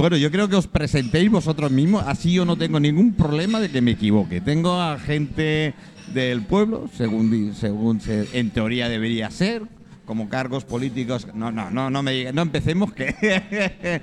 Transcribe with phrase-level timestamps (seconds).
[0.00, 3.68] Bueno, yo creo que os presentéis vosotros mismos, así yo no tengo ningún problema de
[3.70, 4.40] que me equivoque.
[4.40, 5.74] Tengo a gente
[6.14, 9.64] del pueblo, según, según se- en teoría debería ser,
[10.06, 11.26] como cargos políticos.
[11.34, 13.14] No, no, no, no me diga- no empecemos que.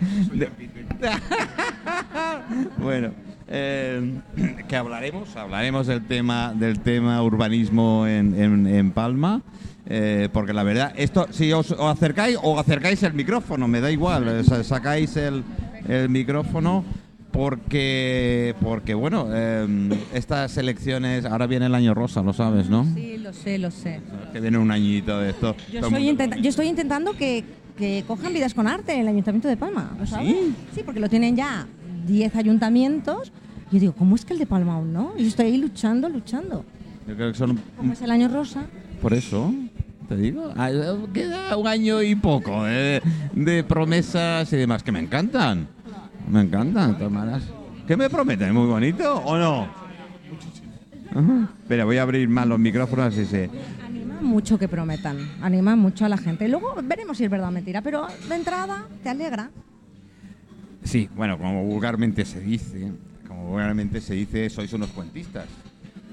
[2.78, 3.10] bueno,
[3.48, 4.20] eh,
[4.68, 9.42] que hablaremos, hablaremos del tema del tema urbanismo en, en- en Palma.
[9.90, 13.90] eh, porque la verdad, esto, si os, os acercáis o acercáis el micrófono, me da
[13.92, 15.44] igual, sa- sacáis el,
[15.88, 16.84] el micrófono
[17.32, 19.68] porque, porque bueno, eh,
[20.14, 22.86] estas elecciones, ahora viene el año rosa, lo sabes, ¿no?
[22.96, 24.02] Sí, lo sé, lo sé.
[24.34, 25.56] Que viene un añito de esto.
[25.72, 27.44] Yo estoy, intenta- yo estoy intentando que,
[27.78, 29.96] que cojan vidas con arte en el Ayuntamiento de Palma.
[30.00, 30.28] ¿lo sabes?
[30.30, 30.54] ¿Sí?
[30.76, 31.68] Sí, porque lo tienen ya
[32.08, 33.32] 10 ayuntamientos.
[33.72, 35.14] Yo digo, ¿cómo es que el de Palma aún no?
[35.18, 36.66] Y yo estoy ahí luchando, luchando.
[37.08, 38.66] Yo creo que son Como es el año rosa.
[39.02, 39.54] Por eso,
[40.10, 40.70] te digo, ah,
[41.14, 43.02] queda un año y poco eh,
[43.34, 45.68] de promesas y demás que me encantan.
[46.28, 47.44] Me encantan, de todas maneras.
[47.88, 48.54] ¿Qué me prometen?
[48.54, 49.68] ¿Muy bonito o no?
[51.12, 51.50] Ajá.
[51.62, 53.50] Espera, voy a abrir más los micrófonos y se...
[53.86, 56.48] Anima mucho que prometan, anima mucho a la gente.
[56.48, 59.50] Luego veremos si es verdad o mentira, pero de entrada te alegra.
[60.84, 62.92] Sí, bueno, como vulgarmente se dice,
[63.28, 65.46] como vulgarmente se dice, sois unos cuentistas.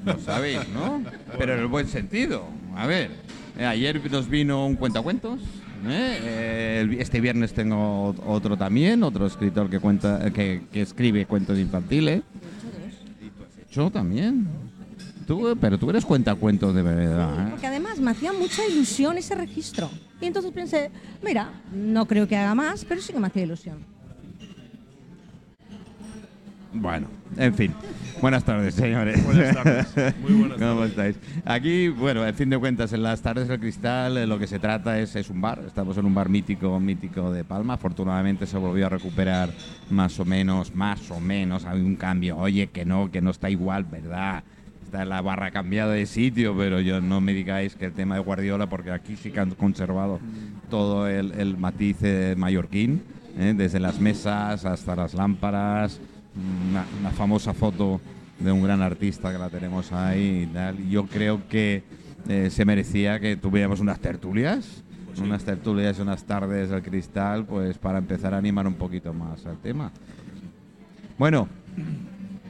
[0.04, 1.02] Lo sabéis, ¿no?
[1.38, 2.44] Pero en el buen sentido.
[2.76, 3.10] A ver,
[3.58, 5.40] eh, ayer nos vino un cuentacuentos.
[5.86, 6.18] ¿Eh?
[6.22, 11.58] Eh, este viernes tengo ot- otro también, otro escritor que cuenta, que, que escribe cuentos
[11.58, 12.22] infantiles.
[13.20, 14.46] Y tú has hecho también.
[15.26, 17.46] Tú, pero tú eres cuentacuentos de verdad.
[17.46, 17.50] ¿eh?
[17.50, 19.90] Porque además me hacía mucha ilusión ese registro.
[20.20, 20.90] Y entonces pensé,
[21.22, 23.78] mira, no creo que haga más, pero sí que me hacía ilusión.
[26.74, 27.72] Bueno, en fin.
[28.20, 29.22] Buenas tardes, señores.
[29.24, 30.16] Buenas tardes.
[30.22, 30.90] Muy buenas ¿Cómo tardes.
[30.90, 31.16] estáis?
[31.44, 34.58] Aquí, bueno, en fin de cuentas, en las tardes del cristal eh, lo que se
[34.58, 35.62] trata es, es un bar.
[35.66, 37.74] Estamos en un bar mítico, mítico de Palma.
[37.74, 39.50] Afortunadamente se volvió a recuperar
[39.90, 41.64] más o menos, más o menos.
[41.64, 42.36] Hay un cambio.
[42.38, 44.42] Oye, que no, que no está igual, ¿verdad?
[44.84, 48.20] Está la barra cambiada de sitio, pero yo no me digáis que el tema de
[48.22, 50.20] Guardiola, porque aquí sí que han conservado
[50.70, 53.02] todo el, el matiz eh, mallorquín,
[53.38, 53.54] ¿eh?
[53.56, 56.00] desde las mesas hasta las lámparas,
[56.70, 58.00] una, una famosa foto
[58.38, 60.88] de un gran artista que la tenemos ahí y tal.
[60.88, 61.82] Yo creo que
[62.28, 64.82] eh, se merecía que tuviéramos unas tertulias,
[65.18, 69.58] unas tertulias unas tardes del cristal, pues para empezar a animar un poquito más al
[69.58, 69.92] tema.
[71.18, 71.48] Bueno,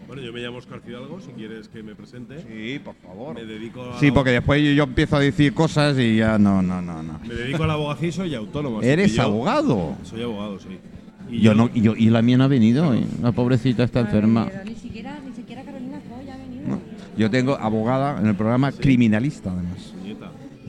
[0.07, 2.39] Bueno, yo me llamo Oscar Fidalgo, si quieres que me presente.
[2.43, 3.35] sí, por favor.
[3.35, 6.63] Me dedico a Sí, porque después yo, yo empiezo a decir cosas y ya no,
[6.63, 7.19] no, no, no.
[7.27, 8.81] me dedico a la abogacía y soy autónomo.
[8.81, 9.97] Eres abogado.
[10.05, 10.79] Soy abogado, sí.
[11.31, 13.05] Y Yo no, y, yo, y la mía no ha venido, hoy.
[13.23, 14.49] la pobrecita está enferma.
[14.65, 16.81] Ni siquiera, ni siquiera Carolina ha venido.
[17.17, 19.94] Yo tengo abogada en el programa criminalista, además.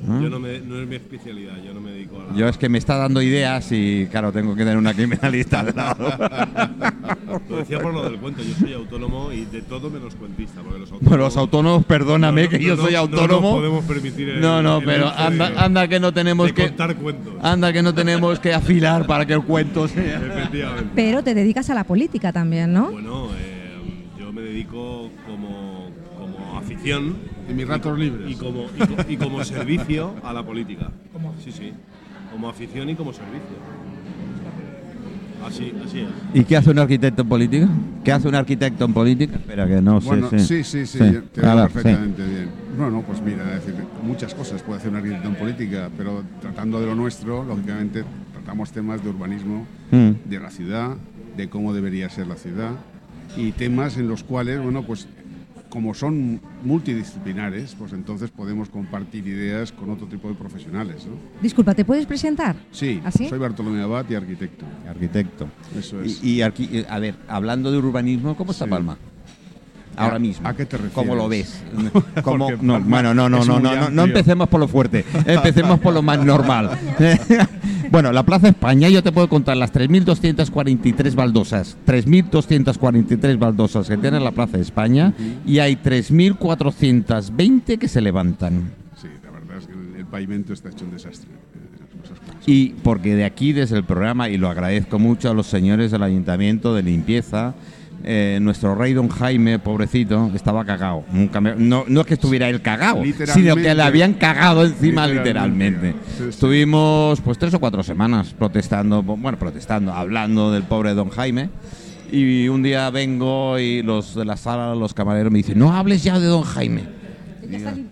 [0.08, 0.20] ¿Ah?
[0.22, 2.36] Yo no, me, no es mi especialidad, yo no me dedico a la...
[2.38, 5.74] Yo es que me está dando ideas y, claro, tengo que tener una criminalista al
[5.76, 6.10] lado.
[7.50, 10.80] Lo decía por lo del cuento, yo soy autónomo y de todo menos cuentista, porque
[10.80, 11.10] los autónomos...
[11.10, 13.42] Bueno, los autónomos, perdóname No, no, que yo no, soy no autónomo.
[13.52, 16.68] nos podemos permitir el- No, no, el pero anda, de- anda que no tenemos que
[16.68, 17.34] contar cuentos.
[17.42, 20.18] anda que no tenemos que afilar para que el cuento sea.
[20.20, 20.92] Efectivamente.
[20.96, 22.92] Pero te dedicas a la política también, ¿no?
[22.92, 27.16] Bueno, eh, yo me dedico como, como afición
[27.50, 28.32] En mis ratos libres.
[28.32, 30.90] y como, y, co- y como servicio a la política.
[31.44, 31.72] Sí, sí.
[32.32, 33.76] Como afición y como servicio.
[35.46, 36.08] Así, así es.
[36.34, 37.68] ¿Y qué hace un arquitecto en política?
[38.04, 39.36] ¿Qué hace un arquitecto en política?
[39.36, 40.08] Espera que no sé.
[40.08, 40.40] Bueno, sí.
[40.40, 41.04] sí, sí, sí, Sí.
[41.34, 41.48] te sí.
[41.48, 42.50] perfectamente bien.
[42.78, 46.80] Bueno, pues mira, es decir, muchas cosas puede hacer un arquitecto en política, pero tratando
[46.80, 48.04] de lo nuestro, lógicamente
[48.34, 50.12] tratamos temas de urbanismo Mm.
[50.28, 50.96] de la ciudad,
[51.38, 52.72] de cómo debería ser la ciudad
[53.38, 55.08] y temas en los cuales, bueno, pues
[55.76, 61.18] como son multidisciplinares, pues entonces podemos compartir ideas con otro tipo de profesionales, ¿no?
[61.42, 62.56] Disculpa, ¿te puedes presentar?
[62.72, 63.28] Sí, ¿Así?
[63.28, 64.64] soy Bartolomé Abad y arquitecto.
[64.90, 65.50] Arquitecto.
[65.78, 66.24] Eso es.
[66.24, 68.72] Y, y arqui- eh, a ver, hablando de urbanismo, ¿cómo está Sí.
[68.72, 68.98] Palma?
[69.98, 70.48] Ahora ¿A- mismo.
[70.48, 71.62] a qué te ¿Cómo lo refieres?
[71.94, 72.04] ves?
[72.24, 75.04] ¿Cómo- no, bueno, no, no, no, no, no, no empecemos por lo fuerte.
[75.26, 76.72] Empecemos por lo más normal.
[77.92, 81.78] bueno, la Plaza España, yo te puedo contar las 3.243 baldosas.
[81.86, 85.14] 3.243 baldosas que tiene la Plaza España
[85.46, 88.72] y hay 3.420 que se levantan.
[89.02, 91.30] Sí, la verdad es que el, el pavimento está hecho un desastre.
[91.32, 91.40] eh.
[92.48, 96.04] Y porque de aquí, desde el programa, y lo agradezco mucho a los señores del
[96.04, 97.56] Ayuntamiento de Limpieza,
[98.08, 101.04] eh, nuestro rey don Jaime, pobrecito, estaba cagado.
[101.12, 103.02] Nunca me- no, no es que estuviera él cagado,
[103.34, 105.88] sino que le habían cagado encima literalmente.
[105.88, 105.94] Literalmente.
[106.18, 106.30] Sí, sí.
[106.30, 111.50] Estuvimos pues tres o cuatro semanas protestando, bueno, protestando, hablando del pobre don Jaime.
[112.12, 116.04] Y un día vengo y los de la sala, los camareros me dicen, no hables
[116.04, 116.84] ya de don Jaime.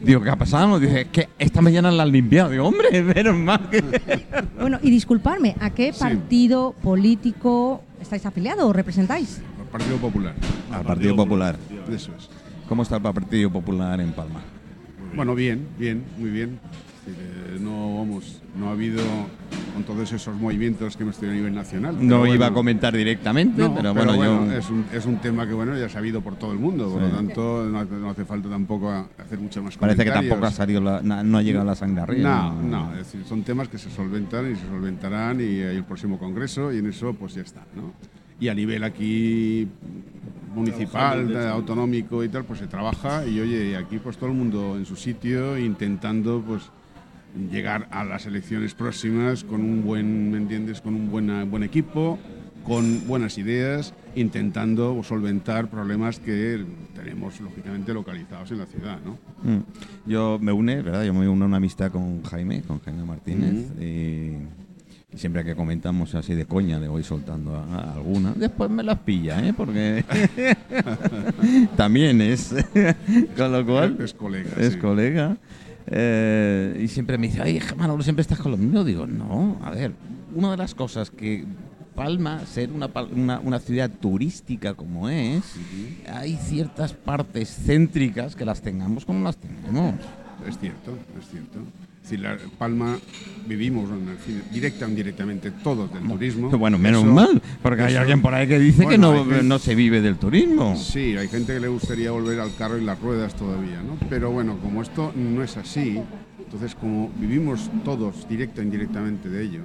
[0.02, 0.80] Digo, ¿qué ha pasado?
[0.80, 2.50] Dice, es que esta mañana la han limpiado.
[2.50, 3.84] Digo, hombre, menos mal que...
[4.60, 6.00] Bueno, y disculparme, ¿a qué Sí.
[6.00, 9.42] partido político estáis afiliados o representáis?
[9.74, 10.34] Partido Popular.
[10.72, 11.58] Al Partido Popular.
[11.92, 12.30] Eso es.
[12.70, 14.40] ¿Cómo está el Partido Popular en Palma?
[15.16, 16.60] Bueno, bien, bien, muy bien.
[17.06, 17.20] Decir,
[17.56, 19.02] eh, No, vamos, no ha habido
[19.74, 21.96] con todos esos movimientos que hemos tenido a nivel nacional.
[21.96, 24.16] No pero iba bueno, a comentar directamente, no, pero bueno,
[24.46, 24.52] yo...
[24.54, 27.10] es, un, es un tema que bueno ya sabido por todo el mundo, por Sí.
[27.10, 30.52] lo tanto no, hace- no hace falta tampoco hacer mucho más Parece que tampoco ha
[30.52, 32.30] salido la- no ha llegado la sangre arriba.
[32.30, 35.84] No, no, es decir, son temas que se solventan y se solventarán y hay el
[35.84, 37.92] próximo congreso y en eso pues ya está, ¿no?
[38.44, 39.66] Y a nivel aquí
[40.54, 44.76] municipal, eh, autonómico y tal, pues se trabaja y oye, aquí pues todo el mundo
[44.76, 46.64] en su sitio intentando pues
[47.50, 50.82] llegar a las elecciones próximas con un buen, ¿me entiendes?
[50.82, 52.20] Con un buena, buen equipo,
[52.66, 59.14] con buenas ideas, intentando solventar problemas que tenemos lógicamente localizados en la ciudad, ¿no?
[59.50, 59.64] Mm.
[60.06, 61.06] Yo me une, ¿verdad?
[61.06, 63.72] Yo me uno a una amistad con Jaime, con Jaime Martínez.
[63.80, 64.38] y, y
[65.16, 68.34] siempre que comentamos así de coña, le voy soltando a, a alguna.
[68.36, 69.54] Después me las pilla, ¿eh?
[69.56, 70.04] Porque
[71.78, 72.54] también es.
[73.38, 73.98] con lo cual.
[74.00, 74.80] Es colega, Es sí.
[74.80, 75.38] colega.
[75.88, 78.84] Eh, y siempre me dice, ay, Manolo, siempre estás con lo mío.
[78.84, 79.94] Digo, no, a ver,
[80.34, 81.46] una de las cosas que
[81.96, 85.44] Palma, ser una, una, una ciudad turística como es,
[86.12, 89.96] hay ciertas partes céntricas que las tengamos como las tenemos.
[90.48, 91.60] Es cierto, es cierto.
[92.04, 92.98] Decir, la Palma
[93.48, 93.90] vivimos
[94.52, 96.50] directa o indirectamente todos del turismo.
[96.50, 99.58] Bueno, menos Eso- mal, porque hay alguien por ahí que dice que no, gente- no
[99.58, 100.76] se vive del turismo.
[100.76, 103.98] Sí, hay gente que le gustaría volver al carro y las ruedas todavía, ¿no?
[104.10, 105.98] Pero bueno, como esto no es así,
[106.40, 109.62] entonces como vivimos todos directa o indirectamente de ello,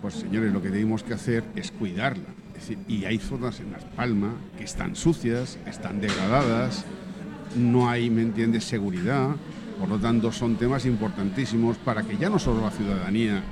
[0.00, 2.28] pues señores, lo que tenemos que hacer es cuidarla.
[2.54, 6.84] Es decir, y hay zonas en Las Palmas que están sucias, están degradadas,
[7.56, 9.30] no hay, ¿me entiendes?, seguridad.
[9.78, 13.42] Por lo tanto, son temas importantísimos para que ya no solo la ciudadanía,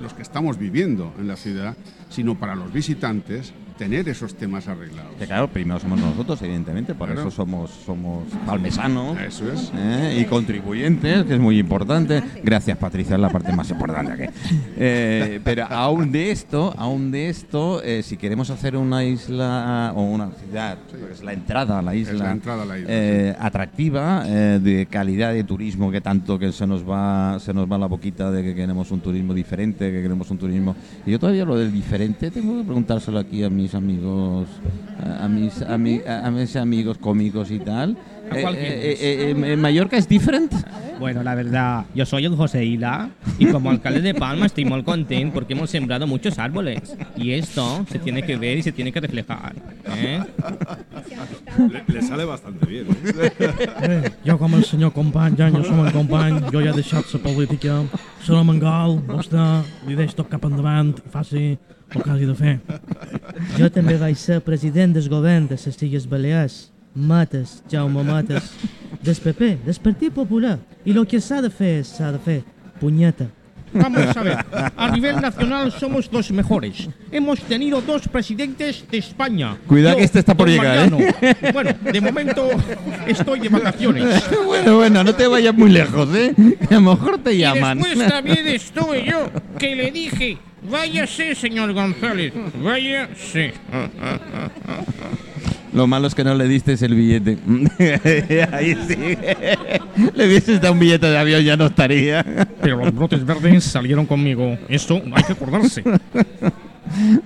[0.00, 1.76] los que estamos viviendo en la ciudad,
[2.08, 5.14] sino para los visitantes, tener esos temas arreglados.
[5.18, 7.22] Que claro, primero somos nosotros, evidentemente, por Claro.
[7.22, 9.18] eso somos, somos palmesanos.
[9.20, 9.72] Eso es.
[9.74, 10.18] ¿eh?
[10.20, 12.22] y contribuyentes, que es muy importante.
[12.42, 14.34] Gracias, Patricia, es la parte más importante aquí.
[14.76, 20.02] Eh, pero aún de esto, aún de esto, eh, si queremos hacer una isla o
[20.02, 20.78] una ciudad,
[21.12, 24.86] es la entrada a la isla, la entrada a la isla, eh, atractiva, eh, de
[24.86, 28.42] calidad de turismo, que tanto que se nos va, se nos va la boquita de
[28.42, 30.74] que queremos un turismo diferente, que queremos un turismo.
[31.06, 34.48] Y yo todavía lo del diferente tengo que preguntárselo aquí a mis amigos,
[35.20, 37.96] a, mis, a, mi- a- mis amigos cómicos y tal.
[38.30, 40.54] ¿A Eh, eh, eh, eh, ¿En Mallorca es diferente?
[41.00, 44.82] Bueno, la verdad, yo soy el José Hila y como alcalde de Palma estoy muy
[44.82, 48.92] contento porque hemos sembrado muchos árboles y esto se tiene que ver y se tiene
[48.92, 49.54] que reflejar.
[49.96, 50.20] ¿eh?
[51.70, 52.86] Le, le sale bastante bien.
[52.90, 53.32] ¿eh?
[53.82, 57.08] Eh, jo com el senyor company, ja, jo som el company, jo ja he deixat
[57.14, 57.78] la política,
[58.26, 59.46] serà Mangal, vostè
[59.88, 61.56] li deix tot cap endavant, faci
[61.90, 62.58] que hagi de fer.
[63.58, 66.70] Jo també vaig ser president del govern de les Illes Balears.
[66.94, 68.50] Mates, Jaume Mates,
[69.04, 70.58] del PP, del Partit Popular.
[70.84, 72.40] I el que s'ha de fer, s'ha de fer.
[72.80, 73.28] Punyeta.
[73.72, 74.38] Vamos a ver,
[74.76, 76.88] a nivel nacional somos los mejores.
[77.12, 79.58] Hemos tenido dos presidentes de España.
[79.66, 81.34] Cuidado que este está por llegar, ¿eh?
[81.52, 82.48] Bueno, de momento
[83.06, 84.24] estoy de vacaciones.
[84.46, 86.34] Bueno, bueno, no te vayas muy lejos, ¿eh?
[86.70, 87.78] A lo mejor te Y llaman.
[87.78, 90.38] después también estuve yo, que le dije,
[90.70, 92.32] váyase, señor González,
[92.62, 93.52] váyase.
[95.72, 97.38] Lo malo es que no le diste el billete.
[98.52, 98.96] Ahí sí.
[100.14, 102.24] Le hubieses dado un billete de avión, ya no estaría.
[102.60, 104.58] Pero los brotes verdes salieron conmigo.
[104.68, 105.82] Esto hay que acordarse.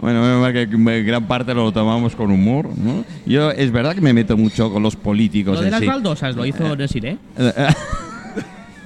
[0.00, 0.66] Bueno, menos mal que
[1.04, 3.04] gran parte lo tomamos con humor, ¿no?
[3.24, 5.86] Yo, es verdad que me meto mucho con los políticos Lo de en las sí.
[5.86, 7.16] baldosas lo hizo Desiree.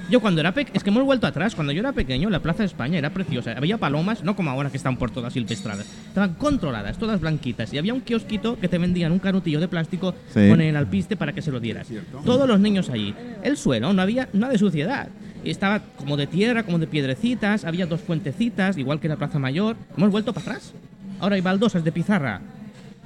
[0.09, 2.59] Yo cuando era pequeño, es que hemos vuelto atrás, cuando yo era pequeño la Plaza
[2.59, 3.51] de España era preciosa.
[3.57, 5.85] Había palomas, no como ahora que están por todas silvestradas.
[6.07, 7.73] Estaban controladas, todas blanquitas.
[7.73, 10.47] Y había un kiosquito que te vendían un canutillo de plástico Sí.
[10.49, 11.87] con el alpiste para que se lo dieras.
[12.23, 13.13] Todos los niños allí.
[13.43, 15.09] El suelo, no había nada de suciedad.
[15.43, 19.75] Estaba como de tierra, como de piedrecitas, había dos fuentecitas, igual que la Plaza Mayor.
[19.97, 20.73] Hemos vuelto para atrás.
[21.19, 22.39] Ahora hay baldosas de pizarra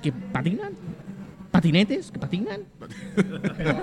[0.04, 0.74] que patinan.
[1.52, 2.62] Patinetes que patinan.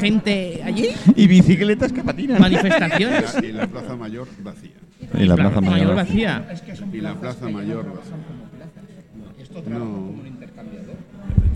[0.00, 0.88] Gente allí.
[1.16, 2.40] Y bicicletas que patinan.
[2.40, 3.36] Manifestaciones.
[3.42, 4.70] Y la Plaza Mayor vacía.
[5.14, 5.94] Y la Plaza Mayor.
[5.94, 6.46] vacía.
[6.92, 8.16] Y la Plaza Mayor vacía.
[9.42, 9.90] Esto trabaja No.
[9.96, 10.96] como un intercambiador.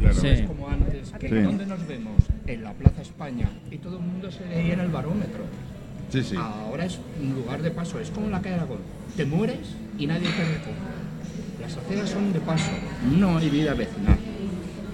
[0.00, 0.14] Claro.
[0.20, 0.26] Sí.
[0.28, 1.34] Es como antes, que Sí.
[1.36, 4.88] donde nos vemos, en la Plaza España, y todo el mundo se leía en el
[4.88, 5.44] barómetro.
[6.10, 6.36] Sí, sí.
[6.36, 8.78] Ahora es un lugar de paso, es como la calle Aragón.
[9.16, 10.74] Te mueres y nadie te recoge.
[11.60, 12.70] Las aceras son de paso,
[13.18, 13.93] no hay vida vecinal.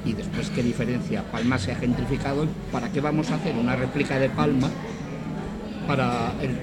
[0.04, 1.22] Y después qué diferencia.
[1.30, 4.70] Palma se ha gentrificado, ¿para qué vamos a hacer una réplica de Palma
[5.86, 6.58] para el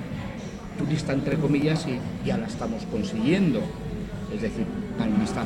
[0.78, 3.62] turista, entre comillas, y ya la estamos consiguiendo?
[4.34, 4.66] Es decir,
[4.98, 5.46] Palma está,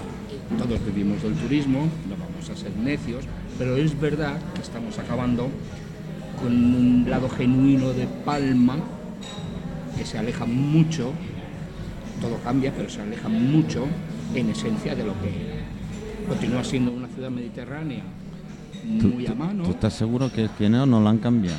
[0.57, 3.25] todos vivimos del turismo, no vamos a ser necios,
[3.57, 5.49] pero es verdad que estamos acabando
[6.41, 8.77] con un lado genuino de Palma
[9.97, 11.11] que se aleja mucho,
[12.21, 13.85] todo cambia, pero se aleja mucho
[14.33, 15.61] en esencia de lo que.
[16.27, 18.01] Continúa siendo una ciudad mediterránea
[18.83, 19.63] muy a mano.
[19.63, 21.57] ¿Tú estás seguro que, que no, no lo han cambiado?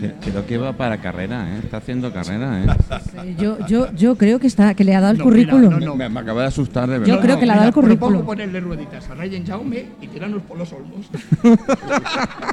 [0.00, 1.60] Que- Creo que va para carrera, ¿eh?
[1.64, 3.34] Está haciendo carrera, ¿eh?
[3.38, 5.80] Yo, yo, yo creo que está que le ha dado el No, mira, currículum.
[5.80, 5.96] no, no.
[5.96, 7.14] Me, me acabo de asustar, de verdad.
[7.14, 8.26] Yo creo que le ha dado el Propongo currículum.
[8.26, 11.06] ponerle rueditas a Ryan Jaume y tirarnos por los olmos.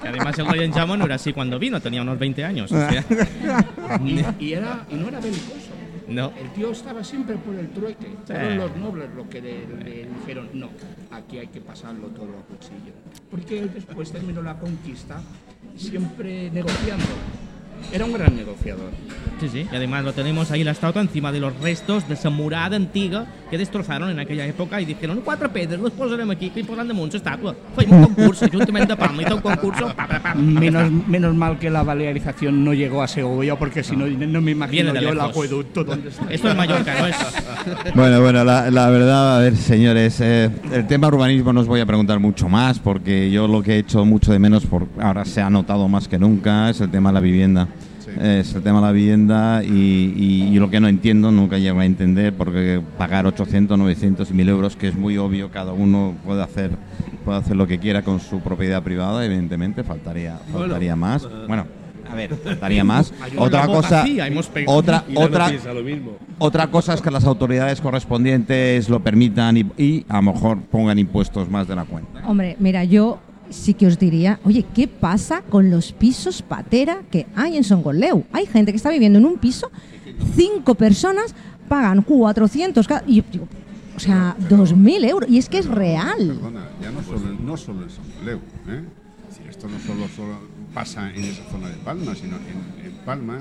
[0.03, 2.71] Y además el Ryan Jamo no era así cuando vino, tenía unos 20 años.
[2.71, 3.03] o sea,
[4.05, 5.64] y, y era, y no era belicoso.
[6.07, 6.31] No.
[6.37, 8.15] El tío estaba siempre por el trueque.
[8.25, 10.69] Fueron los nobles los que le, le dijeron, no,
[11.11, 12.93] aquí hay que pasarlo todo a cuchillo.
[13.29, 15.21] Porque él después terminó la conquista
[15.75, 17.05] siempre negociando.
[17.91, 18.91] Era un gran negociador.
[19.39, 19.67] Sí, sí.
[19.71, 23.25] Y además lo tenemos ahí la estatua encima de los restos de esa murada antiga
[23.49, 26.87] que destrozaron en aquella època i dijeron quatre pedres, les posarem aquí que hi posaran
[26.89, 27.53] damunt l'estàtua.
[27.75, 29.91] Feim un concurs, Ajuntament de Palma, té un concurso.
[29.95, 33.95] Pa, pa, pa, Menos, menos mal que la balearización no llegó a Segovia porque si
[33.95, 36.25] no, no me imagino yo el acueducto donde está.
[36.31, 37.15] Esto es Mallorca, ¿no es?
[37.93, 41.81] Bueno, bueno, la, la verdad, a ver, señores, eh, el tema urbanismo no os voy
[41.81, 45.25] a preguntar mucho más, porque yo lo que he hecho mucho de menos, por ahora
[45.25, 47.67] se ha notado más que nunca, es el tema de la vivienda.
[48.21, 49.69] Es el tema de la vivienda y,
[50.15, 54.33] y- y lo que no entiendo, nunca llego a entender, porque pagar 800, 900 y
[54.33, 56.71] 1000 euros, que es muy obvio, cada uno puede hacer,
[57.25, 61.27] puede hacer lo que quiera con su propiedad privada, evidentemente, faltaría, faltaría más.
[61.47, 61.65] Bueno,
[62.09, 63.11] a ver, faltaría más.
[63.37, 64.03] Otra cosa,
[64.53, 64.77] pegado.
[64.77, 66.11] otra, otra, piensa lo mismo.
[66.37, 70.99] otra cosa es que las autoridades correspondientes lo permitan y, y a lo mejor pongan
[70.99, 72.21] impuestos más de la cuenta.
[72.27, 77.27] Hombre, mira, yo sí que os diría, oye, ¿qué pasa con los pisos patera que
[77.35, 78.23] hay en Songoleu?
[78.31, 79.71] Hay gente que está viviendo en un piso,
[80.35, 81.35] cinco personas
[81.67, 83.47] pagan 400 cada, y yo digo,
[83.95, 85.29] o sea, 2.000 euros.
[85.29, 86.17] Y es que es real.
[86.17, 88.83] Perdona, ya no solo, no solo en San Leu, ¿eh?
[89.49, 90.39] Esto no solo, solo
[90.73, 93.39] pasa en esa zona de Palma, sino en, en Palma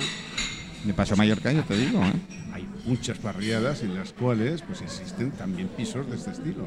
[0.85, 2.01] Me pasó Mallorca, yo te digo.
[2.03, 2.13] ¿eh?
[2.55, 6.67] hay muchas barriadas en las cuales pues existen también pisos de este estilo.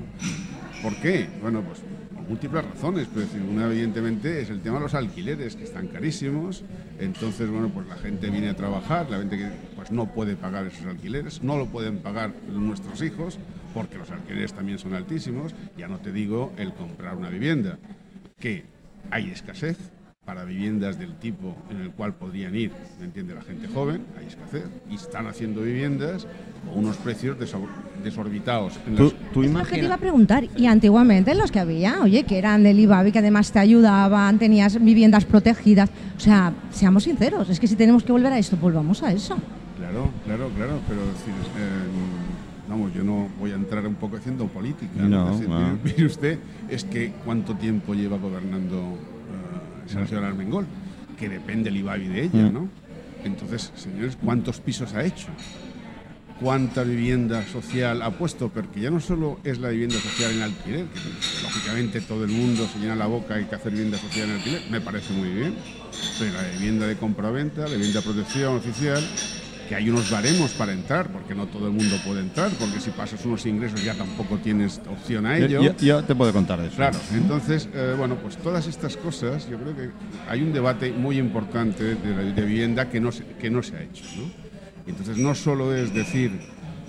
[0.84, 1.29] ¿Por qué?
[1.41, 1.79] Bueno, pues
[2.28, 6.64] múltiples razones, pero una evidentemente es el tema de los alquileres que están carísimos,
[7.00, 10.68] entonces bueno, pues la gente viene a trabajar, la gente que pues no puede pagar
[10.68, 13.40] esos alquileres, no lo pueden pagar nuestros hijos
[13.74, 17.78] porque los alquileres también son altísimos, ya no te digo el comprar una vivienda,
[18.40, 18.66] que
[19.12, 19.78] hay escasez
[20.28, 22.70] para viviendas del tipo en el cual podrían ir,
[23.00, 23.34] ¿me entiende?
[23.34, 26.28] La gente joven, hay escasez, y están haciendo viviendas
[26.68, 27.70] con unos precios desor-
[28.04, 28.74] desorbitados.
[28.86, 30.44] En Tú, las- tú Es lo que te iba a preguntar.
[30.58, 34.84] Y antiguamente los que había, oye, que eran del IBABI, que además te ayudaban, tenías
[34.84, 35.90] viviendas protegidas.
[36.18, 39.38] O sea, seamos sinceros, es que si tenemos que volver a esto, volvamos a eso.
[39.78, 44.46] Claro, claro, claro, pero decir, eh, vamos, yo no voy a entrar un poco haciendo
[44.48, 45.04] política.
[45.04, 45.58] No, Es decir, no.
[45.62, 48.98] mire- mire usted, es que cuánto tiempo lleva gobernando
[49.88, 50.65] señora Armengol,
[51.20, 52.53] que depende el IBABI de ella, Mm.
[52.53, 52.70] ¿no?
[53.24, 55.27] Entonces, señores, ¿cuántos pisos ha hecho?
[56.39, 58.50] ¿Cuánta vivienda social ha puesto?
[58.50, 61.00] Porque ya no solo es la vivienda social en alquiler, que
[61.44, 64.62] lógicamente todo el mundo se llena la boca, hay que hacer vivienda social en alquiler,
[64.70, 65.56] me parece muy bien,
[66.20, 69.03] pero la vivienda de compraventa, la vivienda de protección oficial,
[69.68, 72.90] que hay unos baremos para entrar, porque no todo el mundo puede entrar, porque si
[72.92, 75.62] pasas unos ingresos ya tampoco tienes opción a ello.
[75.62, 76.76] yo, yo te puedo contar de eso.
[76.78, 79.90] Claro, entonces, eh, bueno, pues todas estas cosas, yo creo que
[80.30, 83.82] hay un debate muy importante de, de vivienda que no, se, que no se ha
[83.84, 84.04] hecho.
[84.18, 84.32] ¿no?
[84.88, 86.32] Entonces, no solo es decir,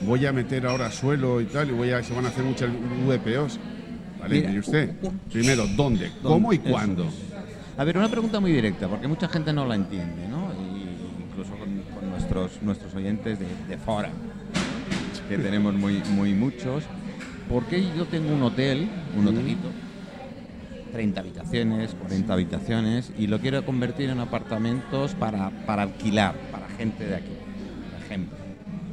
[0.02, 2.70] voy a meter ahora suelo y tal, y voy a, se van a hacer muchas
[3.06, 3.58] VPOs.
[4.20, 4.37] ¿Vale?
[4.37, 4.90] Mira, Mire usted,
[5.32, 6.11] primero, ¿dónde?
[6.23, 7.04] ¿Cómo y Eso cuándo?
[7.04, 7.14] es.
[7.76, 10.26] A ver, una pregunta muy directa, porque mucha gente no la entiende,
[12.28, 14.11] nuestros, nuestros oyentes de, de fora,
[15.28, 16.85] que tenemos muy, muy muchos.
[17.49, 19.68] ¿Por qué yo tengo un hotel, un hotelito,
[20.92, 27.06] 30 habitaciones, 40 habitaciones, y lo quiero convertir en apartamentos para, para alquilar, para gente
[27.06, 27.32] de aquí,
[27.92, 28.37] por ejemplo?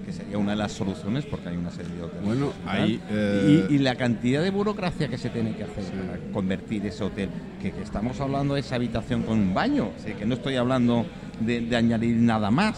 [0.05, 2.25] Que sería una de las soluciones porque hay una serie de hoteles.
[2.25, 6.19] Bueno, ahí, eh, y, y la cantidad de burocracia que se tiene que hacer para
[6.31, 7.29] convertir ese hotel,
[7.61, 10.55] que, que estamos hablando de esa habitación con un baño, o sea, que no estoy
[10.55, 11.05] hablando
[11.41, 12.77] de, de añadir nada más.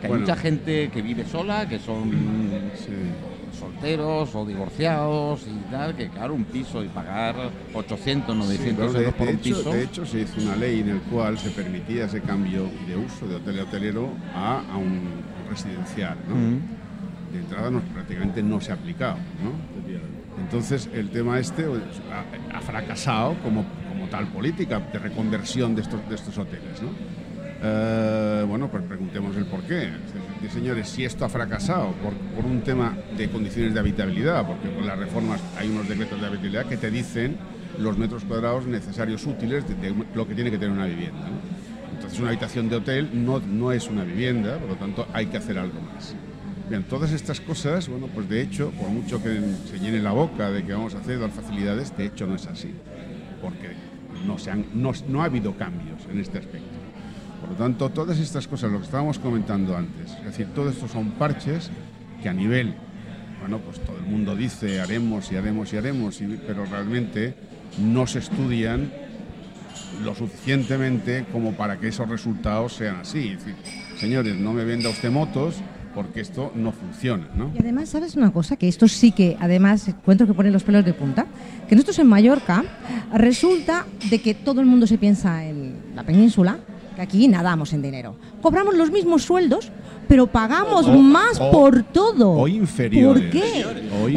[0.00, 2.10] Que hay mucha gente que vive sola, que son
[2.74, 2.92] Sí.
[3.58, 7.34] solteros o divorciados y tal, que claro, un piso y pagar
[7.72, 9.72] 800, 900 Sí, pero de, euros por de un hecho, piso.
[9.72, 13.26] de hecho, se hizo una ley en el cual se permitía ese cambio de uso
[13.26, 15.00] de hotel y hotelero a, a un
[15.48, 16.18] residencial.
[16.28, 16.34] ¿no?
[16.34, 16.60] Mm.
[17.32, 19.16] De entrada no, prácticamente no se ha aplicado.
[19.42, 19.52] ¿no?
[20.42, 26.06] Entonces, el tema este ha, ha fracasado como, como tal política de reconversión de estos,
[26.08, 26.82] de estos hoteles.
[26.82, 26.90] ¿no?
[27.68, 29.74] Eh, bueno, pues preguntemos el por qué.
[29.74, 34.86] Decir, Señores, si esto ha fracasado por, un tema de condiciones de habitabilidad, porque con
[34.86, 37.36] las reformas hay unos decretos de habitabilidad que te dicen
[37.78, 41.26] los metros cuadrados necesarios útiles de, lo que tiene que tener una vivienda.
[41.92, 45.38] Entonces, una habitación de hotel no, no es una vivienda, por lo tanto, hay que
[45.38, 46.14] hacer algo más.
[46.68, 50.50] Bien, todas estas cosas, bueno, pues de hecho, por mucho que se llene la boca
[50.50, 52.72] de que vamos a hacer las facilidades, de hecho no es así,
[53.42, 53.70] porque
[54.26, 56.75] no, se han, no, no ha habido cambios en este aspecto.
[57.46, 60.88] Por lo tanto, todas estas cosas, lo que estábamos comentando antes, es decir, todo esto
[60.88, 61.70] son parches
[62.20, 62.74] que a nivel,
[63.40, 67.36] bueno, pues todo el mundo dice haremos y haremos y haremos, pero realmente
[67.78, 68.90] no se estudian
[70.02, 73.28] lo suficientemente como para que esos resultados sean así.
[73.28, 73.54] Es decir,
[73.96, 75.56] señores, no me venda usted motos
[75.94, 77.28] porque esto no funciona.
[77.54, 78.56] Y además, ¿sabes una cosa?
[78.56, 81.26] Que esto sí que, además, encuentro que pone los pelos de punta.
[81.68, 82.64] Que nosotros en Mallorca
[83.14, 86.58] resulta de que todo el mundo se piensa en la península,
[86.96, 88.16] que aquí nadamos en dinero.
[88.42, 89.70] Cobramos los mismos sueldos,
[90.08, 92.32] pero pagamos O- más o- por todo.
[92.32, 93.22] o inferiores.
[93.24, 93.64] ¿Por qué?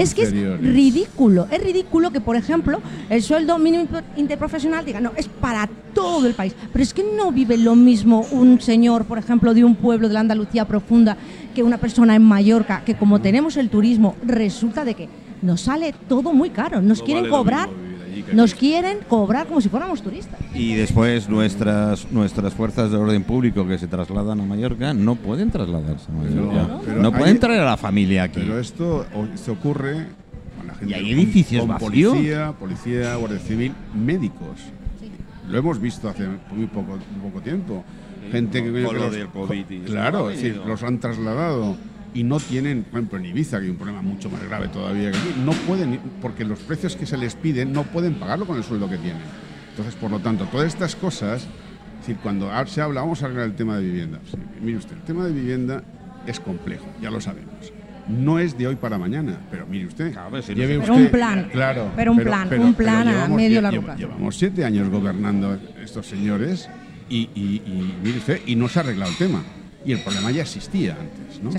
[0.02, 1.48] Es que es ridículo.
[1.52, 6.34] Es ridículo que, por ejemplo, el sueldo mínimo interprofesional diga, no, es para todo el
[6.34, 6.56] país.
[6.72, 10.14] Pero es que no vive lo mismo un señor, por ejemplo, de un pueblo de
[10.14, 11.18] la Andalucía profunda
[11.54, 15.10] que una persona en Mallorca, que como tenemos el turismo, resulta de que
[15.42, 16.82] nos sale todo muy caro.
[16.82, 17.70] Nos No quieren vale cobrar,
[18.34, 20.40] nos quieren cobrar como si fuéramos turistas.
[20.54, 25.52] Y después nuestras nuestras fuerzas de orden público que se trasladan a Mallorca no pueden
[25.52, 26.92] trasladarse a Mallorca.
[26.96, 28.40] No, pueden hay- traer a la familia aquí.
[28.42, 30.08] Pero esto, o- esto ocurre
[30.58, 34.60] con la gente Y hay con- edificios con policía, policía, guardia civil, médicos.
[35.50, 37.84] Lo hemos visto hace muy poco, muy poco tiempo.
[38.32, 41.76] Gente que, con que lo los- del COVID claro, decir, los han trasladado
[42.14, 45.12] y no tienen, por ejemplo, en Ibiza, que hay un problema mucho más grave todavía
[45.12, 48.58] que aquí, no pueden, porque los precios que se les piden no pueden pagarlo con
[48.58, 49.22] el sueldo que tienen.
[49.72, 53.44] Entonces, por lo tanto, todas estas cosas, es decir, cuando se habla, vamos a hablar
[53.44, 54.20] del tema de vivienda.
[54.30, 55.84] Sí, mire usted, el tema de vivienda
[56.26, 57.74] es complejo, ya lo sabemos.
[58.08, 61.12] No es de hoy para mañana, pero mire usted, Claro, si lleve Pero usted- un
[61.12, 64.00] plan, claro, pero un plan, un plan a llevamos- medio largo plazo.
[64.00, 66.68] Llevamos siete años gobernando estos señores
[67.08, 69.44] y, y- y mire usted, y no se ha arreglado el tema.
[69.86, 71.52] Y el problema ya existía antes, ¿no?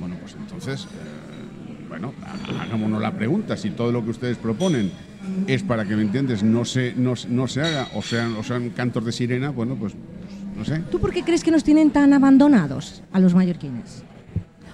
[0.00, 2.12] Bueno, pues entonces, eh, bueno,
[2.60, 4.90] hagámonos la pregunta, si todo lo que ustedes proponen
[5.46, 8.42] es para que, ¿me entiendes?, no se, no, se- no se haga, o sean, o
[8.42, 10.82] sean cantos de sirena, bueno, pues, pues, no sé.
[10.90, 14.02] ¿Tú por qué crees que nos tienen tan abandonados a los mallorquines?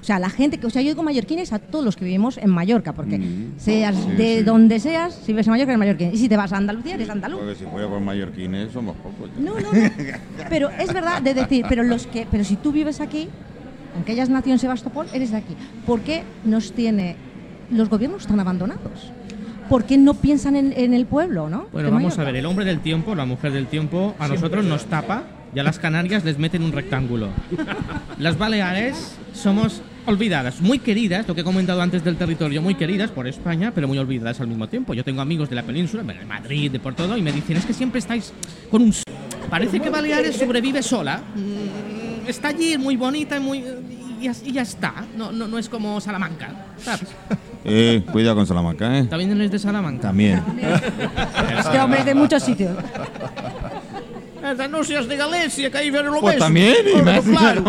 [0.00, 2.38] O sea, la gente que, o sea, yo digo mallorquines a todos los que vivimos
[2.38, 3.54] en Mallorca, porque Mm.
[3.58, 4.42] seas Sí, de sí.
[4.44, 6.10] donde seas, si vives en Mallorca eres mallorquín.
[6.14, 7.40] Y si te vas a Andalucía eres andaluz.
[7.40, 9.28] Porque si fuera por mallorquines somos pocos.
[9.36, 9.42] ya.
[9.42, 9.90] No, no, no.
[10.48, 13.28] Pero es verdad de decir, pero los que, pero si tú vives aquí,
[13.96, 15.54] aunque hayas nacido en Sebastopol, eres de aquí.
[15.86, 17.16] ¿Por qué nos tiene
[17.70, 19.10] los gobiernos tan abandonados?
[19.68, 21.66] ¿Por qué no piensan en, en el pueblo, no?
[21.72, 24.84] Bueno, vamos a ver, el hombre del tiempo, la mujer del tiempo, a nosotros nos
[24.84, 27.30] tapa y a las Canarias les meten un rectángulo.
[28.18, 33.10] Las Baleares somos olvidadas, muy queridas, lo que he comentado antes del territorio, muy queridas
[33.10, 34.94] por España, pero muy olvidadas al mismo tiempo.
[34.94, 37.66] Yo tengo amigos de la península, de Madrid, de por todo, y me dicen, es
[37.66, 38.32] que siempre estáis
[38.70, 38.94] con un...
[39.50, 41.22] Parece que Baleares sobrevive sola.
[42.26, 43.64] Está allí, muy bonita y muy...
[44.20, 44.94] Y ya, y ya está.
[45.16, 46.48] No, no, no es como Salamanca.
[46.82, 47.08] ¿sabes?
[47.64, 49.04] Eh, cuidado con Salamanca, ¿eh?
[49.04, 50.02] ¿También eres de Salamanca?
[50.08, 50.42] También.
[51.58, 52.76] Este hombre es de muchos sitios.
[54.42, 56.44] As anuncios de Galicia, que ahí ver lo Pues mismo.
[56.46, 57.24] también, y más.
[57.24, 57.64] claro.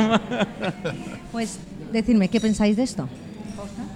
[1.31, 1.59] Pues
[1.91, 3.09] decidme, ¿qué pensáis de esto?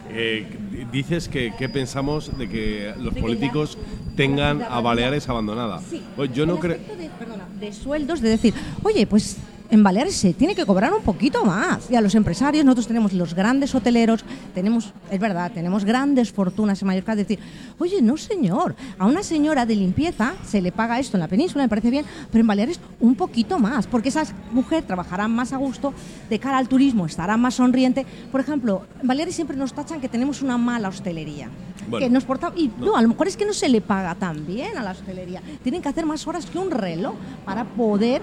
[0.09, 0.45] Eh,
[0.91, 3.77] dices que qué pensamos de que los políticos
[4.17, 5.79] tengan a Baleares abandonada.
[6.15, 6.77] Pues yo no creo.
[6.97, 9.37] de, perdona, de sueldos, de decir, oye, pues
[9.71, 11.89] en Baleares se tiene que cobrar un poquito más.
[11.89, 16.81] Y a los empresarios, nosotros tenemos los grandes hoteleros, tenemos, es verdad, tenemos grandes fortunas
[16.81, 17.39] en Mallorca, decir,
[17.79, 21.63] oye, no señor, a una señora de limpieza se le paga esto en la península,
[21.63, 25.57] me parece bien, pero en Baleares un poquito más, porque esa mujer trabajará más a
[25.57, 25.93] gusto,
[26.29, 28.05] de cara al turismo estará más sonriente.
[28.29, 31.49] Por ejemplo, en Baleares siempre nos tachan que tenemos una mala hostelería.
[31.87, 32.95] Bueno, que nos porta y no.
[32.95, 35.41] a lo mejor es que no se le paga tan bien a la hostelería.
[35.63, 38.21] Tienen que hacer más horas que un reloj para poder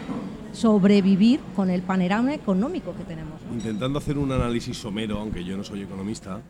[0.53, 3.41] sobrevivir con el panorama económico que tenemos.
[3.43, 3.55] ¿no?
[3.55, 6.41] Intentando hacer un análisis somero, aunque yo no soy economista,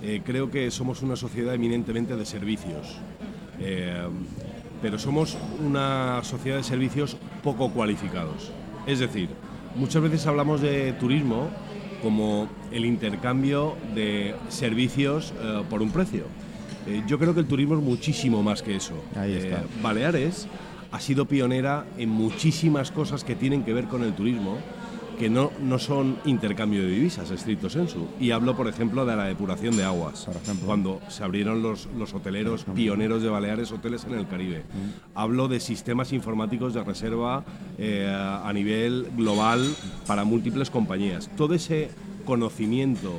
[0.00, 2.98] eh, creo que somos una sociedad eminentemente de servicios.
[3.60, 4.06] Eh,
[4.82, 8.50] pero somos una sociedad de servicios poco cualificados.
[8.86, 9.28] Es decir,
[9.76, 11.48] muchas veces hablamos de turismo
[12.02, 16.24] como el intercambio de servicios eh, por un precio.
[16.86, 18.94] Eh, yo creo que el turismo es muchísimo más que eso.
[19.14, 19.60] Ahí está.
[19.60, 20.48] Eh, Baleares
[20.92, 24.58] ha sido pionera en muchísimas cosas que tienen que ver con el turismo,
[25.18, 28.08] que no, no son intercambio de divisas, estricto sensu.
[28.20, 30.66] Y hablo, por ejemplo, de la depuración de aguas, Por ejemplo.
[30.66, 34.64] cuando se abrieron los, los hoteleros pioneros de Baleares, hoteles en el Caribe.
[35.14, 37.44] Hablo de sistemas informáticos de reserva
[37.78, 39.64] eh, a nivel global
[40.06, 41.30] para múltiples compañías.
[41.36, 41.90] Todo ese
[42.24, 43.12] conocimiento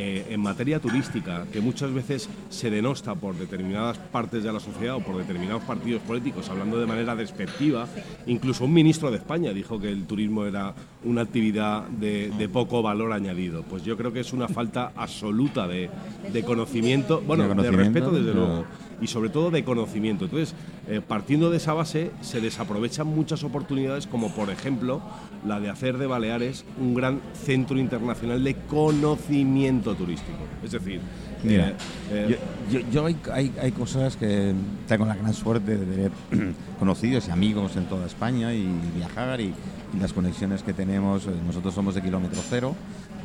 [0.00, 4.94] eh, en materia turística que muchas veces se denosta por determinadas partes de la sociedad
[4.94, 7.88] o por determinados partidos políticos, hablando de manera despectiva.
[8.28, 12.80] Incluso un ministro de España dijo que el turismo era una actividad de, de poco
[12.80, 13.64] valor añadido.
[13.64, 15.90] Pues yo creo que es una falta absoluta de,
[16.32, 18.87] de conocimiento, bueno, de, conocimiento, respeto desde no.
[19.00, 20.24] Y sobre todo de conocimiento.
[20.24, 20.54] Entonces,
[20.88, 25.00] eh, partiendo de esa base, se desaprovechan muchas oportunidades, como por ejemplo
[25.46, 30.38] la de hacer de Baleares un gran centro internacional de conocimiento turístico.
[30.64, 31.00] Es decir,
[31.44, 31.76] Mira, eh,
[32.10, 32.38] eh,
[32.70, 34.52] yo, yo- yo hay, hay- hay cosas que
[34.88, 36.10] tengo la gran suerte de tener
[36.80, 39.54] conocidos y amigos en toda España y viajar y,
[39.94, 41.28] y las conexiones que tenemos.
[41.46, 42.74] Nosotros somos de kilómetro cero,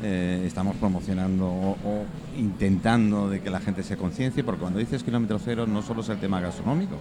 [0.03, 2.05] eh, estamos promocionando o, o
[2.37, 6.09] intentando de que la gente se conciencie, porque cuando dices kilómetro cero no solo es
[6.09, 6.95] el tema gastronómico,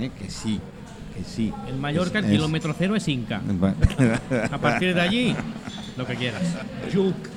[0.00, 0.58] eh, que sí,
[1.16, 1.52] que sí.
[1.68, 3.40] En Mallorca Es- el kilómetro cero es Inca.
[4.50, 5.36] A partir de allí,
[5.96, 6.42] lo que quieras.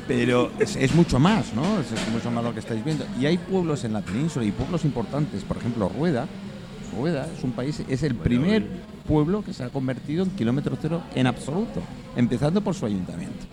[0.07, 1.79] Pero es, es mucho más, ¿no?
[1.79, 3.05] Es, es mucho más lo que estáis viendo.
[3.19, 6.25] Y hay pueblos en la península y pueblos importantes, por ejemplo, Rueda.
[6.97, 8.65] Rueda es un país, es el primer
[9.05, 11.81] pueblo que se ha convertido en kilómetro cero en absoluto,
[12.15, 13.45] empezando por su ayuntamiento.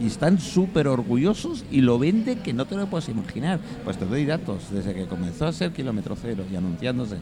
[0.00, 3.60] Y están súper orgullosos y lo vende que no te lo puedes imaginar.
[3.84, 7.16] Pues te doy datos, desde que comenzó a ser kilómetro cero y anunciándose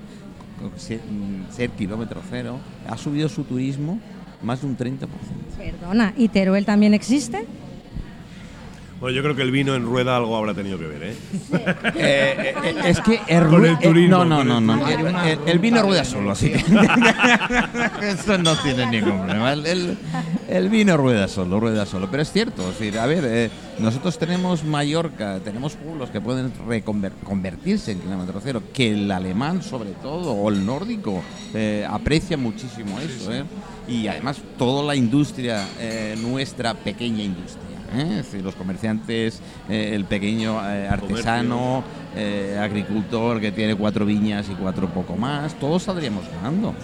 [0.76, 4.00] ser, mm, ser kilómetro cero, ha subido su turismo
[4.42, 5.08] más de un 30%.
[5.56, 7.46] Perdona, ¿y Teruel también existe?
[9.00, 11.02] Bueno, yo creo que el vino en rueda algo habrá tenido que ver.
[11.02, 11.14] ¿eh?
[11.96, 15.22] Eh, eh, es que el, Con el eh, turismo, no, no, no, el no.
[15.24, 16.56] El, el- el vino rueda solo, así que
[18.08, 19.52] eso no tiene ningún problema.
[19.52, 19.98] El, el-
[20.48, 22.10] el vino rueda solo, rueda solo.
[22.10, 26.52] Pero es cierto, es decir, a ver, eh, nosotros tenemos Mallorca, tenemos pueblos que pueden
[27.24, 31.22] convertirse en kilómetro cero, que el alemán sobre todo o el nórdico
[31.54, 33.44] eh, aprecia muchísimo eso, ¿eh?
[33.86, 37.67] Y además toda la industria eh, nuestra pequeña industria.
[37.92, 38.04] ¿Eh?
[38.04, 41.82] Decir, los comerciantes, eh, el pequeño eh, artesano,
[42.60, 46.74] agricultor que tiene cuatro viñas y cuatro poco más, todos saldríamos ganando.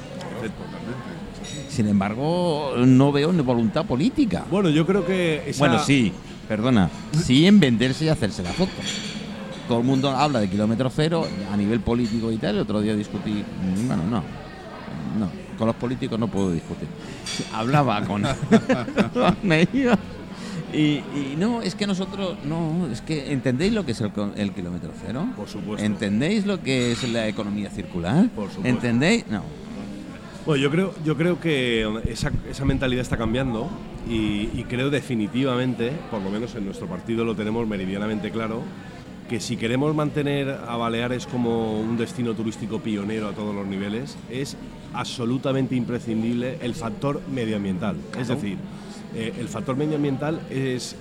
[1.69, 4.45] Sin embargo, no veo ni voluntad política.
[4.51, 6.13] Bueno, yo creo que esa- Bueno, sí,
[6.49, 6.89] perdona,
[7.25, 8.71] sí en venderse y hacerse la foto.
[9.67, 12.57] Todo el mundo habla de kilómetro cero a nivel político y tal.
[12.57, 14.23] El otro día discutí, mm, bueno, no,
[15.19, 16.87] no, con los políticos no puedo discutir.
[17.53, 18.23] Hablaba con,
[19.15, 19.97] con ellos
[20.75, 24.03] y, y no, es que nosotros, no, es que ¿entendéis lo que es
[24.37, 25.27] el kilómetro cero?
[25.37, 25.85] Por supuesto.
[25.85, 28.29] ¿Entendéis lo que es la economía circular?
[28.31, 28.69] Por supuesto.
[28.69, 29.27] ¿Entendéis?
[29.29, 29.43] No.
[30.47, 33.71] Bueno, yo creo, yo creo que esa, esa mentalidad está cambiando
[34.09, 38.63] y, y creo definitivamente, por lo menos en nuestro partido lo tenemos meridianamente claro,
[39.29, 44.19] que si queremos mantener a Baleares como un destino turístico pionero a todos los niveles,
[44.31, 44.57] es
[44.93, 47.97] absolutamente imprescindible el factor medioambiental.
[48.19, 48.59] Es decir,
[49.15, 50.97] eh, el factor medioambiental es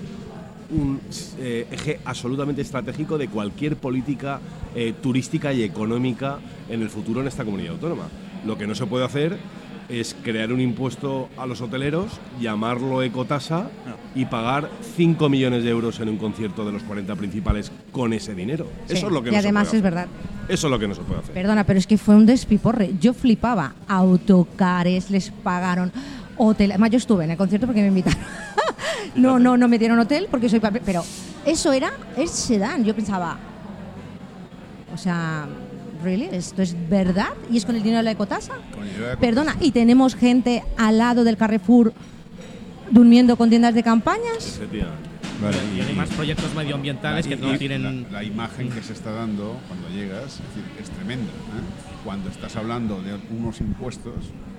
[0.72, 1.00] un
[1.40, 4.40] eh, eje absolutamente estratégico de cualquier política
[4.76, 8.08] eh, turística y económica en el futuro en esta comunidad autónoma.
[8.46, 9.38] Lo que no se puede hacer
[9.90, 13.70] es crear un impuesto a los hoteleros, llamarlo ecotasa
[14.16, 18.34] y pagar 5 millones de euros en un concierto de los 40 principales con ese
[18.34, 18.66] dinero.
[18.88, 20.08] Sí, Eso es lo que y no además se es puede verdad.
[20.10, 20.54] hacer.
[20.54, 21.34] Eso es lo que no se puede hacer.
[21.34, 22.94] Perdona, pero es que fue un despiporre.
[23.00, 23.76] Yo flipaba.
[23.88, 25.92] Autocares, les pagaron
[26.38, 26.72] hotel.
[26.72, 28.20] Además, yo estuve en el concierto porque me invitaron.
[29.16, 30.82] no, no, no me dieron hotel porque soy papel.
[30.86, 31.04] Pero
[31.46, 32.84] eso era el sedán.
[32.84, 33.38] Yo pensaba,
[34.94, 35.46] o sea,
[36.04, 36.30] ¿really?
[36.32, 37.30] ¿Esto es verdad?
[37.52, 38.54] ¿Y es con el dinero de la ecotasa?
[38.74, 41.94] Con el dinero de la Perdona, y tenemos gente al lado del Carrefour
[42.92, 44.58] durmiendo con tiendas de campañas.
[44.58, 45.10] Efectivamente.
[45.76, 48.04] Y además proyectos medioambientales que Y- no y tienen...
[48.12, 51.26] La, la imagen que se está dando cuando llegas es, decir, es tremenda.
[51.32, 51.93] ¿eh?
[52.04, 54.14] Cuando estás hablando de unos impuestos,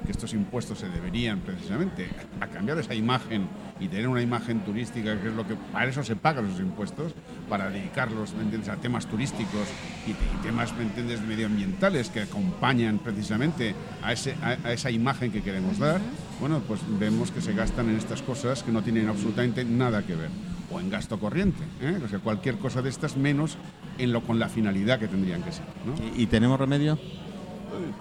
[0.07, 2.09] que estos impuestos se deberían precisamente
[2.41, 3.47] a cambiar esa imagen
[3.81, 7.13] y tener una imagen turística, que es lo que para eso se pagan los impuestos,
[7.49, 8.71] para dedicarlos ¿me entiendes?
[8.71, 9.69] a temas turísticos
[10.07, 11.21] y, y temas ¿me entiendes?
[11.23, 16.01] medioambientales que acompañan precisamente a, ese, a, a esa imagen que queremos dar,
[16.41, 20.15] bueno, pues vemos que se gastan en estas cosas que no tienen absolutamente nada que
[20.15, 20.31] ver
[20.71, 22.01] o en gasto corriente, ¿eh?
[22.03, 23.59] o sea, cualquier cosa de estas menos
[23.99, 25.65] en lo con la finalidad que tendrían que ser.
[25.85, 25.95] ¿no?
[26.17, 26.99] ¿Y, y tenemos remedio?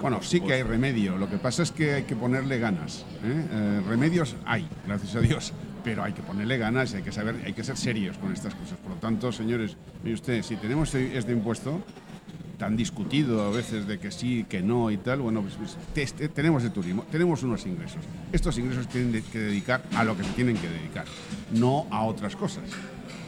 [0.02, 3.06] Bueno, sí que hay remedio, lo que pasa es que hay que ponerle ganas.
[3.24, 3.46] ¿eh?
[3.52, 7.36] Eh, remedios hay, gracias a Dios, pero hay que ponerle ganas y hay que saber,
[7.46, 8.78] hay que ser serios con estas cosas.
[8.80, 11.82] Por lo tanto, señores, mire usted, si tenemos este, este impuesto
[12.58, 16.30] tan discutido a veces de que sí, que no y tal, bueno, pues, pues, este-
[16.30, 18.02] tenemos el turismo, tenemos unos ingresos.
[18.32, 21.06] Estos ingresos tienen que dedicar a lo que se tienen que dedicar.
[21.52, 22.64] no a otras cosas.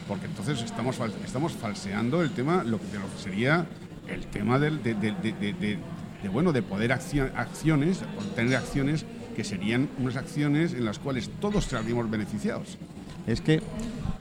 [0.08, 3.66] Porque entonces estamos, estamos falseando el tema lo que, de lo que sería
[4.08, 5.78] el tema del- de, de-
[6.26, 10.98] de- bueno, de poder accio- acciones, por tener acciones que serían unas acciones en las
[10.98, 12.78] cuales todos saldríamos beneficiados.
[13.26, 13.60] Es que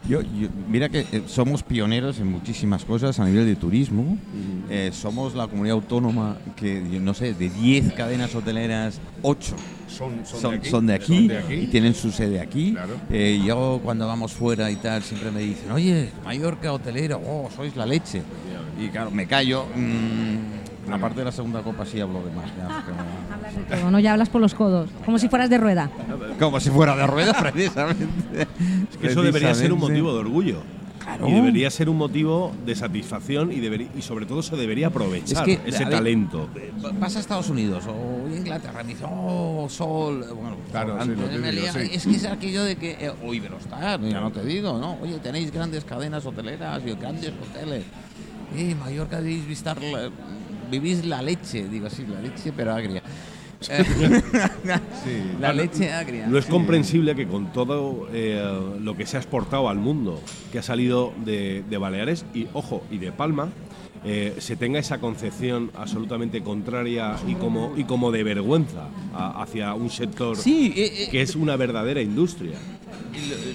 [0.09, 4.17] yo, yo- mira que eh, somos pioneros en muchísimas cosas a nivel de turismo.
[4.69, 9.55] Eh, somos la comunidad autónoma que, no sé, de 10 cadenas hoteleras, 8
[9.87, 11.53] Son, son, son, de aquí, son de aquí, son de aquí.
[11.53, 12.71] y tienen su sede aquí.
[12.73, 12.95] Claro.
[13.11, 17.75] Eh, yo cuando vamos fuera y tal siempre me dicen, oye, Mallorca hotelero, oh, sois
[17.75, 18.21] la leche.
[18.79, 19.65] Y claro, me callo.
[19.75, 22.45] mm, aparte de la segunda copa sí hablo de más.
[22.57, 22.83] ya,
[23.33, 23.99] Hablas de todo, ¿no?
[23.99, 25.89] Ya hablas por los codos, como si fueras de rueda.
[26.39, 28.05] como si fuera de ruedas, precisamente.
[28.91, 30.63] Es que eso debería ser un motivo de orgullo.
[31.25, 35.47] Y debería ser un motivo de satisfacción y, debería, y sobre todo se debería aprovechar
[35.47, 36.49] Es que, ese a ver, talento.
[36.99, 40.25] Vas a Estados Unidos o Inglaterra y me dices, oh, sol.
[40.35, 41.89] Bueno, Claro, sol, sí, lo me típico, lía- sí.
[41.93, 44.97] Es que es aquello de que, eh, o Iberostar, ya no te digo, ¿no?
[44.99, 47.83] Oye, tenéis grandes cadenas hoteleras y grandes hoteles.
[48.57, 49.77] Eh, Mallorca debéis visitar,
[50.69, 51.67] vivís la leche.
[51.67, 53.01] Digo, sí, la leche, pero agria.
[53.69, 54.21] Eh,
[55.39, 56.27] la leche agria.
[56.27, 58.41] No es comprensible que con todo eh,
[58.79, 62.83] lo que se ha exportado al mundo, que ha salido de, de Baleares y, ojo,
[62.91, 63.49] y de Palma,
[64.03, 69.73] eh, se tenga esa concepción absolutamente contraria y como, y como de vergüenza a- hacia
[69.73, 72.57] un sector Sí, eh, que es una verdadera industria.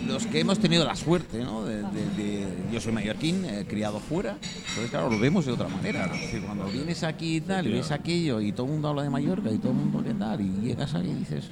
[0.07, 1.65] Los que hemos tenido la suerte, ¿no?
[1.65, 1.83] De, de-
[2.17, 4.37] de- yo soy mallorquín, eh, criado fuera,
[4.69, 6.07] entonces claro, lo vemos de otra manera.
[6.15, 9.03] Es decir, cuando vienes aquí y tal, y ves aquello, y todo el mundo habla
[9.03, 11.45] de Mallorca, y todo el mundo qué tal, y llegas aquí y dices,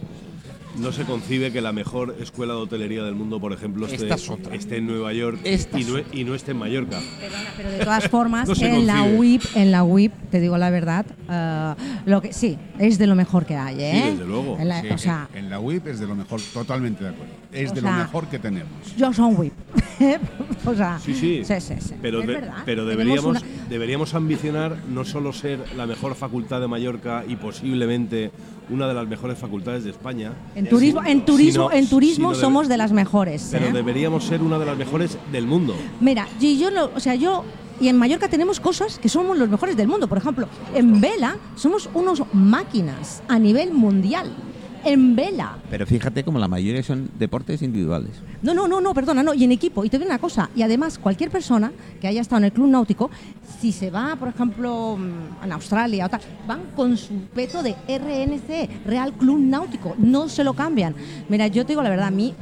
[0.79, 4.09] No se concibe que la mejor escuela de hotelería del mundo, por ejemplo, esté,
[4.53, 7.01] es en Nueva York y no, y no esté en Mallorca.
[7.21, 9.03] Perdona, pero de todas formas, No en la.
[9.03, 11.75] WIP, en la WIP, te digo la verdad, eh,
[12.07, 14.11] lo que sí, es de lo mejor que hay, ¿eh?
[14.13, 14.57] desde luego.
[14.61, 17.33] En la- Sí, o sea, en la WIP es de lo mejor, totalmente de acuerdo.
[17.51, 18.71] Es O de sea, lo mejor que tenemos.
[18.97, 19.53] yo soy WIP.
[20.67, 21.43] o sea, Sí, sí.
[21.45, 21.95] sí, sí, sí.
[22.01, 27.25] Pero, de- pero deberíamos, una- deberíamos ambicionar no solo ser la mejor facultad de Mallorca
[27.29, 28.31] y posiblemente
[28.71, 30.33] una de las mejores facultades de España.
[30.55, 33.49] En turismo, en turismo, sino- en turismo debe- somos de las mejores.
[33.51, 33.73] Pero ¿eh?
[33.73, 35.75] deberíamos ser una de las mejores del mundo.
[36.01, 37.45] Mira, y yo, lo- o sea, yo
[37.81, 40.09] y en Mallorca tenemos cosas que somos los mejores del mundo.
[40.09, 44.33] Por ejemplo, en vela somos unos máquinas a nivel mundial.
[44.85, 45.59] En vela.
[45.71, 48.11] pero fíjate como la mayoría son deportes individuales.
[48.43, 49.35] No, no, no, no, perdona, no.
[49.35, 49.85] Y en equipo.
[49.85, 50.51] Y te digo una cosa.
[50.55, 53.11] Y además, cualquier persona que haya estado en el club náutico,
[53.61, 57.75] si se va, por ejemplo, mm, en Australia o tal, van con su peto de
[57.89, 59.95] RNC, Real Club Náutico.
[59.99, 60.95] No se lo cambian.
[61.29, 62.35] Mira, yo te digo la verdad, a mí,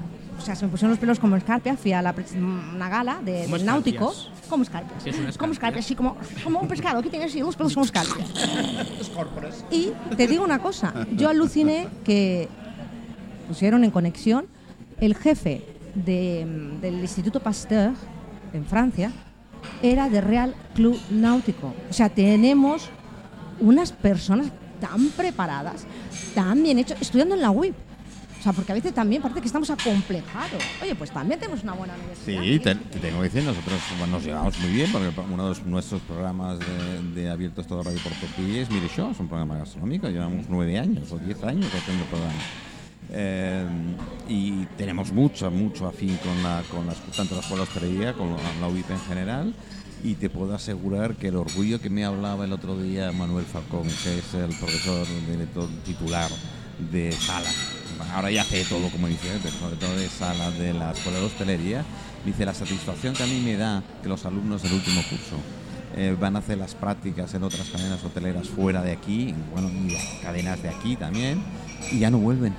[0.46, 1.76] sea, se me pusieron los pelos como escarpia.
[1.76, 4.14] Fui a la, una gala de, ¿Cómo del náutico.
[4.48, 5.02] Como escarpias.
[5.02, 5.52] ¿Qué es una Como escarpia?
[5.52, 8.32] escarpias, así como, como un pescado que tiene así los pelos como escarpias.
[9.70, 12.48] Y te digo una cosa, yo aluciné que
[13.48, 14.46] pusieron en conexión
[15.00, 16.46] el jefe de,
[16.80, 17.92] del Instituto Pasteur
[18.52, 19.12] en Francia
[19.82, 21.74] era de Real Club Náutico.
[21.90, 22.88] O sea, tenemos
[23.60, 24.48] unas personas
[24.80, 25.86] tan preparadas,
[26.34, 27.74] tan bien hechas, estudiando en la UIP.
[28.46, 30.62] Sea, porque a veces también parece que estamos acomplejados.
[30.80, 32.42] Oye, pues también tenemos una buena universidad.
[32.44, 36.00] Sí, te, te tengo que decir, nosotros nos llevamos muy bien, porque uno de nuestros
[36.02, 40.46] programas de, de Abiertos Todo Radio Portopí es Mire Show, es un programa gastronómico, llevamos
[40.48, 42.38] nueve años o diez años haciendo el programa.
[43.10, 43.66] Eh,
[44.28, 48.36] y tenemos mucho, mucho afín con, la, con las, tanto la escuela de hostelería como
[48.60, 49.54] la UIP en general.
[50.04, 53.88] Y te puedo asegurar que el orgullo que me hablaba el otro día Manuel Falcón,
[54.04, 56.30] que es el profesor director titular
[56.92, 57.50] de sala,
[58.12, 61.26] ahora ya hace todo como dice, pero sobre todo de sala de la escuela de
[61.26, 61.84] hostelería,
[62.24, 65.36] dice la satisfacción que a mí me da que los alumnos del último curso
[65.96, 69.92] eh, van a hacer las prácticas en otras cadenas hoteleras fuera de aquí, bueno, y
[69.92, 71.40] las cadenas de aquí también,
[71.90, 72.54] y ya no vuelven.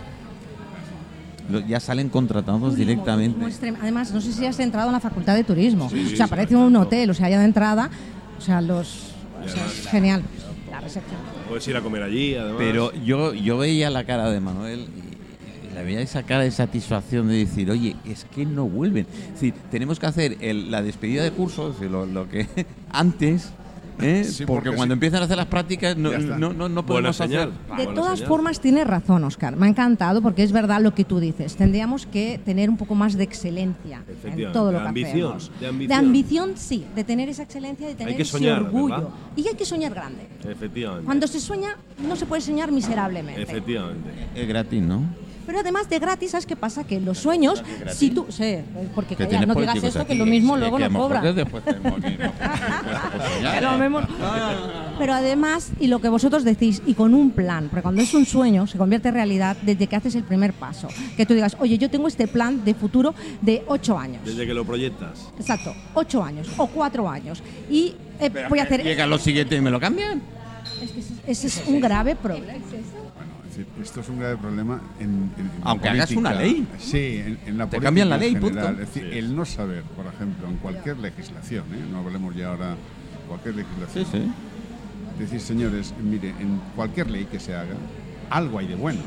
[1.68, 3.40] Ya salen contratados Turismo, directamente.
[3.40, 5.90] turismo Además, no sé si has entrado en la facultad de turismo.
[5.90, 7.90] Sí, sí, o sea, sí, parece un hotel, o sea, ya de entrada,
[8.38, 9.14] o sea, los.
[9.46, 10.24] O sea, es genial.
[10.70, 11.20] La recepción.
[11.48, 12.58] Puedes ir a comer allí, además.
[12.58, 15.07] Pero yo, yo veía la cara de Manuel y,
[15.78, 19.06] le veía esa cara de satisfacción de decir, oye, es que no vuelven.
[19.28, 22.48] Es decir, tenemos que hacer el- la despedida de curso, es decir, lo, lo que
[22.92, 23.52] antes,
[24.02, 24.24] ¿eh?
[24.24, 24.98] Sí, porque, porque cuando sí.
[24.98, 26.12] empiezan a hacer las prácticas no,
[26.86, 27.30] podemos hacer.
[27.30, 27.52] señal.
[27.52, 28.28] De Buena todas señal.
[28.28, 29.56] formas, tienes razón, Oscar.
[29.56, 31.56] Me ha encantado porque es verdad lo que tú dices.
[31.56, 35.52] Tendríamos que tener un poco más de excelencia en todo lo de que ambición, hacemos.
[35.60, 35.88] de ambición.
[35.90, 36.86] De ambición, sí.
[36.96, 38.96] De tener esa excelencia, de tener que ese soñar, orgullo.
[38.96, 39.10] ¿verdad?
[39.36, 40.28] Y hay que soñar grande.
[40.48, 41.06] Efectivamente.
[41.06, 41.76] Cuando se sueña,
[42.08, 43.42] no se puede soñar miserablemente.
[43.42, 44.10] Efectivamente.
[44.36, 45.04] Es gratis, ¿no?
[45.48, 46.84] Pero además de gratis, ¿sabes qué pasa?
[46.86, 48.28] Que los sueños, si tú...
[48.30, 48.58] Sí,
[48.94, 51.22] porque Que calla, no digas esto, aquí, que lo mismo que- luego que lo cobra.
[55.00, 58.26] pero además, y lo que vosotros decís, y con un plan, porque cuando es un
[58.26, 60.88] sueño se convierte en realidad desde que haces el primer paso.
[61.16, 64.22] Que tú digas, oye, yo tengo este plan de futuro de ocho años.
[64.26, 65.30] Desde que lo proyectas.
[65.40, 67.42] Exacto, ocho años o cuatro años.
[67.70, 68.84] Y eh, voy a hacer...
[68.84, 70.22] Llega lo siguiente y me lo cambian.
[70.84, 72.54] Es que ese- ese es un grave problema.
[73.58, 76.20] Decir, esto es un grave problema en, en- en la Aunque hagas política.
[76.20, 76.68] una ley.
[76.78, 78.52] Sí, en, en la Te política cambian la ley, general.
[78.68, 78.70] punto.
[78.84, 81.84] Es decir, el no saber, por ejemplo, en cualquier legislación, ¿eh?
[81.92, 82.76] no hablemos ya ahora
[83.28, 84.06] cualquier legislación.
[84.06, 84.32] Sí, sí.
[85.20, 87.74] Decir, señores, mire, en cualquier ley que se haga,
[88.30, 89.00] algo hay de bueno.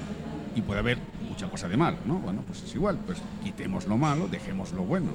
[0.57, 2.19] Y puede haber mucha cosa de mal, ¿no?
[2.19, 5.11] Bueno, pues es igual, pues quitemos lo malo, dejemos lo bueno.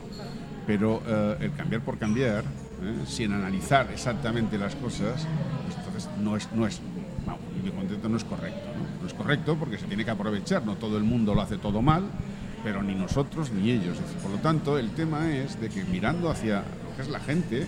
[0.66, 2.96] Pero eh, el cambiar por cambiar, ¿eh?
[3.06, 5.28] sin analizar exactamente las cosas,
[5.66, 6.80] pues entonces no es, no es,
[7.26, 8.86] vamos, mi contento no es correcto, ¿no?
[9.06, 12.04] Es correcto porque se tiene que aprovechar, no todo el mundo lo hace todo mal,
[12.64, 13.98] pero ni nosotros ni ellos.
[14.22, 17.68] Por lo tanto, el tema es de que mirando hacia lo que es la gente,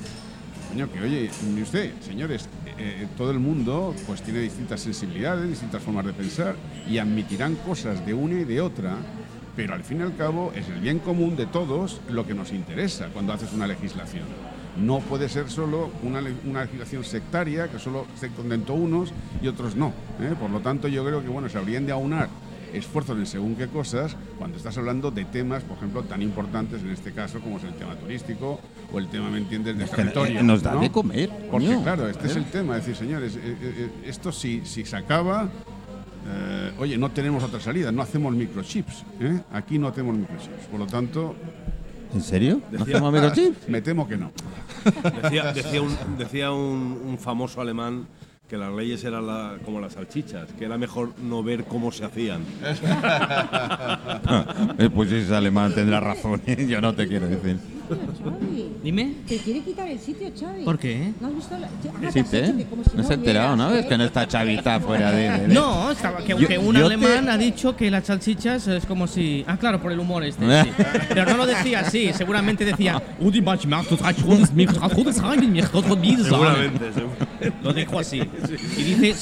[0.69, 5.82] Coño, que oye, ni usted, señores, eh, todo el mundo pues tiene distintas sensibilidades, distintas
[5.82, 6.56] formas de pensar
[6.89, 8.97] y admitirán cosas de una y de otra,
[9.56, 12.52] pero al fin y al cabo es el bien común de todos lo que nos
[12.52, 14.26] interesa cuando haces una legislación.
[14.80, 19.12] No puede ser solo una, una legislación sectaria que solo se contentó unos
[19.42, 19.88] y otros no.
[20.22, 20.34] ¿eh?
[20.40, 22.30] Por lo tanto, yo creo que bueno, se habrían de aunar
[22.74, 26.90] esfuerzos en según qué cosas cuando estás hablando de temas, por ejemplo, tan importantes en
[26.92, 28.60] este caso como es el tema turístico
[28.92, 30.40] o el tema, ¿me entiendes?, de territorio.
[30.42, 30.82] eh, nos da ¿no?
[30.82, 31.82] de comer, Porque coño.
[31.84, 35.48] claro, este es el tema, es decir, señores, eh, esto si, si se acaba,
[36.28, 39.40] eh, oye, no tenemos otra salida, no hacemos microchips, ¿eh?
[39.54, 41.36] aquí no hacemos microchips, por lo tanto,
[42.13, 42.62] ¿En serio?
[42.72, 43.58] ¿No Decía- hacemos microchips?
[43.70, 44.32] me temo que no.
[45.24, 48.08] Decía, decía un, decía un, un famoso alemán
[48.50, 52.06] que las leyes eran la- como las salchichas, que era mejor no ver cómo se
[52.06, 52.41] hacían.
[54.80, 56.65] Eh, pues si es alemán tendrá razón, ¿eh?
[56.70, 57.58] yo no te quiero decir.
[58.84, 59.13] Dime.
[59.28, 60.63] Te quiere quitar el sitio, Xavi.
[60.63, 61.13] ¿Por qué?
[61.19, 61.67] ¿No has visto la...
[61.67, 62.12] Ah,
[62.69, 63.71] como si No se ha enterado, ¿no?
[63.73, 65.30] Es que no está Chavita fuera de...
[65.30, 68.86] de- No, estaba, que, Yo- que un alemán te- ha dicho que las salchichas es
[68.86, 69.43] como si.
[69.47, 70.45] Ah, claro, por el humor este.
[70.63, 70.71] sí.
[71.10, 73.02] Pero no lo decía así, seguramente decía.
[76.26, 77.54] Seguramente, seguramente.
[77.63, 78.21] Lo dijo así.
[78.78, 79.13] Y dice.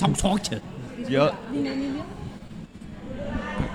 [1.09, 1.31] Yo,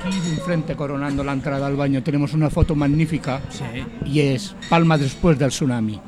[0.04, 3.64] Aquí enfrente, coronando la entrada al baño, tenemos una foto magnífica Sí.
[4.06, 6.00] y es Palma después del tsunami.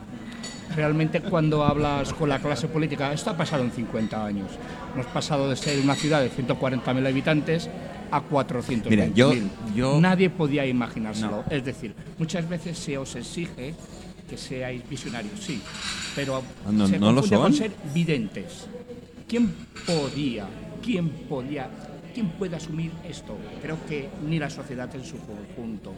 [0.74, 4.48] Realmente cuando hablas con la clase política, esto ha pasado en 50 años.
[4.94, 7.68] Hemos pasado de ser una ciudad de 140.000 habitantes
[8.10, 8.88] a 400.000.
[8.88, 9.34] Mira, yo-
[9.74, 11.44] yo- Nadie podía imaginárselo.
[11.50, 13.74] Es decir, muchas veces se os exige
[14.28, 15.60] que seáis visionarios, sí,
[16.16, 18.66] pero Ah, no- se no lo con ser videntes.
[19.28, 19.52] ¿Quién
[19.86, 20.46] podía,
[20.82, 21.68] quién podía,
[22.12, 23.36] quién puede asumir esto?
[23.60, 25.92] Creo que ni la sociedad en su conjunto.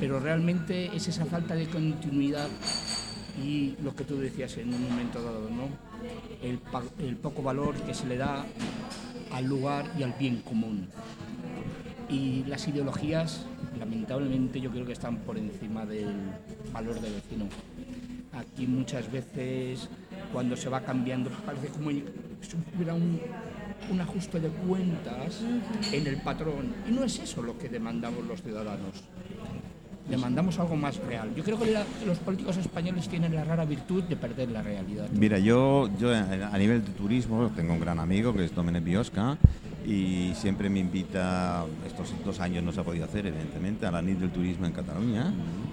[0.00, 2.48] Pero realmente es esa falta de continuidad
[3.42, 5.68] y lo que tú decías en un momento dado, ¿no?
[6.42, 8.44] El, poco valor que se le da
[9.32, 10.88] al lugar y al bien común.
[12.08, 13.46] Y las ideologías,
[13.78, 16.14] lamentablemente, yo creo que están por encima del
[16.72, 17.46] valor del vecino.
[18.32, 19.88] Aquí muchas veces,
[20.32, 22.04] cuando se va cambiando, parece como si
[22.76, 23.20] hubiera un,
[23.90, 25.40] un ajuste de cuentas
[25.92, 26.74] en el patrón.
[26.88, 29.04] Y no es eso lo que demandamos los ciudadanos.
[30.08, 31.34] Demandamos algo más real.
[31.34, 31.74] Yo creo que
[32.06, 35.08] los políticos españoles tienen la rara virtud de perder la realidad.
[35.12, 38.84] Mira, yo, yo a a nivel de turismo tengo un gran amigo que es Domènec
[38.84, 39.38] Biosca
[39.86, 44.00] y siempre me invita, estos dos años no se ha podido hacer evidentemente, a la
[44.00, 45.32] NIT del turismo en Cataluña.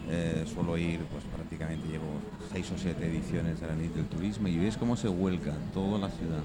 [0.09, 2.19] Eh, suelo ir, pues prácticamente llevo
[2.51, 5.97] seis o siete ediciones de la NIT del turismo y ves cómo se vuelca toda
[5.99, 6.41] la ciudad,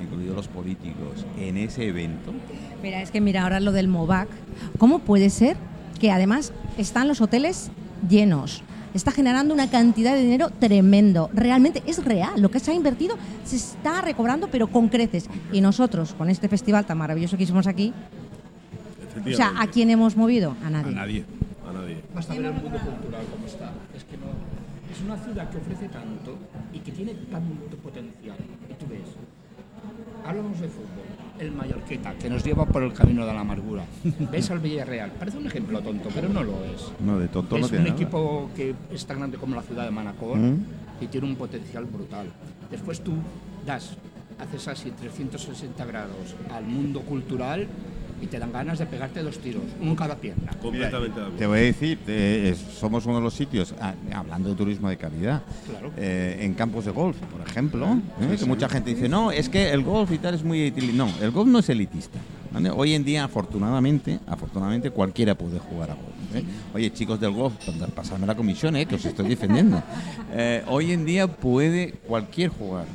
[0.00, 2.32] incluidos los políticos, en ese evento.
[2.82, 4.28] Mira, es que mira ahora lo del MOVAC.
[4.78, 5.56] ¿Cómo puede ser
[6.00, 7.70] que además están los hoteles
[8.08, 8.62] llenos?
[8.94, 11.30] Está generando una cantidad de dinero tremendo.
[11.32, 12.40] Realmente es real.
[12.42, 15.28] Lo que se ha invertido se está recobrando, pero con creces.
[15.50, 17.94] Y nosotros, con este festival tan maravilloso que hicimos aquí,
[19.26, 20.56] o sea, ¿a quién hemos movido?
[20.62, 20.94] A A nadie.
[20.94, 21.24] nadie.
[21.68, 22.02] A nadie.
[22.14, 23.72] Basta ver el mundo cultural como está.
[23.96, 24.26] Es que no.
[24.92, 26.36] Es una ciudad que ofrece tanto
[26.74, 28.36] y que tiene tanto potencial.
[28.68, 29.00] Y tú ves.
[30.24, 30.88] Hablamos de fútbol.
[31.38, 33.84] El Mallorqueta, que nos lleva por el camino de la amargura.
[34.30, 35.10] Ves al Villarreal.
[35.12, 36.92] Parece un ejemplo tonto, pero no lo es.
[37.00, 38.00] No, de tonto no es tiene un nada.
[38.02, 40.64] equipo que es tan grande como la ciudad de Manacor Mm.
[41.00, 42.26] y tiene un potencial brutal.
[42.70, 43.14] Después tú
[43.66, 43.96] das,
[44.38, 47.66] haces así 360 grados al mundo cultural
[48.22, 50.52] y te dan ganas de pegarte dos tiros, uno en cada pierna.
[50.62, 51.48] Completamente de Te acuerdo.
[51.48, 54.96] voy a decir, eh, es- somos uno de los sitios, ah, hablando de turismo de
[54.96, 55.90] calidad, Claro.
[55.96, 58.36] eh, en campos de golf, por ejemplo, ¿eh?
[58.38, 60.92] que mucha gente dice, no, es que el golf y tal es muy elitista.
[60.96, 62.18] No, el golf no es elitista.
[62.52, 62.70] ¿vale?
[62.70, 66.36] Hoy en día, afortunadamente, afortunadamente cualquiera puede jugar a golf.
[66.36, 66.44] ¿eh?
[66.74, 67.54] Oye, chicos del golf,
[67.94, 68.86] pasarme la comisión, ¿eh?
[68.86, 69.82] que os estoy defendiendo.
[70.34, 72.86] Eh, hoy en día puede cualquier jugar.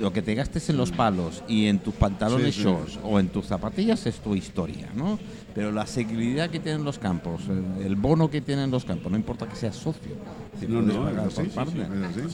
[0.00, 2.68] Lo que te gastes en los palos y en tus pantalones Sí, sí.
[2.68, 5.18] shorts o en tus zapatillas es tu historia, ¿no?
[5.54, 9.18] Pero la seguridad que tienen los campos, el, el bono que tienen los campos, no
[9.18, 10.12] importa que seas socio.
[10.68, 11.78] No, no, pagar por sí, parte.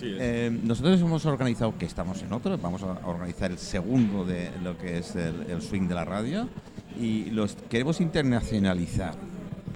[0.03, 4.77] Eh, nosotros hemos organizado, que estamos en otro, vamos a organizar el segundo de lo
[4.79, 6.49] que es el, el swing de la radio
[7.01, 9.15] y los queremos internacionalizar.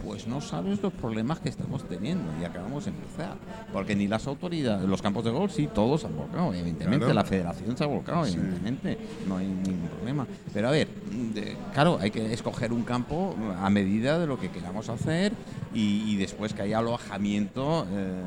[0.04, 3.36] Pues no sabes los problemas que estamos teniendo y acabamos de empezar.
[3.72, 6.98] Porque ni las autoridades, los campos de golf, sí, todos han volcado, evidentemente.
[7.04, 7.14] Claro.
[7.14, 8.34] La federación se ha volcado, Sí.
[8.34, 8.98] evidentemente.
[9.28, 10.26] No hay ningún problema.
[10.54, 10.88] Pero a ver,
[11.34, 15.32] de- claro, hay que escoger un campo a medida de lo que queramos hacer
[15.74, 18.22] y, y después que haya alojamiento eh,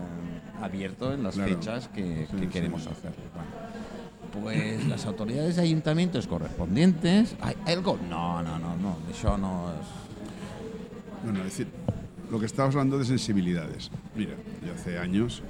[0.61, 1.55] abierto en las Claro.
[1.55, 2.47] fechas que, Sí, que sí.
[2.47, 3.11] queremos hacer.
[3.33, 7.35] Bueno, pues las autoridades de ayuntamientos correspondientes.
[7.41, 8.01] Ay, ¿El golf?
[8.09, 8.97] No, no, no, no.
[9.11, 10.12] Eso no es.
[11.23, 11.67] Bueno, es decir,
[12.29, 13.89] lo que estabas hablando de sensibilidades.
[14.15, 14.33] Mira,
[14.65, 15.41] yo hace años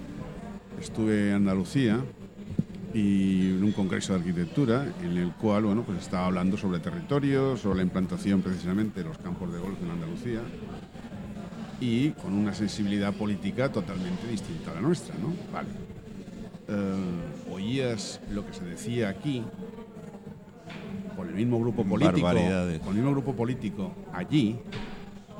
[0.80, 2.00] estuve en Andalucía
[2.94, 7.62] y en un congreso de arquitectura en el cual, bueno, pues estaba hablando sobre territorios,
[7.62, 10.42] sobre la implantación precisamente de los campos de golf en Andalucía
[11.82, 15.34] y con una sensibilidad política totalmente distinta a la nuestra, ¿no?
[15.52, 15.70] Vale.
[16.68, 19.44] Eh, oías lo que se decía aquí
[21.16, 24.60] por el mismo grupo político, con el mismo grupo político allí,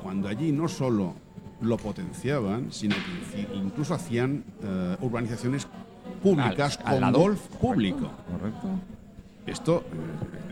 [0.04, 1.14] cuando allí no solo
[1.62, 2.94] lo potenciaban, sino
[3.32, 5.66] que incluso hacían eh, urbanizaciones
[6.22, 8.10] públicas Al- al con golf público.
[8.30, 8.68] Correcto.
[9.46, 9.82] Esto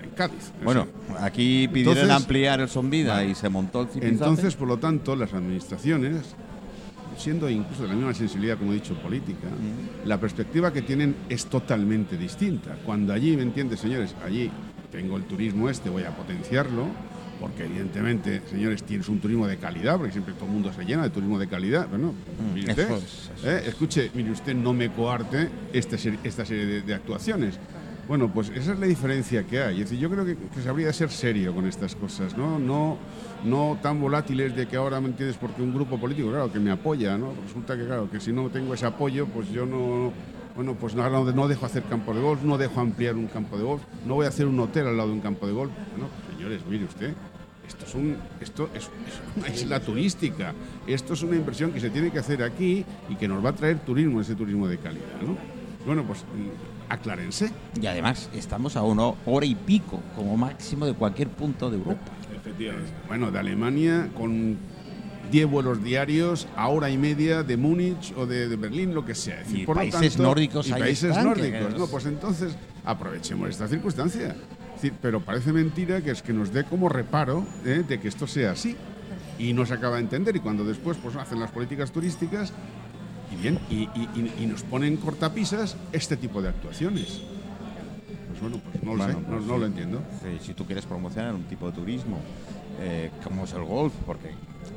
[0.01, 0.53] eh, en Cádiz.
[0.65, 0.87] Bueno,
[1.21, 3.29] aquí pidieron Entonces- ampliar el Sonvida Vale.
[3.31, 4.09] y se montó el zipizape.
[4.15, 6.35] Entonces, por lo tanto, las administraciones,
[7.19, 9.49] siendo incluso de la misma sensibilidad, como he dicho, política,
[10.07, 12.75] la perspectiva que tienen es totalmente distinta.
[12.87, 14.15] Cuando allí, ¿me entiendes, señores?
[14.25, 14.51] Allí
[14.91, 16.87] tengo el turismo este, voy a potenciarlo,
[17.43, 21.03] porque evidentemente, señores, tienes un turismo de calidad, porque siempre todo el mundo se llena
[21.03, 21.89] de turismo de calidad.
[21.89, 22.15] Bueno,
[22.55, 23.65] mire usted, eso es, eso ¿eh?
[23.67, 27.59] escuche, mire usted, no me coarte esta serie, esta serie de, de actuaciones.
[28.07, 29.81] Bueno, pues esa es la diferencia que hay.
[29.81, 32.61] Es decir, yo creo que, que se habría de ser serio con estas cosas, ¿no?
[32.61, 32.97] No,
[33.45, 35.37] no tan volátiles de que ahora, ¿me entiendes?
[35.37, 37.33] Porque un grupo político, claro, que me apoya, ¿no?
[37.45, 40.13] Resulta que, claro, que si no tengo ese apoyo, pues yo no...
[40.55, 43.57] Bueno, pues no, no, no dejo hacer campo de golf, no dejo ampliar un campo
[43.57, 45.73] de golf, no voy a hacer un hotel al lado de un campo de golf.
[45.93, 47.15] Bueno, señores, mire usted,
[47.73, 48.91] esto es, un, esto es, es
[49.37, 50.55] una isla turística.
[50.87, 53.55] Esto es una inversión que se tiene que hacer aquí y que nos va a
[53.55, 55.37] traer turismo, ese turismo de calidad, ¿no?
[55.87, 57.51] Bueno, pues mm, aclárense.
[57.81, 62.13] Y además estamos a una hora y pico como máximo de cualquier punto de Europa.
[62.35, 62.91] Efectivamente.
[63.09, 64.59] Bueno, de Alemania con
[65.31, 69.15] 10 vuelos diarios a hora y media de Múnich o de, de Berlín, lo que
[69.15, 69.41] sea.
[69.41, 71.79] Es decir, Y países nórdicos y países están, nórdicos.
[71.79, 72.55] No, pues entonces
[72.85, 74.37] aprovechemos esta circunstancia.
[74.83, 77.85] Decir, pero parece mentira que es que nos dé como reparo ¿eh?
[77.87, 78.77] de que esto sea así.
[79.39, 80.35] Y no se acaba de entender.
[80.35, 82.53] Y cuando después pues, hacen las políticas turísticas
[83.33, 87.21] y bien, y, y- y- y nos ponen cortapisas este tipo de actuaciones.
[88.29, 89.61] Pues bueno, pues no lo Bueno, sé, no- pues no, sí.
[89.61, 90.03] lo entiendo.
[90.21, 92.19] Sí, si tú quieres promocionar un tipo de turismo
[92.81, 94.31] eh, como es el golf, porque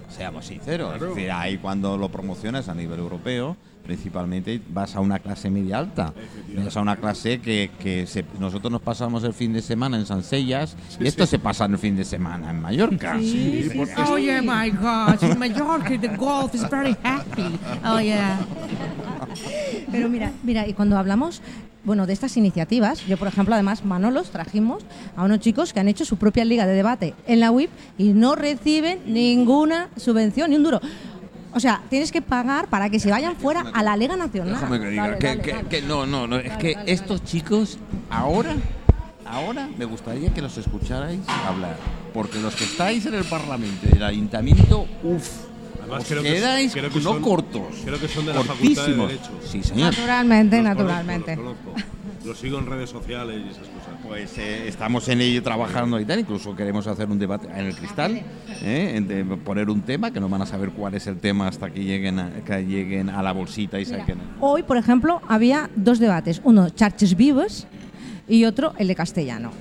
[0.09, 1.09] seamos sinceros, Claro.
[1.09, 5.77] es decir, ahí cuando lo promocionas a nivel europeo, principalmente vas a una clase media
[5.77, 6.11] alta,
[6.57, 10.05] vas a una clase que, que se- nosotros nos pasamos el fin de semana en
[10.07, 13.17] Sansellas y esto se pasa el fin de semana en Mallorca.
[13.19, 15.21] Sí, porque Oh yeah, my God!
[15.29, 17.59] In Mallorca, the golf is very happy.
[17.85, 18.39] Oh yeah.
[19.91, 21.41] Pero mira, mira, y cuando hablamos,
[21.85, 24.83] bueno, de estas iniciativas, yo por ejemplo, además, Manolos trajimos
[25.15, 28.13] a unos chicos que han hecho su propia liga de debate en la WIP y
[28.13, 30.81] no reciben ninguna subvención, ni un duro.
[31.53, 34.55] O sea, tienes que pagar para que se vayan fuera a la Liga Nacional.
[34.55, 35.67] Déjame que diga, Dale, que, dale, que- dale.
[35.69, 37.77] que no, no, no, es que estos chicos
[38.09, 38.53] ahora,
[39.25, 41.77] ahora me gustaría que los escucharais hablar,
[42.13, 45.29] porque los que estáis en el Parlamento y el Ayuntamiento, uff,
[45.85, 48.41] Además, os creo que- quedáis creo que no son- cortos, creo que son de la
[48.43, 49.07] Facultad de cortísimos.
[49.09, 49.31] Derecho.
[49.45, 49.91] Sí, señor.
[49.91, 51.35] Naturalmente, Los naturalmente.
[51.35, 51.95] Conozco, los conozco.
[52.25, 53.93] Los sigo en redes sociales y esas cosas.
[54.03, 57.75] Pues eh, estamos en ello trabajando y tal, incluso queremos hacer un debate en el
[57.75, 58.19] cristal,
[58.63, 58.93] ¿eh?
[58.95, 61.69] en de poner un tema, que no van a saber cuál es el tema hasta
[61.69, 64.17] que lleguen a, que lleguen a la bolsita y Mira, saquen...
[64.39, 67.67] hoy, por ejemplo, había dos debates, uno charches vivos
[68.27, 69.51] y otro el de castellano.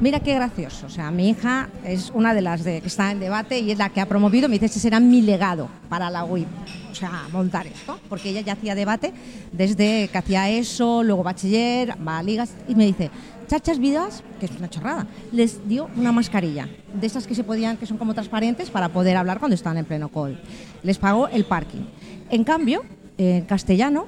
[0.00, 3.58] Mira qué gracioso, o sea, mi hija es una de las que está en debate
[3.58, 6.48] y es la que ha promovido, me dice, ese será mi legado para la WIP,
[6.90, 9.12] o sea, montar esto, porque ella ya hacía debate
[9.52, 13.10] desde que hacía eso, luego bachiller, va a ligas, y me dice,
[13.46, 17.76] Chachas Vidas, que es una chorrada, les dio una mascarilla, de esas que se podían,
[17.76, 20.40] que son como transparentes para poder hablar cuando están en pleno call.
[20.82, 21.82] Les pagó el parking.
[22.30, 22.84] En cambio,
[23.18, 24.06] en castellano,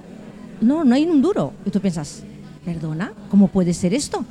[0.62, 1.52] no, no hay un duro.
[1.66, 2.22] Y tú piensas,
[2.64, 4.24] perdona, ¿cómo puede ser esto?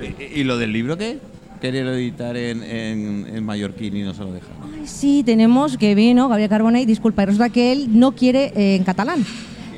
[0.00, 1.18] ¿Y, y lo del libro qué?
[1.60, 4.50] Quería editar en, en, en mallorquín y no se lo dejan.
[4.62, 8.76] Ay, sí, tenemos que vino Gabriel Carbonell, disculpa, y resulta que él no quiere eh,
[8.76, 9.24] en catalán.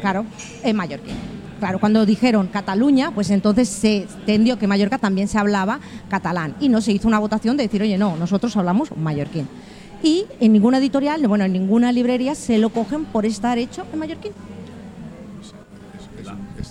[0.03, 0.27] Claro,
[0.63, 1.15] en mallorquín.
[1.59, 6.69] claro, cuando dijeron Cataluña, pues entonces se entendió que Mallorca también se hablaba catalán y
[6.69, 9.47] no se hizo una votación de decir, oye, no, nosotros hablamos mallorquín.
[10.03, 13.99] Y en ninguna editorial, bueno, en ninguna librería se lo cogen por estar hecho en
[13.99, 14.33] mallorquín.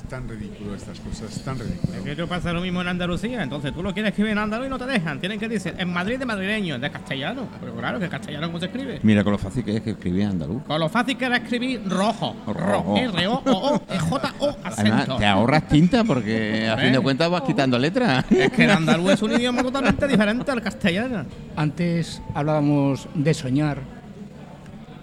[0.10, 1.94] Tan ridículo estas cosas, es tan ridículo.
[1.94, 4.66] Es que no pasa lo mismo en Andalucía, entonces tú lo quieres escribir en andaluz
[4.66, 5.20] y no te dejan.
[5.20, 7.48] Tienen que decir en Madrid de madrileño, de castellano.
[7.60, 9.00] Pero claro, que castellano cómo se escribe.
[9.04, 10.64] Mira con lo fácil que es que escribía en andaluz.
[10.64, 12.36] Con lo fácil que era escribir rojo.
[12.48, 12.98] Rojo.
[12.98, 15.18] R-O-O-O, J-O, Además, acento.
[15.18, 18.26] te ahorras tinta porque a fin de cuentas vas quitando letras.
[18.32, 21.26] Es que el andaluz es un idioma totalmente diferente al castellano.
[21.56, 23.78] Antes hablábamos de soñar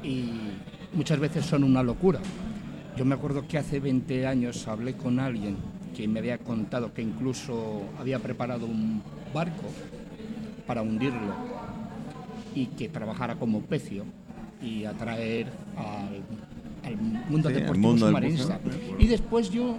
[0.03, 0.31] y
[0.95, 2.19] muchas veces son una locura.
[2.97, 5.57] Yo me acuerdo que hace 20 años hablé con alguien
[5.95, 9.03] que me había contado que incluso había preparado un
[9.35, 9.65] barco
[10.67, 11.35] para hundirlo
[12.55, 14.05] y que trabajara como pecio
[14.63, 16.97] y atraer al, al
[17.29, 18.61] mundo Sí, deportivo submarinista.
[18.99, 19.77] Y después yo,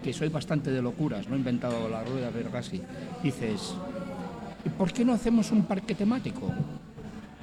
[0.00, 2.80] que soy bastante de locuras, no he inventado la rueda Vergasi,
[3.24, 3.74] dices,
[4.64, 6.48] ¿y por qué no hacemos un parque temático?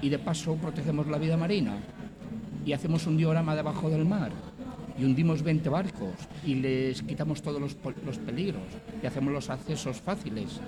[0.01, 1.75] Y de paso protegemos la vida marina
[2.65, 4.31] y hacemos un diorama debajo del mar
[4.97, 8.63] y hundimos 20 barcos y les quitamos todos los, los peligros
[9.01, 10.59] y hacemos los accesos fáciles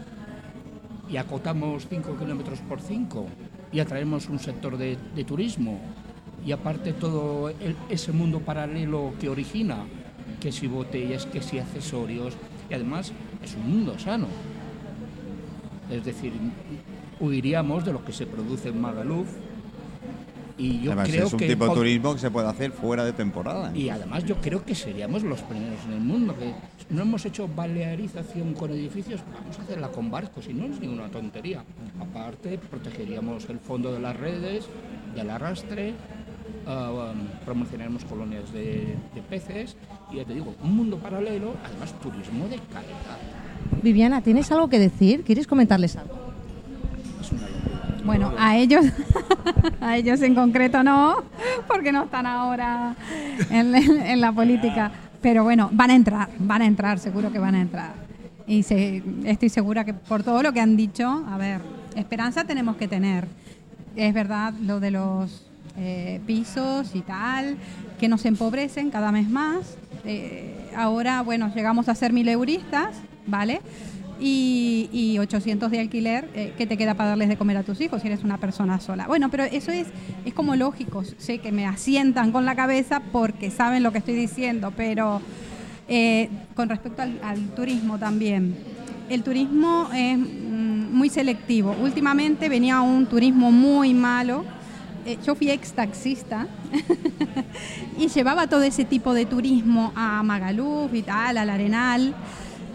[1.10, 3.26] y acotamos 5 kilómetros por 5
[3.72, 5.80] y atraemos un sector de, de turismo
[6.46, 7.52] y aparte todo
[7.90, 9.86] ese mundo paralelo que origina,
[10.40, 12.36] que si botellas, que si accesorios
[12.70, 13.12] y además
[13.44, 14.28] es un mundo sano.
[15.90, 16.32] Es decir,
[17.20, 19.28] huiríamos de lo que se produce en Magaluf
[20.60, 23.06] y yo Además, creo es un que tipo de turismo que se puede hacer fuera
[23.06, 23.72] de temporada.
[23.76, 26.54] y además yo creo que seríamos los primeros en el mundo, que
[26.94, 31.10] no hemos hecho balearización con edificios, vamos a hacerla con barcos y no es ninguna
[31.10, 31.64] tontería.
[32.00, 34.66] Aparte, protegeríamos el fondo de las redes,
[35.16, 35.94] del arrastre,
[36.68, 39.78] um, promocionaremos colonias de, de peces
[40.12, 43.18] y ya te digo, un mundo paralelo, además turismo de calidad.
[43.82, 45.24] Viviana, ¿tienes algo que decir?
[45.24, 46.19] ¿Quieres comentarles algo?
[48.04, 48.86] Bueno, a ellos,
[49.82, 51.24] a ellos en concreto no,
[51.68, 52.96] porque no están ahora
[53.50, 54.92] en, la política.
[55.22, 57.94] Pero bueno, van a entrar, van a entrar, seguro que van a entrar.
[58.48, 58.66] Y
[59.26, 61.62] estoy segura que por todo lo que han dicho, a ver,
[61.96, 63.28] esperanza tenemos que tener.
[63.96, 65.46] Es verdad lo de los
[65.78, 67.58] eh, pisos y tal,
[68.00, 69.78] que nos empobrecen cada vez más.
[70.06, 72.96] Eh, ahora, bueno, llegamos a ser mil euristas,
[73.28, 73.62] ¿vale?
[74.20, 77.80] Y, y 800 de alquiler eh, que te queda para darles de comer a tus
[77.82, 79.08] hijos si eres una persona sola.
[79.08, 79.88] Bueno, pero eso es,
[80.26, 81.04] es como lógico.
[81.18, 85.22] Sé que me asientan con la cabeza porque saben lo que estoy diciendo, pero
[85.88, 88.56] eh, con respecto al, turismo también.
[89.10, 91.76] El turismo es mm, muy selectivo.
[91.82, 94.44] Últimamente venía un turismo muy malo.
[95.06, 96.46] Eh, yo fui ex taxista
[97.98, 102.14] y llevaba todo ese tipo de turismo a Magaluf y tal, al Arenal.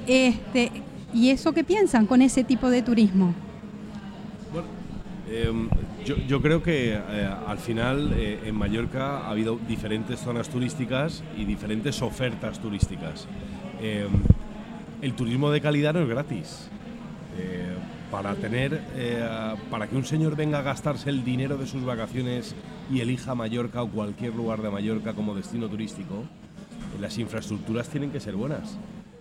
[0.07, 0.72] Este,
[1.15, 3.33] ¿Y eso qué piensan con ese tipo de turismo?
[4.53, 4.67] Bueno,
[5.31, 5.69] em,
[6.05, 11.45] yo, creo que eh, al final eh, en Mallorca ha habido diferentes zonas turísticas y
[11.45, 13.29] diferentes ofertas turísticas.
[13.81, 14.09] Em,
[15.03, 16.69] el turismo de calidad no es gratis.
[17.39, 17.75] Eh,
[18.11, 18.81] para tener,
[19.73, 22.55] para que un señor venga a gastarse el dinero de sus vacaciones
[22.89, 26.23] y elija Mallorca o cualquier lugar de Mallorca como destino turístico,
[27.01, 28.79] las infraestructuras tienen que ser buenas.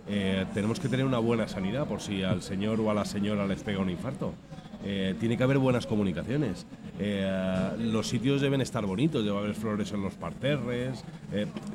[0.08, 3.46] Eh, tenemos que tener una buena sanidad por si al señor o a la señora
[3.46, 4.34] les pega un infarto.
[4.86, 6.66] Eh, tiene que haber buenas comunicaciones.
[6.98, 7.26] Eh,
[7.78, 11.02] los sitios deben estar bonitos, debe haber flores en los parterres.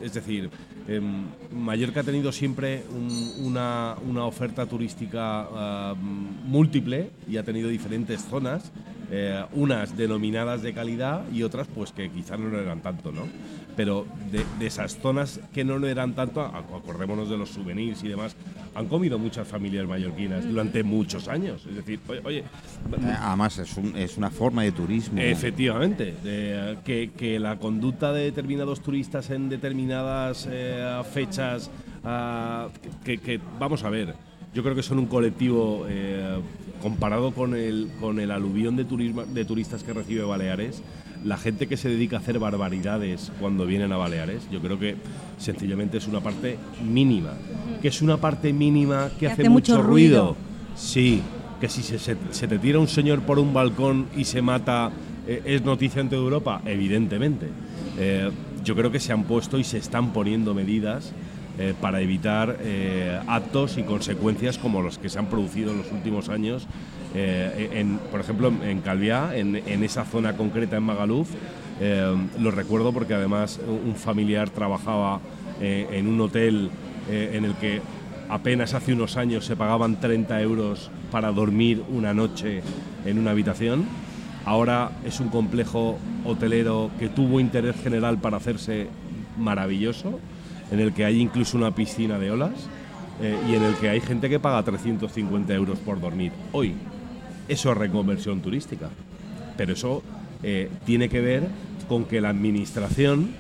[0.02, 0.50] es decir,
[0.88, 5.96] em, Mallorca ha tenido siempre un- una, una oferta turística ah,
[6.46, 8.72] múltiple y ha tenido diferentes zonas,
[9.12, 13.24] eh, unas denominadas de calidad y otras pues que quizás no lo eran tanto, ¿no?
[13.76, 18.10] Pero de, de esas zonas que no lo eran tanto, acordémonos de los souvenirs y
[18.10, 18.36] demás,
[18.76, 21.66] han comido muchas familias mallorquinas durante muchos años.
[21.68, 25.20] Es decir, oye, oye, Eh, Además, es, un- es una forma de turismo.
[25.22, 26.14] Efectivamente,
[26.86, 31.70] que, que la conducta de determinados turistas en determinadas eh, fechas,
[32.04, 32.68] ah,
[33.04, 34.14] que, que- vamos a ver,
[34.54, 36.40] yo creo que son un colectivo eh,
[36.82, 40.82] comparado con el, con el aluvión de, turismo, de turistas que recibe Baleares,
[41.24, 44.96] la gente que se dedica a hacer barbaridades cuando vienen a Baleares, yo creo que
[45.38, 47.34] sencillamente es una parte mínima,
[47.82, 50.36] que es una parte mínima que, hace, mucho, ruido.
[50.76, 51.22] Sí,
[51.60, 54.92] que si se, se- se te tira un señor por un balcón y se mata,
[55.28, 56.62] eh, ¿es noticia en toda Europa?
[56.66, 57.48] Evidentemente.
[57.98, 58.32] Eh,
[58.64, 61.12] yo creo que se han puesto y se están poniendo medidas
[61.60, 65.92] eh, para evitar eh, actos y consecuencias como los que se han producido en los
[65.92, 66.66] últimos años.
[67.14, 71.30] eh, por ejemplo, en Calviá, en, en esa zona concreta en Magaluf,
[72.40, 75.20] lo recuerdo porque además un familiar trabajaba
[75.62, 76.70] en un hotel
[77.10, 77.82] en el que
[78.30, 82.62] apenas hace unos años se pagaban 30 euros para dormir una noche
[83.06, 83.86] en una habitación.
[84.46, 88.88] Ahora es un complejo hotelero que tuvo interés general para hacerse
[89.38, 90.20] maravilloso,
[90.72, 92.52] en el que hay incluso una piscina de olas
[93.22, 96.32] eh, y en el que hay gente que paga 350 euros por dormir.
[96.52, 96.74] Hoy,
[97.48, 98.90] eso es reconversión turística.
[99.58, 100.04] Pero eso
[100.44, 101.48] eh, tiene que ver
[101.90, 103.32] con que la administración,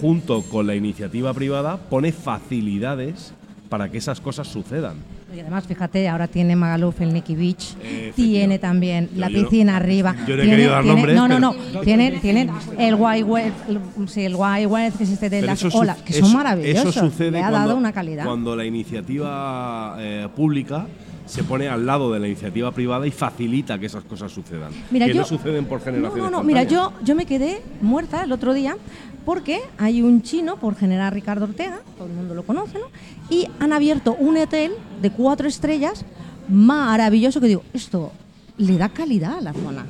[0.00, 3.32] junto con la iniciativa privada, pone facilidades
[3.68, 4.96] para que esas cosas sucedan.
[5.34, 9.38] Y además, fíjate, ahora tiene Magaluf el Nicky Beach, Eh, tiene también Yo- la yo
[9.42, 10.14] no- piscina arriba.
[10.26, 11.54] yo no he tiene- querido dar tiene- nombres, No, no, no.
[11.54, 15.42] pero- Tienen, tienen el Wild West, el- sí, el Wild West, que es este de
[15.42, 16.96] las eso olas, que eso- son maravillosos.
[16.96, 18.24] Eso sucede ha cuando, dado una calidad.
[18.26, 20.86] cuando la iniciativa eh, pública
[21.24, 24.70] se pone al lado de la iniciativa privada y facilita que esas cosas sucedan.
[24.90, 26.24] Mira, que yo- no suceden por No, generaciones.
[26.24, 26.42] no, no.
[26.44, 26.98] Mira, espontáneas.
[27.00, 28.76] yo, yo me quedé muerta el otro día
[29.24, 32.86] porque hay un chino por generar Ricardo Ortega, todo el mundo lo conoce, ¿no?
[33.30, 36.04] Y han abierto un hotel de cuatro estrellas
[36.48, 38.12] maravilloso que digo, esto
[38.58, 39.86] le da calidad a la zona.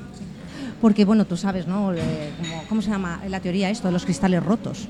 [0.80, 1.92] Porque, bueno, tú sabes, ¿no?
[2.68, 4.88] ¿Cómo se llama la teoría esto de los cristales rotos?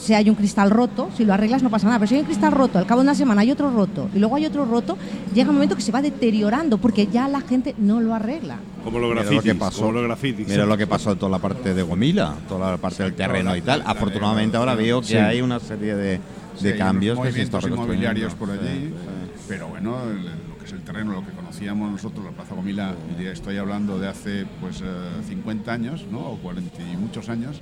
[0.00, 1.98] Si hay un cristal roto, si lo arreglas no pasa nada.
[1.98, 4.18] Pero si hay un cristal roto, al cabo de una semana hay otro roto y
[4.18, 4.96] luego hay otro roto,
[5.34, 8.56] llega un momento que se va deteriorando porque ya la gente no lo arregla.
[8.82, 9.52] Como los Mira lo grafitis.
[9.52, 10.48] que pasó, como los grafitis.
[10.48, 13.54] mira lo que pasó en toda la parte de Gomila, toda la parte del terreno
[13.54, 13.82] y tal.
[13.84, 15.16] Afortunadamente ahora veo que Sí.
[15.16, 16.20] hay una serie de, de
[16.56, 19.44] Sí, hay cambios que se están inmobiliarios por allí, Sí, sí.
[19.48, 22.94] pero bueno, el- lo que es el terreno, lo que conocíamos nosotros, la Plaza Gomila,
[23.18, 24.86] estoy hablando de hace pues eh,
[25.28, 26.20] 50 años, ¿no?
[26.20, 27.60] O 40 y muchos años,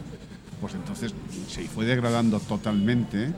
[0.60, 1.14] pues entonces
[1.48, 3.32] se fue degradando totalmente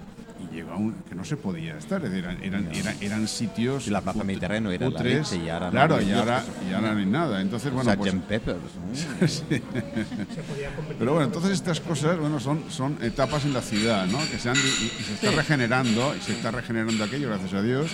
[0.51, 3.91] y llegó a un que no se podía estar, eran, eran, eran, eran sitios Y
[3.91, 6.73] la Plaza Mediterráneo era la putres, leche y ahora no claro, hay y ahora, y
[6.73, 7.41] ahora no hay nada.
[7.43, 8.15] Entonces, bueno, pues.
[8.27, 8.57] Peppers.
[8.59, 9.27] ¿no?
[9.29, 9.63] Sí.
[10.99, 14.19] Pero bueno, entonces estas cosas bueno, son, son etapas en la ciudad, ¿no?
[14.31, 14.61] Que se han, y,
[15.01, 17.91] y se está regenerando, y se está regenerando aquello, gracias a Dios.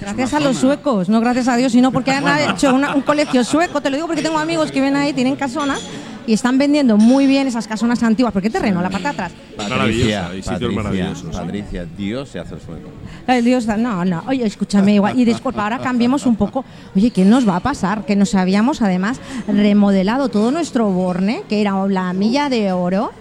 [0.00, 3.02] Gracias a los zona- suecos, no gracias a Dios, sino porque han hecho una- un
[3.02, 3.80] colegio sueco.
[3.80, 5.80] Te lo digo porque tengo amigos que ven ahí, tienen casonas
[6.26, 8.32] y están vendiendo muy bien esas casonas antiguas.
[8.32, 8.82] ¿Por qué terreno?
[8.82, 9.32] La parte de atrás.
[9.56, 11.36] Maravillosa, hay sitios Patricia, maravillosos.
[11.36, 12.88] Patricia, Dios se hace el sueco.
[13.26, 14.22] Ay, Dios, no, no.
[14.26, 15.18] Oye, escúchame igual.
[15.18, 16.64] Y disculpa, ahora cambiemos un poco.
[16.94, 18.04] Oye, ¿qué nos va a pasar?
[18.04, 23.12] Que nos habíamos además remodelado todo nuestro borne, que era la milla de oro,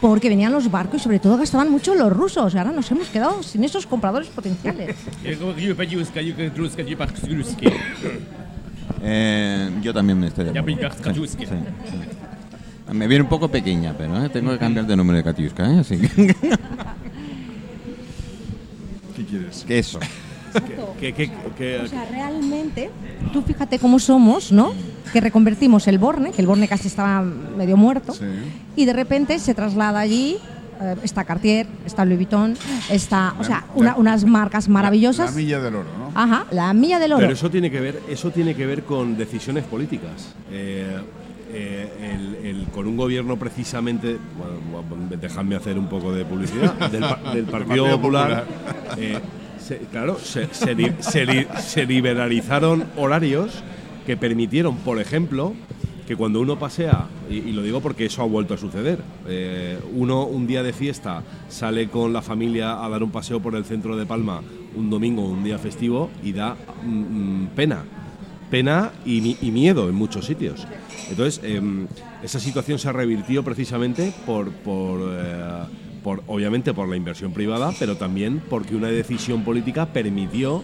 [0.00, 2.54] porque venían los barcos y sobre todo gastaban mucho los rusos.
[2.54, 4.96] Ahora nos hemos quedado sin esos compradores potenciales.
[9.02, 10.66] Eh, yo también me estoy de acuerdo.
[11.38, 11.54] sí, sí.
[12.92, 14.28] Me viene un poco pequeña, pero ¿eh?
[14.28, 15.78] tengo que cambiar de número de Katiuska, ¿eh?
[15.80, 16.08] Así que,
[19.16, 19.64] ¿Qué quieres?
[19.66, 19.98] que eso.
[20.98, 22.90] Que- que- que- O sea, realmente,
[23.32, 24.72] tú fíjate cómo somos, ¿no?
[25.12, 28.24] Que reconvertimos el Borne, que el Borne casi estaba medio muerto, Sí.
[28.76, 30.38] y de repente se traslada allí.
[30.82, 32.56] eh, está Cartier, está Louis Vuitton,
[32.88, 35.30] está, o La- sea, la- una- unas marcas maravillosas.
[35.30, 36.10] La milla del oro, ¿no?
[36.18, 37.20] Ajá, la milla del oro.
[37.20, 40.34] Pero eso tiene que ver, eso tiene que ver con decisiones políticas.
[40.50, 40.96] Eh,
[41.52, 41.88] eh,
[42.42, 47.44] el- el- con un gobierno precisamente, bueno, dejadme hacer un poco de publicidad, del, del
[47.44, 48.44] Partido Popular.
[48.98, 49.18] eh,
[49.58, 53.62] se- claro, se, se li- se li- se liberalizaron horarios
[54.06, 55.54] que permitieron, por ejemplo,
[56.06, 58.98] que cuando uno pasea, y, y lo digo porque eso ha vuelto a suceder,
[59.28, 63.54] eh, uno un día de fiesta sale con la familia a dar un paseo por
[63.54, 64.42] el centro de Palma
[64.74, 66.88] un domingo, un día festivo, y da mm,
[67.44, 67.84] mm, pena.
[68.50, 70.66] Pena y, y miedo en muchos sitios.
[71.08, 71.86] Entonces, em,
[72.22, 75.64] esa situación se revirtió precisamente por, por, eh,
[76.02, 80.62] por, obviamente, por la inversión privada, pero también porque una decisión política permitió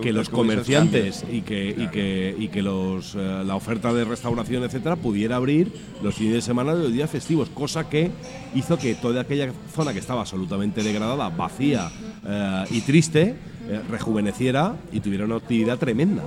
[0.00, 4.64] que los comerciantes y que, y que, y que los, eh, la oferta de restauración,
[4.64, 5.72] etcétera, pudiera abrir
[6.02, 8.10] los fines de semana y los días festivos, cosa que
[8.54, 11.90] hizo que toda aquella zona que estaba absolutamente degradada, vacía
[12.26, 13.36] eh, y triste,
[13.68, 16.22] eh, rejuveneciera y tuviera una actividad tremenda.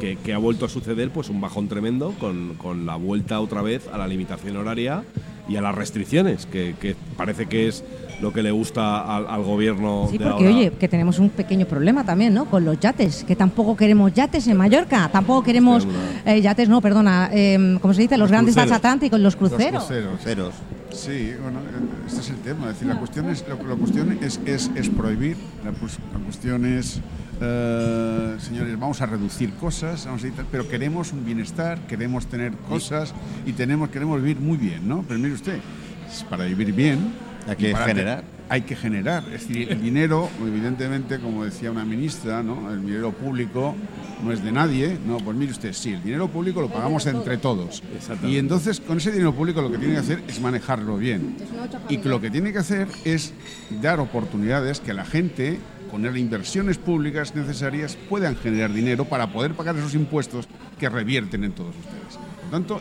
[0.00, 3.62] Que, que ha vuelto a suceder pues un bajón tremendo con, con la vuelta otra
[3.62, 5.04] vez a la limitación horaria
[5.48, 7.84] y a las restricciones, que, que parece que es
[8.20, 10.56] lo que le gusta al, al gobierno Sí, de porque ahora.
[10.56, 12.46] oye, que tenemos un pequeño problema también, ¿no?
[12.46, 15.86] Con los yates, que tampoco queremos yates en Mallorca, tampoco queremos
[16.24, 18.16] eh, yates, no, perdona, eh, ¿cómo se dice?
[18.16, 18.68] Los, grandes cruceros.
[18.70, 19.84] transatlánticos, los Los cruceros.
[19.84, 20.20] cruceros.
[20.22, 20.54] Ceros.
[20.90, 21.58] Sí, bueno,
[22.06, 22.68] este es el tema.
[22.70, 26.18] Es decir, la cuestión es, la, la cuestión es, es, es prohibir, la, pues- la
[26.24, 27.00] cuestión es,
[27.40, 32.52] eh, señores, vamos a reducir cosas, vamos a tal, pero queremos un bienestar, queremos tener
[32.52, 33.14] cosas
[33.46, 35.04] y tenemos, queremos vivir muy bien, ¿no?
[35.06, 35.58] Pero mire usted,
[36.30, 37.12] para vivir bien
[37.48, 38.20] Hay que generar.
[38.22, 39.24] te- hay que generar.
[39.24, 42.72] Es decir, el dinero, evidentemente, como decía una ministra, ¿no?
[42.72, 43.74] el dinero público
[44.22, 44.96] no es de nadie.
[45.04, 47.82] No, pues mire usted, sí, el dinero público lo pagamos entre todos.
[48.22, 51.34] Y entonces, con ese dinero público lo que tiene que hacer es manejarlo bien.
[51.88, 53.32] Y lo que tiene que hacer es
[53.82, 55.58] dar oportunidades que la gente
[56.02, 60.46] las inversiones públicas necesarias puedan generar dinero para poder pagar esos impuestos
[60.78, 62.18] que revierten en todos ustedes.
[62.42, 62.80] Por tanto,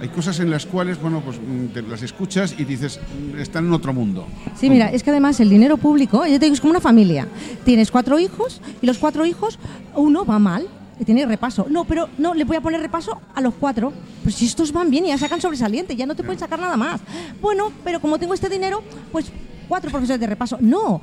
[0.00, 2.98] hay cosas en las cuales, bueno, pues mm, te las escuchas y dices,
[3.34, 4.26] mm, están en otro mundo.
[4.56, 7.26] Sí, mira, es que además el dinero público, yo te digo, es como una familia.
[7.64, 9.58] Tienes cuatro hijos y los cuatro hijos,
[9.94, 10.66] uno va mal
[10.98, 11.66] y tiene repaso.
[11.68, 13.92] No, pero no, le voy a poner repaso a los cuatro.
[14.22, 16.76] Pues si estos van bien y ya sacan sobresaliente, ya no te pueden sacar nada
[16.76, 17.00] más.
[17.40, 19.30] Bueno, pero como tengo este dinero, pues
[19.68, 20.58] cuatro profesores de repaso.
[20.60, 21.00] No,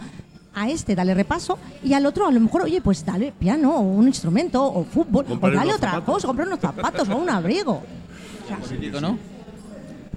[0.53, 3.81] a este dale repaso y al otro a lo mejor, oye, pues dale piano o
[3.81, 6.15] un instrumento o fútbol o dale otra zapatos.
[6.15, 7.81] cosa, comprar unos zapatos o un abrigo.
[8.67, 9.17] ¿Político no?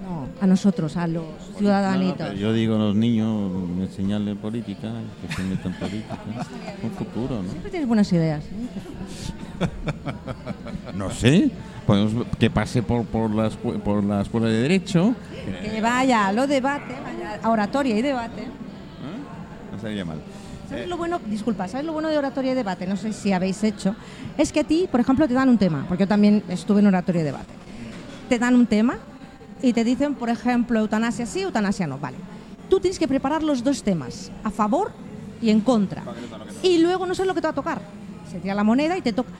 [0.03, 1.24] No, a nosotros, a los
[1.59, 2.35] ciudadanitos.
[2.39, 6.18] Yo digo a los niños, enseñarles política, que se metan en política.
[6.83, 7.49] Un futuro, ¿no?
[7.51, 8.43] Siempre tienes buenas ideas.
[8.45, 9.68] ¿eh?
[10.95, 11.51] No sé.
[11.87, 15.14] Pues que pase por, por, la, por la escuela de Derecho.
[15.62, 18.47] Que vaya a lo debate, vaya a oratoria y debate.
[19.83, 20.18] Sería mal.
[20.70, 21.20] ¿Sabes lo bueno?
[21.26, 22.87] Disculpa, ¿sabes lo bueno de oratoria y debate?
[22.87, 23.97] No sé si habéis hecho.
[24.39, 26.87] Es que a ti, por ejemplo, te dan un tema, porque yo también estuve en
[26.87, 27.53] oratoria y debate.
[28.28, 28.97] Te dan un tema
[29.61, 31.99] y te dicen, por ejemplo, eutanasia sí, eutanasia no.
[31.99, 32.16] Vale.
[32.70, 34.93] Tú tienes que preparar los dos temas, a favor
[35.43, 36.05] y en contra.
[36.62, 37.83] Y luego no sabes lo que te va a tocar.
[38.30, 39.30] Se tira la moneda y te toca.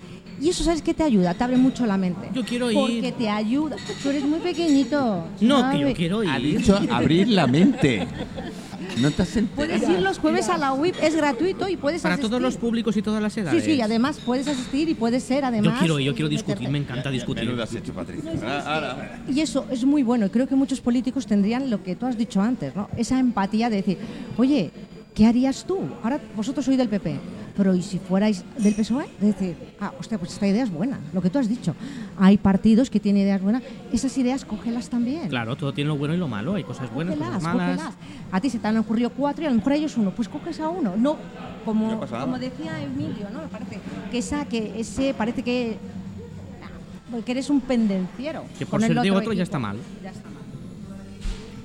[0.43, 1.35] Y eso, ¿sabes qué te ayuda?
[1.35, 2.29] Te abre mucho la mente.
[2.35, 3.13] Yo quiero Porque ir.
[3.15, 3.77] te ayuda.
[4.03, 5.25] Tú eres muy pequeñito.
[5.41, 6.59] No, que yo quiero Ha ir.
[6.59, 8.09] dicho abrir la mente.
[9.01, 12.15] No te has Puedes ir los jueves a la UIP, es gratuito y puedes Para
[12.15, 12.29] asistir.
[12.29, 13.65] todos los públicos y todas las Sí, edades.
[13.65, 15.75] sí, y además puedes asistir y puedes ser además.
[15.75, 17.45] Yo quiero ir, yo quiero discutir, me encanta discutir.
[17.45, 18.31] Menudo has hecho, Patricia.
[19.29, 22.19] Y eso es muy bueno y creo que muchos políticos tendrían lo que tú has
[22.19, 22.89] dicho antes, ¿no?
[22.97, 23.99] Esa empatía de decir,
[24.37, 24.71] oye,
[25.15, 25.79] ¿qué harías tú?
[26.03, 27.19] Ahora vosotros sois del PP,
[27.57, 29.07] pero ¿y si fuerais del PSOE?
[29.21, 31.75] De decir, ah, hostia, pues esta idea es buena, lo que tú has dicho.
[32.19, 35.29] Hay partidos que tienen ideas buenas, esas ideas cógelas también.
[35.29, 36.55] Claro, todo tiene lo bueno y lo malo.
[36.55, 37.77] Hay cosas buenas, Cógelas, cosas malas.
[37.79, 37.95] cógelas.
[38.33, 40.11] A ti se te han ocurrido cuatro y a lo mejor a ellos uno.
[40.13, 40.95] Pues coges a uno.
[40.97, 41.17] No,
[41.65, 43.43] como, como decía Emilio, ¿no?
[43.43, 43.79] Me parece
[44.11, 45.77] que esa, que ese parece que,
[47.25, 48.45] que eres un pendenciero.
[48.59, 49.77] Que por ser de otro ya está mal.
[50.03, 50.43] Ya está mal.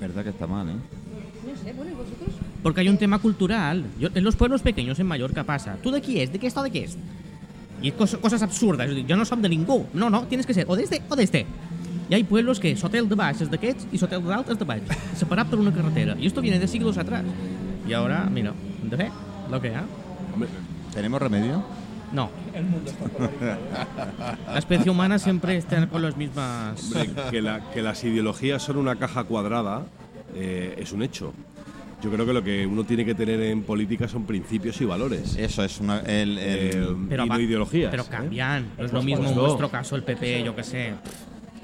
[0.00, 0.72] Verdad que está mal, ¿eh?
[0.72, 2.28] No sé, bueno, ¿y vosotros?
[2.62, 3.84] Porque hay un tema cultural.
[4.00, 5.76] Yo- en los pueblos pequeños en Mallorca pasa.
[5.82, 6.32] ¿Tú de qui és?
[6.32, 6.96] ¿De qué estado de qué es?
[7.80, 8.88] Y cos- cosas absurdas.
[9.06, 9.86] Yo no soy de ningú.
[9.94, 11.46] No, no, tienes que ser o de este o de este.
[12.10, 14.64] Y hay pueblos que Sotel de baix es d'aquests y Sotel de dalt es de
[14.64, 14.82] baix.
[15.14, 16.16] Separat por una carretera.
[16.18, 17.22] Y esto viene de siglos atrás.
[17.86, 18.52] Y ahora, mira,
[18.82, 19.10] de fe,
[19.50, 19.72] lo que.
[20.34, 20.48] Hombre,
[20.92, 21.62] ¿Tenemos remedio?
[22.12, 22.30] No.
[24.46, 26.82] La especie humana siempre está con las mismas...
[26.84, 29.82] hombre, que, la- que las ideologías son una caja cuadrada
[30.34, 31.32] eh, es un hecho.
[32.02, 35.34] Yo creo que lo que uno tiene que tener en política son principios y valores.
[35.36, 37.90] Eso es una, el, el- Eh, Pero y no ideologías.
[37.90, 38.06] Pero ¿eh?
[38.08, 38.68] cambian.
[38.78, 40.92] No es lo mismo en vuestro caso el PP, yo qué sé.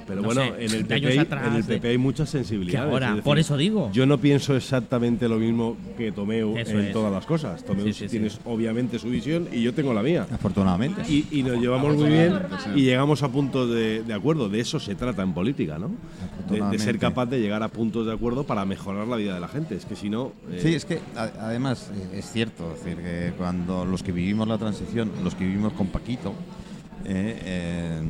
[0.07, 1.99] Pero no bueno, sé, en, el 20 PP, años hay- atrás en el PP hay
[1.99, 2.91] muchas sensibilidades.
[2.93, 3.91] Ahora, es decir, por eso digo.
[3.93, 6.93] Yo no pienso exactamente lo mismo que Tomeu Eso en es.
[6.93, 7.65] todas las cosas.
[7.65, 8.09] Tomeu Sí, sí, sí.
[8.19, 10.27] tiene obviamente su visión y yo tengo la mía.
[10.31, 11.03] Afortunadamente.
[11.09, 12.35] Y, y nos llevamos muy bien
[12.75, 14.49] y llegamos a puntos de, de acuerdo.
[14.49, 15.91] De eso se trata en política, ¿no?
[16.51, 19.49] De, ser capaz de llegar a puntos de acuerdo para mejorar la vida de la
[19.49, 19.75] gente.
[19.75, 20.33] Es que si no.
[20.51, 24.47] eh, Sí, es que además eh, es cierto, es decir, que cuando los que vivimos
[24.49, 26.35] la transición, los que vivimos con Paquito,
[27.05, 28.03] eh, eh,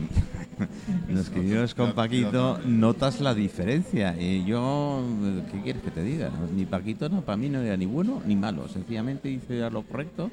[1.08, 4.16] los que vivimos con Paquito, notas la diferencia.
[4.20, 5.02] Y yo,
[5.50, 6.30] ¿qué quieres que te diga?
[6.54, 8.68] Ni Paquito, no, para mí no era ni bueno ni malo.
[8.68, 10.30] Sencillamente hice lo correcto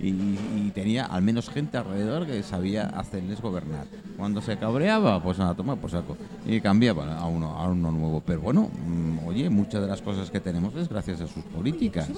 [0.00, 3.86] y, y tenía al menos gente alrededor que sabía hacerles gobernar.
[4.16, 6.16] Cuando se cabreaba, pues nada, toma por saco.
[6.46, 8.22] Y cambiaba a uno, a uno nuevo.
[8.24, 12.10] Pero bueno, mm, oye, muchas de las cosas que tenemos es gracias a sus políticas.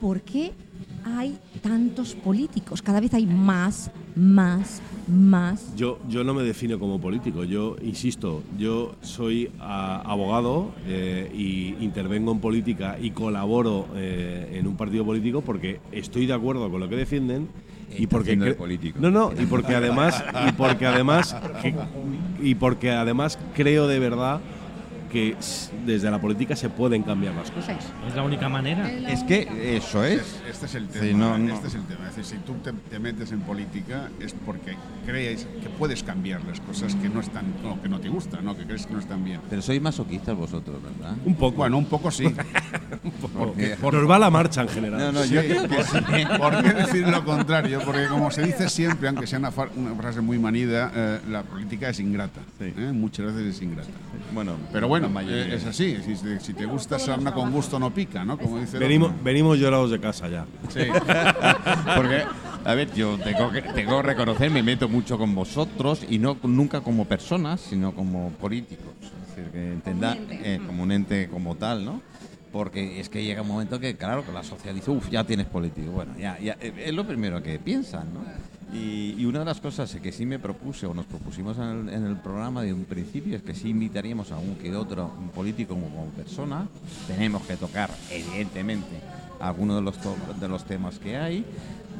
[0.00, 0.52] ¿Por qué
[1.04, 2.82] hay tantos políticos?
[2.82, 5.74] Cada vez hay más, más, más.
[5.76, 11.84] Yo, yo no me defino como político, yo insisto, yo soy ah, abogado eh, y
[11.84, 16.80] intervengo en política y colaboro eh, en un partido político porque estoy de acuerdo con
[16.80, 17.48] lo que defienden
[17.96, 18.98] y porque político.
[19.00, 21.36] no no y porque además y porque además
[22.42, 24.40] y porque además creo de verdad
[25.14, 25.36] que
[25.86, 27.76] desde la política se pueden cambiar las cosas.
[28.08, 28.90] Es la única manera.
[28.90, 30.20] Es que eso es.
[30.22, 31.18] Este, este es el Sí, tema.
[31.18, 31.54] no, no.
[31.54, 32.08] Este es el tema.
[32.08, 34.74] Es decir, si tú te, te metes en política es porque
[35.06, 38.56] crees que puedes cambiar las cosas que no están, no, que no te gustan, ¿no?
[38.56, 39.40] que crees que no están bien.
[39.48, 41.14] Pero sois masoquistas vosotros, ¿verdad?
[41.24, 41.58] Un poco.
[41.58, 42.24] Bueno, un poco sí.
[43.38, 44.98] Porque- Nos va la marcha en general.
[44.98, 45.98] No, no, Sí, yo creo que sí.
[46.38, 47.80] ¿Por qué decir lo contrario?
[47.84, 52.00] Porque como se dice siempre, aunque sea una, frase muy manida, eh, la política es
[52.00, 52.40] ingrata.
[52.58, 52.72] Sí.
[52.76, 52.90] ¿eh?
[52.92, 53.90] Muchas veces es ingrata.
[54.32, 55.46] Bueno, Pero bueno, mayoría.
[55.46, 55.96] eh, es así.
[56.04, 58.38] Si, te- si te gusta sarna con gusto no pica, ¿no?
[58.38, 59.22] Como dice Venimos, otro.
[59.24, 60.44] venimos llorados de casa ya.
[60.68, 60.80] Sí.
[61.96, 62.22] Porque,
[62.64, 66.36] a ver, yo tengo que, tengo que reconocer, me meto mucho con vosotros y no
[66.42, 68.94] nunca como personas, sino como políticos.
[69.02, 70.54] Es decir, que entenda, Como un ente.
[70.54, 72.00] eh, como un ente como tal, ¿no?
[72.52, 75.46] porque es que llega un momento que, claro, que la sociedad dice, uff, ya tienes
[75.46, 75.90] político.
[75.90, 78.20] Bueno, ya, ya, eh, es lo primero que piensan, ¿no?
[78.74, 82.62] Y, una de las cosas que sí me propuse o nos propusimos en el, programa
[82.62, 86.66] de un principio es que sí invitaríamos a un que otro político como, persona.
[87.06, 89.00] Tenemos que tocar, evidentemente,
[89.40, 91.44] algunos de los, de los temas que hay.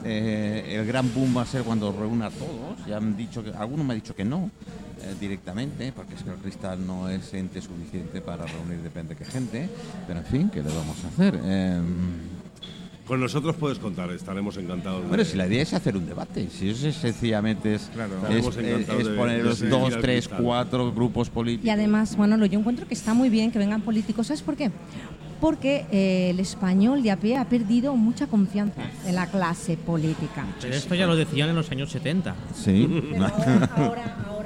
[0.05, 2.85] Eh, el gran boom va a ser cuando reúna a todos.
[2.87, 4.51] Ya han dicho que, algunos me han dicho que no
[5.01, 9.25] eh, directamente, porque es que el cristal no es ente suficiente para reunir depende qué
[9.25, 9.68] gente.
[10.07, 11.41] Pero en fin, ¿qué le vamos a hacer?
[11.43, 11.81] Eh,
[13.07, 15.03] Con nosotros puedes contar, estaremos encantados.
[15.03, 18.15] de- bueno, si la idea es hacer un debate, si eso es sencillamente es, Claro.
[19.17, 21.67] poner los dos, tres, cuatro grupos políticos.
[21.67, 24.29] Y además, Manolo, yo encuentro que está muy bien que vengan políticos.
[24.29, 24.71] ¿Sabes por qué?
[25.39, 30.47] Porque eh, el español de a pie ha perdido mucha confianza en la clase política.
[30.63, 32.35] Pero esto ya lo decían en los años 70.
[32.55, 32.89] Sí.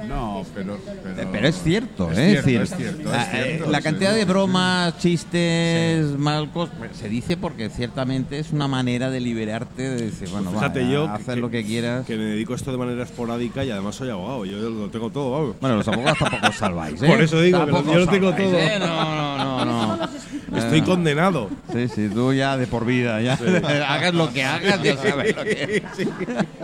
[0.07, 2.41] No, pero, pero, Pero es cierto, Es ¿eh?
[2.43, 3.83] cierto, es cierto, es la, eh, cierto, la sí.
[3.83, 9.81] cantidad de bromas, chistes, malcos, pues, se dice porque ciertamente es una manera de liberarte
[9.89, 12.05] de decir, bueno, va, Fíjate yo que- lo que quieras.
[12.05, 14.45] Que me dedico a esto de manera esporádica y además soy abogado.
[14.45, 15.55] Yo lo tengo todo, vamos.
[15.61, 17.07] Bueno, los abogados tampoco salváis, ¿eh?
[17.07, 18.59] Por eso digo que yo lo tengo salváis, todo.
[18.59, 18.79] ¿eh?
[18.79, 20.09] No, no, no, no.
[20.57, 21.49] Estoy condenado.
[21.71, 23.33] Sí, sí, tú ya de por vida, ya.
[23.87, 25.83] hagas lo que hagas, ya sabes lo que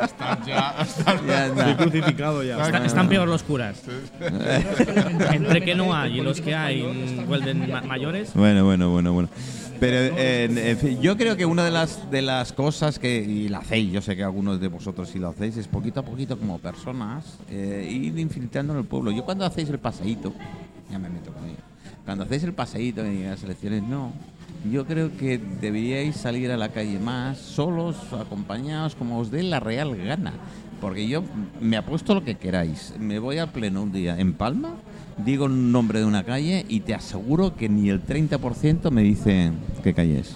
[0.02, 2.64] Estás ya, estás Ya crucificado ya.
[2.66, 3.82] Está- están peor los curas.
[5.34, 6.82] Entre que no hay y los que hay
[7.28, 8.34] vuelven ma- mayores.
[8.34, 9.30] Bueno, bueno, bueno, bueno.
[9.80, 13.50] Pero eh, en, fin, yo creo que una de las de las cosas que y
[13.50, 16.38] lo hacéis, yo sé que algunos de vosotros sí lo hacéis, es poquito a poquito
[16.40, 19.12] como personas eh, ir infiltrando en el pueblo.
[19.12, 20.34] Yo cuando hacéis el paseíto,
[20.90, 21.58] ya me meto con ello.
[22.06, 24.14] Cuando hacéis el paseíto en las elecciones, no.
[24.72, 29.60] Yo creo que deberíais salir a la calle más, solos, acompañados, como os dé la
[29.60, 30.34] real gana.
[30.82, 31.24] Porque yo
[31.62, 32.94] me apuesto lo que queráis.
[33.00, 34.76] Me voy al pleno un día en Palma,
[35.18, 39.52] digo un nombre de una calle y te aseguro que ni el 30% me dice
[39.84, 40.36] qué calle es.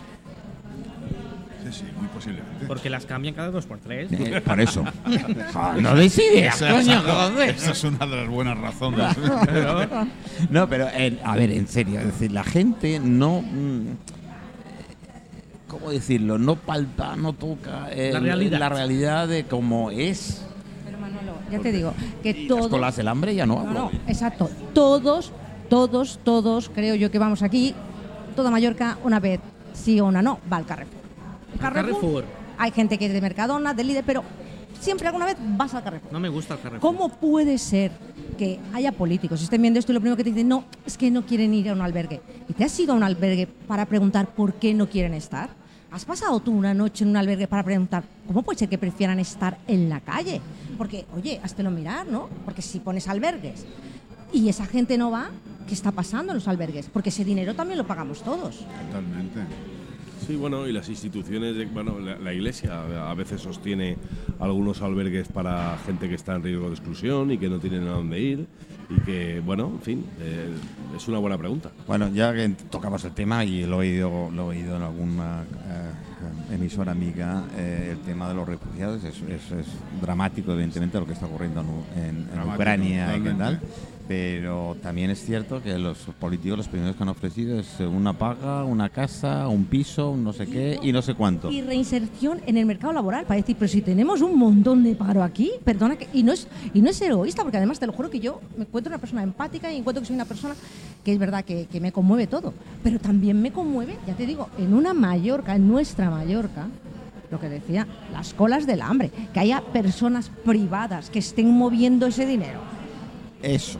[1.63, 2.65] Sí, sí, muy posiblemente.
[2.65, 4.11] Porque las cambian cada dos por tres.
[4.11, 4.84] Eh, por eso.
[5.53, 7.49] Joder, no deis ideas, Esa- coño, esa- joder.
[7.49, 9.05] Esa es una de las buenas razones.
[10.49, 13.41] No, pero en- a ver, en serio, es decir, la gente no.
[13.41, 13.82] mm,
[15.70, 16.38] ¿Cómo decirlo?
[16.38, 18.59] No palpa, no toca eh, La realidad.
[18.59, 20.41] la realidad de cómo es.
[20.84, 22.67] Pero Manolo, ya te digo que Y las todos.
[22.70, 23.74] colas del hambre ya no hablo.
[23.74, 24.49] no, exacto.
[24.74, 25.32] Todos,
[25.70, 27.74] todos, todos, creo yo que vamos aquí,
[28.36, 29.39] toda Mallorca, una vez
[29.74, 30.99] sí o una no, va al Carrefour.
[31.53, 32.26] El Carrefour.
[32.57, 34.24] Hay gente que es de Mercadona, de líder, pero
[34.80, 36.11] siempre alguna vez vas al Carrefour.
[36.11, 36.82] No me gusta el Carrefour.
[36.82, 37.91] ¿Cómo puede ser
[38.38, 41.11] que haya políticos, estén viendo esto y lo primero que te dicen, no, es que
[41.11, 42.21] no quieren ir a un albergue?
[42.47, 45.49] ¿Y te has ido a un albergue para preguntar por qué no quieren estar?
[45.91, 49.19] ¿Has pasado tú una noche en un albergue para preguntar cómo puede ser que prefieran
[49.19, 50.39] estar en la calle?
[50.77, 52.30] Porque, oye, háztelo mirar, ¿no?
[52.45, 53.65] Porque si pones albergues
[54.32, 55.32] y esa gente no va,
[55.67, 56.88] ¿qué está pasando en los albergues?
[56.93, 58.59] Porque ese dinero también lo pagamos todos.
[58.88, 59.39] Totalmente.
[60.26, 63.97] Sí, bueno, y las instituciones, de- bueno, la, la iglesia a veces sostiene
[64.39, 67.91] algunos albergues para gente que está en riesgo de exclusión y que no tienen a
[67.91, 68.45] dónde ir
[68.89, 70.49] y que, bueno, en fin, eh,
[70.95, 71.72] es una buena pregunta.
[71.88, 75.43] Bueno, ya que tocamos el tema y lo he oído, lo he oído en alguna
[75.43, 79.67] eh, emisora amiga, eh, el tema de los refugiados es, es- es
[80.01, 81.61] dramático, evidentemente, lo que está ocurriendo
[81.95, 83.43] en, Ucrania y qué totalmente.
[83.43, 83.59] tal.
[84.10, 88.64] Pero también es cierto que los políticos los primeros que han ofrecido es una paga,
[88.64, 91.51] una casa, un piso, un no sé qué y no sé cuánto.
[91.51, 95.22] Y reinserción en el mercado laboral para decir, pero si tenemos un montón de paro
[95.22, 98.10] aquí, perdona que y no es y no es egoísta, porque además te lo juro
[98.10, 100.55] que yo me encuentro una persona empática y encuentro que soy una persona
[101.05, 104.49] que es verdad que, que me conmueve todo, pero también me conmueve, ya te digo,
[104.57, 106.68] en una Mallorca, en nuestra Mallorca,
[107.30, 112.26] lo que decía, las colas del hambre, que haya personas privadas que estén moviendo ese
[112.26, 112.60] dinero.
[113.43, 113.78] Eso.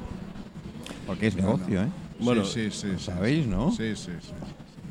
[1.10, 1.88] Porque es negocio, ¿eh?
[2.20, 3.72] Bueno, sí, sí, sí, ¿sabéis, no?
[3.72, 4.32] Sí, sí, sí.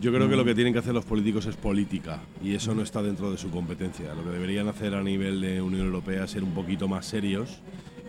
[0.00, 2.82] Yo creo que lo que tienen que hacer los políticos es política y eso no
[2.82, 4.12] está dentro de su competencia.
[4.16, 7.60] Lo que deberían hacer a nivel de Unión Europea es ser un poquito más serios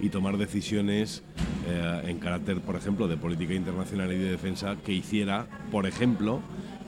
[0.01, 1.21] y tomar decisiones
[1.67, 6.39] eh, en carácter, por ejemplo, de política internacional y de defensa que hiciera, por ejemplo,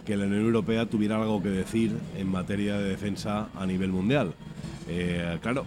[0.08, 4.34] que la Unión Europea tuviera algo que decir en materia de defensa a nivel mundial.
[4.88, 5.66] Eh, claro,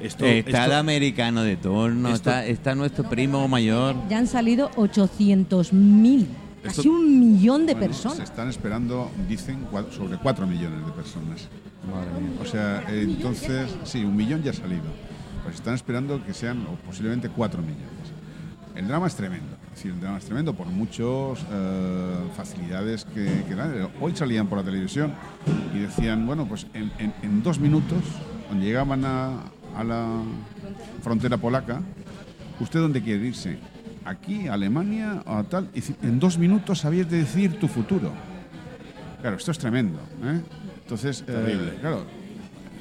[0.00, 3.96] esto, está el esto- americano de turno, esto- está, está nuestro primo mayor.
[4.08, 6.26] Ya han salido 800.000,
[6.62, 8.16] casi Esto- un millón de Bueno, personas.
[8.18, 9.66] Se están esperando, dicen,
[9.96, 11.48] sobre 4 millones de personas.
[11.90, 12.38] Madre mía.
[12.42, 14.82] O sea, eh, entonces, sí, un millón ya ha salido.
[15.44, 17.86] Pues están esperando que sean o posiblemente 4 millones.
[18.74, 19.56] El drama es tremendo.
[19.72, 21.38] Es decir, el drama es tremendo por muchas
[22.36, 23.88] facilidades que, que dan.
[24.00, 25.12] Hoy salían por la televisión
[25.74, 28.02] y decían, bueno, pues en, en- en dos minutos,
[28.48, 29.44] cuando llegaban a,
[29.76, 30.22] a la
[31.02, 31.80] frontera polaca,
[32.60, 33.58] ¿usted dónde quiere irse?
[34.04, 35.68] ¿Aquí, a Alemania o a tal?
[36.02, 38.12] En dos minutos sabías de decir tu futuro.
[39.20, 39.98] Claro, esto es tremendo.
[40.24, 40.40] ¿eh?
[40.82, 41.74] Entonces, eh, Terrible.
[41.80, 42.04] claro,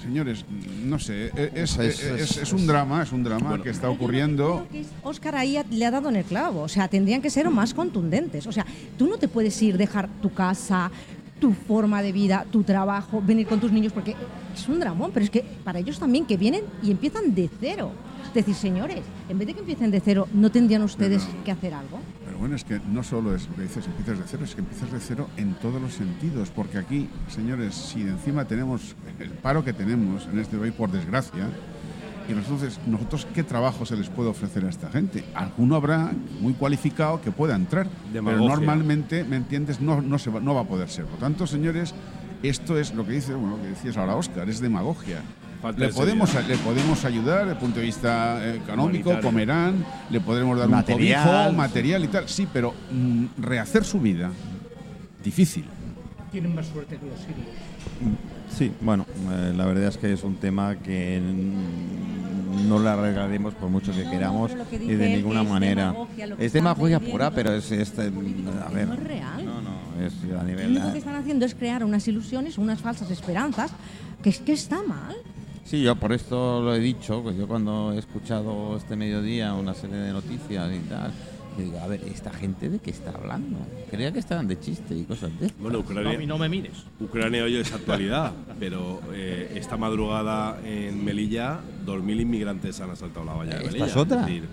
[0.02, 0.46] señores,
[0.84, 3.90] no sé, eh, es, Es- es- es- es un drama, es un drama que está
[3.90, 4.68] ocurriendo.
[5.02, 6.62] Oscar ahí le ha dado en el clavo.
[6.62, 8.46] O sea, tendrían que ser más contundentes.
[8.46, 8.66] O sea,
[8.98, 10.92] tú no te puedes ir, dejar tu casa,
[11.40, 14.16] tu forma de vida, tu trabajo, venir con tus niños, porque
[14.54, 17.92] es un dramón, pero es que para ellos también que vienen y empiezan de cero.
[18.28, 21.74] Es decir, señores, en vez de que empiecen de cero, ¿no tendrían ustedes que hacer
[21.74, 22.00] algo?
[22.26, 25.00] Pero bueno, es que no solo es dices, empiezas de cero, es que empiezas de
[25.00, 30.28] cero en todos los sentidos, porque aquí, señores, si encima tenemos el paro que tenemos
[30.32, 31.50] en este país, por desgracia,
[32.28, 35.24] y entonces, nosotros, ¿qué trabajo se les puede ofrecer a esta gente?
[35.36, 40.40] Alguno habrá muy cualificado que pueda entrar, pero normalmente, ¿me entiendes?, no, no, se va,
[40.40, 41.06] no va a poder ser.
[41.06, 41.94] Por tanto, señores,
[42.42, 45.22] esto es lo que dice, bueno, lo que decías ahora, Oscar, es demagogia.
[45.78, 50.22] Le de podemos, le podemos ayudar desde el punto de vista eh, económico, comerán, le
[50.22, 54.32] podremos dar Material, un cobijo, material y tal, sí, pero mm, rehacer su vida,
[55.24, 55.66] difícil.
[56.32, 57.48] Tienen más suerte que los sirios.
[58.58, 61.22] Sí, bueno, eh, la verdad es que es un tema que
[62.68, 65.88] no lo arreglaremos por mucho que No, queramos lo que y de ninguna es manera.
[65.88, 68.12] demagogia, lo Es demagogia pura, pero es, es, eh,
[68.66, 68.88] a ver.
[68.88, 69.46] No es real.
[69.46, 70.72] No, no, es a Lo nivel.
[70.72, 73.72] único que están haciendo es crear unas ilusiones, unas falsas esperanzas,
[74.24, 75.16] que es que está mal.
[75.66, 79.74] Sí, yo por esto lo he dicho, pues yo cuando he escuchado este mediodía una
[79.74, 81.12] serie de noticias y tal,
[81.58, 83.58] yo digo, a ver, ¿esta gente de qué está hablando?
[83.90, 85.62] Creía que estaban de chiste y cosas de estas.
[85.62, 86.84] Bueno, No, Ucrania, no me mires.
[87.00, 93.34] Ucrania hoy es actualidad, pero eh, esta madrugada en Melilla, 2.000 inmigrantes han asaltado la
[93.34, 93.86] valla de Esta Melilla.
[93.86, 94.26] es otra.
[94.26, 94.44] decir,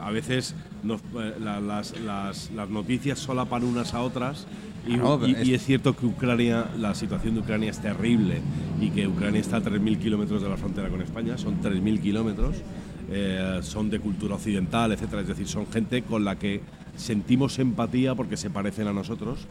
[0.00, 4.46] a veces nos- eh, la- las, las- las noticias solapan unas a otras
[4.86, 8.40] y, es cierto que Ucrania, la situación de Ucrania es terrible
[8.80, 12.54] y que Ucrania está a 3.000 kilómetros de la frontera con España, son 3.000 kilómetros,
[13.10, 16.60] eh, son de cultura occidental, etcétera, es decir, son gente con la que
[16.96, 19.46] sentimos empatía porque se parecen a nosotros,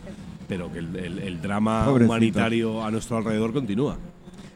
[0.48, 3.98] pero que el, el- el drama humanitario a nuestro alrededor continúa.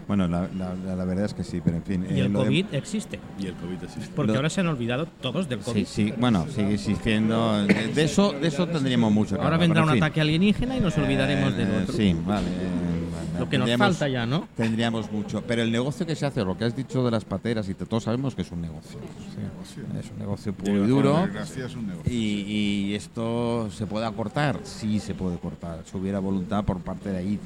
[0.07, 2.03] Bueno, la, la- la- verdad es que sí, pero en fin.
[2.09, 3.19] Y eh, el de- COVID existe.
[3.39, 4.09] Y el COVID existe.
[4.15, 5.85] Porque Lo- ahora se han olvidado todos del COVID.
[5.85, 7.61] Sí, sí, bueno, sigue existiendo.
[7.67, 10.01] De de eso, de eso tendríamos mucho que Ahora hablar, vendrá un fin.
[10.03, 11.93] ataque alienígena y nos olvidaremos del Eh, otro.
[11.95, 12.47] Sí, vale.
[13.39, 14.47] Eh, Lo que nos falta ya, ¿no?
[14.55, 15.41] Tendríamos mucho.
[15.47, 17.85] Pero el negocio que se hace, lo que has dicho de las pateras, y te-
[17.85, 18.99] todos sabemos que es un negocio.
[19.99, 21.27] Es un negocio puro y duro.
[21.31, 22.11] Gracias, un negocio.
[22.11, 27.09] Y, y esto se puede acortar, sí se puede cortar, si hubiera voluntad por parte
[27.11, 27.39] de ahí,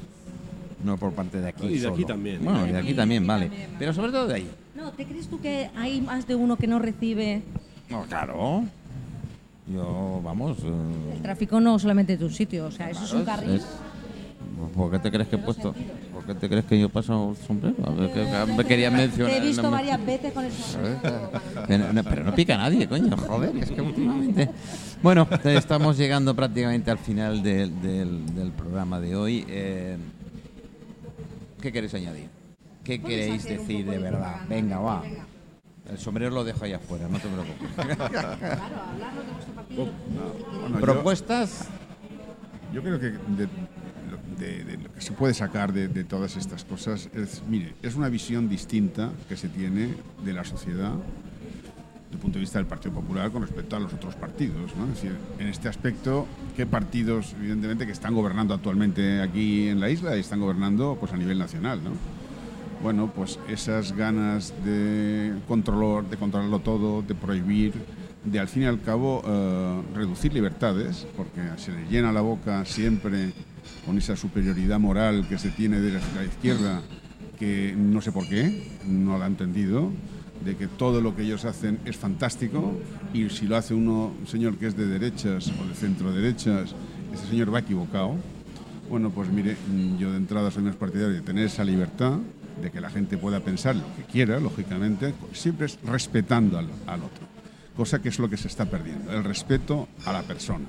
[0.84, 1.66] no por parte de aquí.
[1.66, 2.44] Y de aquí también.
[2.44, 3.50] Bueno, y de aquí también, vale.
[3.78, 4.50] Pero sobre todo de ahí.
[4.74, 7.42] No, ¿te crees tú que hay más de uno que no recibe
[7.88, 8.64] No, claro.
[9.66, 10.58] Yo, vamos.
[10.62, 11.58] eh, el tráfico?
[11.60, 13.50] No solamente de un sitio, o sea, eso es un carril.
[13.54, 13.66] es-
[14.74, 15.74] ¿Por qué te crees que he puesto?
[16.12, 17.74] ¿Por qué te crees que yo paso el sombrero?
[17.86, 19.32] A ver, que- que me quería mencionar.
[19.32, 21.00] Te he visto varias veces con el sombrero.
[21.66, 24.50] Pero no, pero no pica a nadie, coño, joder, es que últimamente...
[25.02, 29.44] Bueno, estamos llegando prácticamente al final del, del- del programa de hoy.
[29.48, 29.96] Eh,
[31.60, 32.28] ¿Qué queréis añadir?
[32.84, 34.36] ¿Qué queréis decir de verdad?
[34.48, 35.02] Venga, va.
[35.90, 38.48] El sombrero lo dejo ahí afuera, no te preocupes.
[39.76, 39.90] Bueno,
[40.70, 41.68] yo- ¿Propuestas?
[42.72, 43.48] Yo creo que de,
[44.38, 47.94] de- de lo que se puede sacar de, de todas estas cosas es, mire, es
[47.94, 52.66] una visión distinta que se tiene de la sociedad desde el punto de vista del
[52.66, 54.74] Partido Popular con respecto a los otros partidos.
[54.76, 54.84] ¿no?
[54.84, 56.26] Es decir, en este aspecto,
[56.56, 61.12] ¿qué partidos, evidentemente, que están gobernando actualmente aquí en la isla y están gobernando pues,
[61.12, 61.82] a nivel nacional?
[61.82, 61.90] ¿no?
[62.82, 67.72] Bueno, pues esas ganas de controlar, de controlarlo todo, de prohibir,
[68.24, 72.64] de al fin y al cabo eh, reducir libertades, porque se le llena la boca
[72.64, 73.32] siempre
[73.84, 76.82] con esa superioridad moral que se tiene de la izquierda,
[77.38, 79.90] que no sé por qué, no la ha entendido,
[80.44, 82.74] de que todo lo que ellos hacen es fantástico
[83.12, 86.74] y si lo hace uno, un señor que es de derechas o de centro derechas,
[87.12, 88.16] ese señor va equivocado.
[88.88, 89.56] Bueno, pues mire,
[89.98, 92.18] yo de entrada soy más partidario de tener esa libertad,
[92.60, 97.00] de que la gente pueda pensar lo que quiera, lógicamente, siempre es respetando al, al
[97.00, 97.26] otro,
[97.76, 100.66] cosa que es lo que se está perdiendo, el respeto a la persona.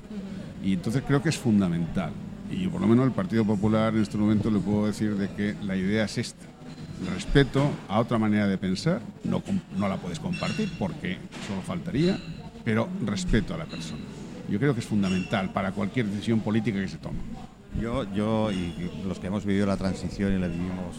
[0.64, 2.12] Y entonces creo que es fundamental.
[2.50, 5.54] Y por lo menos el Partido Popular en este momento le puedo decir de que
[5.62, 6.46] la idea es esta.
[7.14, 9.42] Respeto a otra manera de pensar, no,
[9.76, 12.18] no la puedes compartir porque solo faltaría,
[12.64, 14.02] pero respeto a la persona.
[14.48, 17.18] Yo creo que es fundamental para cualquier decisión política que se tome.
[17.80, 18.72] Yo, yo y
[19.06, 20.96] los que hemos vivido la transición y la vivimos,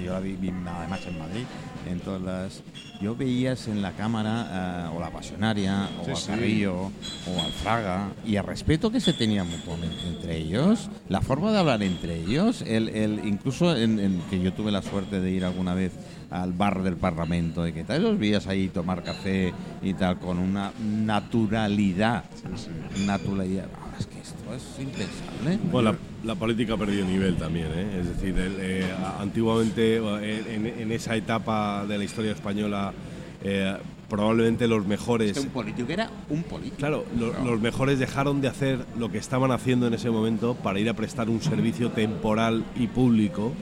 [0.00, 1.44] y yo la viví además en Madrid,
[1.90, 2.62] en todas las,
[3.00, 6.26] yo veías en la cámara ah, o la pasionaria o Sí, a sí.
[6.28, 11.50] Carrillo o al Fraga y el respeto que se tenía mutuamente entre ellos, la forma
[11.50, 15.30] de hablar entre ellos, el, el- incluso en, en que yo tuve la suerte de
[15.32, 15.92] ir alguna vez
[16.30, 19.52] al bar del Parlamento y que tal, los veías ahí tomar café
[19.82, 22.24] y tal con una naturalidad,
[23.06, 23.66] naturalidad.
[23.82, 25.58] Ahora es que es esto es impensable.
[25.72, 27.98] Bueno, la, la política ha perdido nivel también, ¿eh?
[28.00, 28.84] es decir, el, eh,
[29.18, 32.92] antiguamente eh, en, en esa etapa de la historia española
[33.42, 33.76] eh,
[34.08, 35.30] probablemente los mejores...
[35.32, 36.76] Es que un político era un político.
[36.78, 40.78] Claro, lo- los mejores dejaron de hacer lo que estaban haciendo en ese momento para
[40.80, 43.52] ir a prestar un servicio temporal y público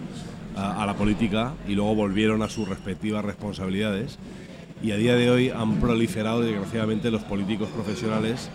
[0.58, 4.18] a, a la política y luego volvieron a sus respectivas responsabilidades.
[4.82, 8.48] Y a día de hoy han proliferado desgraciadamente los políticos profesionales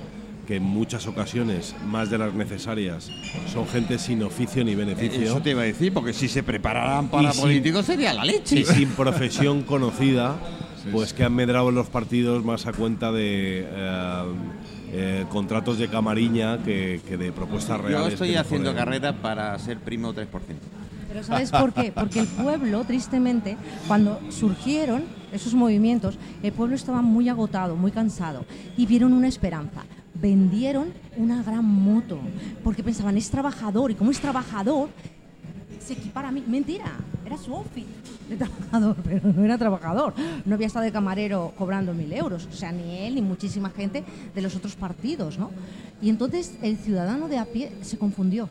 [0.47, 3.10] que en muchas ocasiones, más de las necesarias,
[3.51, 5.22] son gente sin oficio ni beneficio.
[5.22, 8.26] Eso te iba a decir, porque si se prepararan para Y sin- políticos sería la
[8.26, 8.60] leche.
[8.60, 10.36] Y sin profesión conocida,
[10.91, 14.24] pues que han medrado en los partidos más a cuenta de eh,
[14.91, 18.14] eh, contratos de camariña que, que de propuestas Yo reales.
[18.14, 20.28] estoy que haciendo carrera para ser primo 3%.
[21.14, 21.91] Pero ¿sabes por qué?
[21.91, 23.55] Porque el pueblo, tristemente,
[23.88, 28.45] cuando surgieron esos movimientos, el pueblo estaba muy agotado, muy cansado
[28.76, 29.84] y vieron una esperanza.
[30.16, 32.18] Vendieron una gran moto
[32.64, 34.89] porque pensaban, es trabajador y como es trabajador,
[35.80, 36.43] se equipara a mí.
[36.47, 36.91] Mentira,
[37.24, 37.86] era su outfit
[38.28, 40.16] de trabajador, pero no era trabajador.
[40.45, 42.47] No había estado de camarero cobrando mil euros.
[42.51, 44.03] O sea, ni él ni muchísima gente
[44.34, 45.51] de los otros partidos, ¿no?
[46.01, 48.49] Y entonces el ciudadano de a pie se confundió.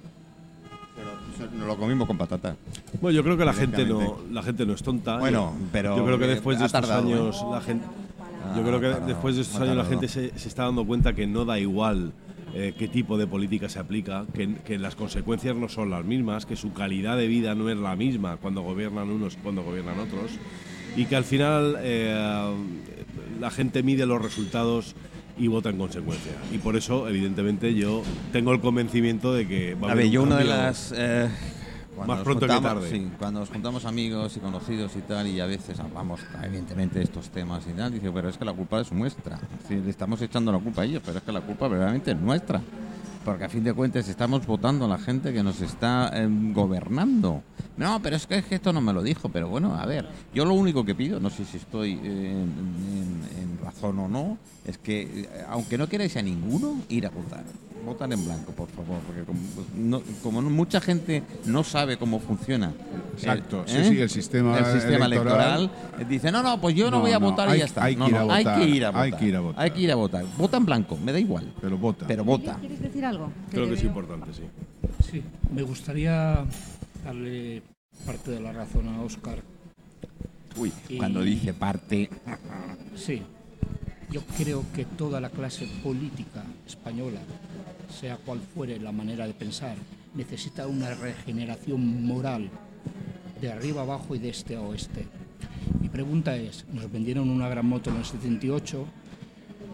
[1.51, 2.57] Nos lo comimos con patata.
[3.01, 5.19] Bueno, yo creo que la gente no, la gente no es tonta.
[5.19, 7.13] Bueno, Yo- pero yo creo que eh, después de estos tardado, ¿eh?
[7.15, 7.85] años la gente,
[8.57, 11.13] yo creo que tardado, después de estos años la gente se, se está dando cuenta
[11.15, 12.13] que no da igual
[12.55, 16.45] eh, qué tipo de política se aplica, que, que las consecuencias no son las mismas,
[16.47, 19.99] que su calidad de vida no es la misma cuando gobiernan unos y cuando gobiernan
[19.99, 20.33] otros,
[20.97, 22.55] y que al final eh,
[23.41, 24.95] la gente mide los resultados
[25.39, 26.33] y vota en consecuencia.
[26.53, 28.03] Y por eso, evidentemente, yo
[28.33, 30.93] tengo el convencimiento de que va a A haber ver, yo una de las...
[30.97, 31.29] eh,
[32.07, 32.91] más pronto que tarde.
[32.91, 37.05] sí, cuando nos juntamos amigos y conocidos y tal, y a veces hablamos evidentemente de
[37.05, 39.39] estos temas y tal, dice, pero es que la culpa es nuestra.
[39.69, 42.19] Sí, le estamos echando la culpa a ellos, pero es que la culpa verdaderamente es
[42.19, 42.61] nuestra.
[43.25, 47.43] Porque a fin de cuentas estamos votando a la gente que nos está em, gobernando.
[47.77, 49.29] No, pero es que, es que esto no me lo dijo.
[49.29, 53.99] Pero bueno, a ver, yo lo único que pido, no sé si estoy en razón
[53.99, 57.45] o no, es que, eh, aunque no queráis a ninguno, ir a votar.
[57.85, 61.97] Votar en blanco, por favor, porque como, pues, no- como no- mucha gente no sabe
[61.97, 62.73] cómo funciona.
[63.15, 65.59] Exacto, el- sí, sí, el sistema el sistema electoral.
[65.65, 67.59] electoral, eh, dice, no, no, pues yo no, No, voy a no, votar hay- y
[67.59, 67.85] ya está.
[67.85, 69.03] hay No, que ir no, a hay votar, que ir a votar.
[69.05, 69.63] hay que ir a votar.
[69.65, 70.25] Hay que ir a votar.
[70.39, 71.53] Vota en blanco, me da igual.
[71.61, 72.07] Pero vota.
[72.07, 72.57] Pero vota.
[72.61, 73.33] ¿Quieres decir algo?
[73.51, 74.43] Creo que es importante, sí.
[75.11, 75.23] Sí,
[75.53, 76.45] me gustaría
[77.05, 77.63] darle
[78.07, 79.43] parte de la razón a Óscar.
[80.57, 82.09] Uy, Y- cuando dice parte.
[82.95, 83.23] Sí,
[84.11, 87.21] yo creo que toda la clase política española,
[87.93, 89.77] sea cual fuere la manera de pensar,
[90.15, 92.51] necesita una regeneración moral
[93.41, 95.07] de arriba abajo y de este a oeste.
[95.81, 98.87] Mi pregunta es, nos vendieron una gran moto en el 78,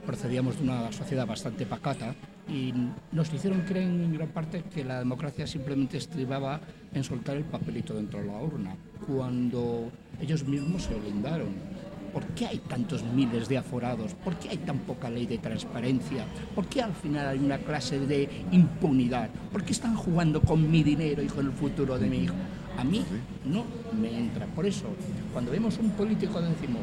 [0.05, 2.15] procedíamos de una sociedad bastante pacata
[2.49, 2.73] y
[3.13, 6.61] nos hicieron creer en gran parte que la democracia simplemente estribaba
[6.95, 8.75] en soltar el papelito dentro de la urna,
[9.07, 9.91] cuando
[10.21, 11.78] ellos mismos se blindaron.
[12.13, 14.15] ¿Por qué hay tantos miles de aforados?
[14.15, 16.25] ¿Por qué hay tan poca ley de transparencia?
[16.55, 19.31] ¿Por qué al final hay una clase de impunidad?
[19.53, 22.35] ¿Por qué están jugando con mi dinero y con el futuro de mi hijo?
[22.79, 23.05] A mí
[23.45, 23.65] no
[24.01, 24.47] me entra.
[24.47, 24.87] Por eso,
[25.33, 26.83] cuando vemos un político decimos,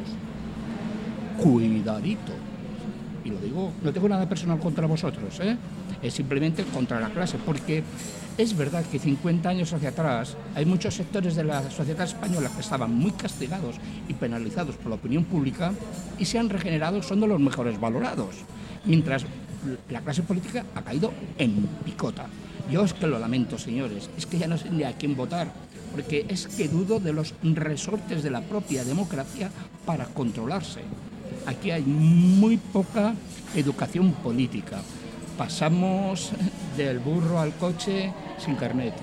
[1.42, 2.32] cuidadito.
[3.24, 5.56] Y lo digo, no tengo nada personal contra vosotros, ¿eh?
[6.02, 7.82] es simplemente contra la clase, porque
[8.38, 12.60] es verdad que 50 años hacia atrás hay muchos sectores de la sociedad española que
[12.60, 13.76] estaban muy castigados
[14.08, 15.72] y penalizados por la opinión pública
[16.18, 18.36] y se han regenerado, son de los mejores valorados,
[18.84, 19.24] mientras
[19.90, 22.26] la clase política ha caído en picota.
[22.70, 25.52] Yo es que lo lamento, señores, es que ya no sé ni a quién votar,
[25.92, 29.50] porque es que dudo de los resortes de la propia democracia
[29.86, 30.80] para controlarse.
[31.46, 33.14] Aquí hay muy poca
[33.54, 34.82] educación política.
[35.36, 36.30] Pasamos
[36.78, 38.94] del burro al coche sin carnet.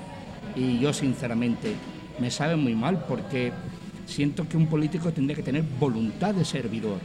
[0.56, 1.76] Y yo, sinceramente,
[2.20, 3.52] me sabe muy mal porque
[4.08, 6.98] siento que un político tendría que tener voluntad de servidor.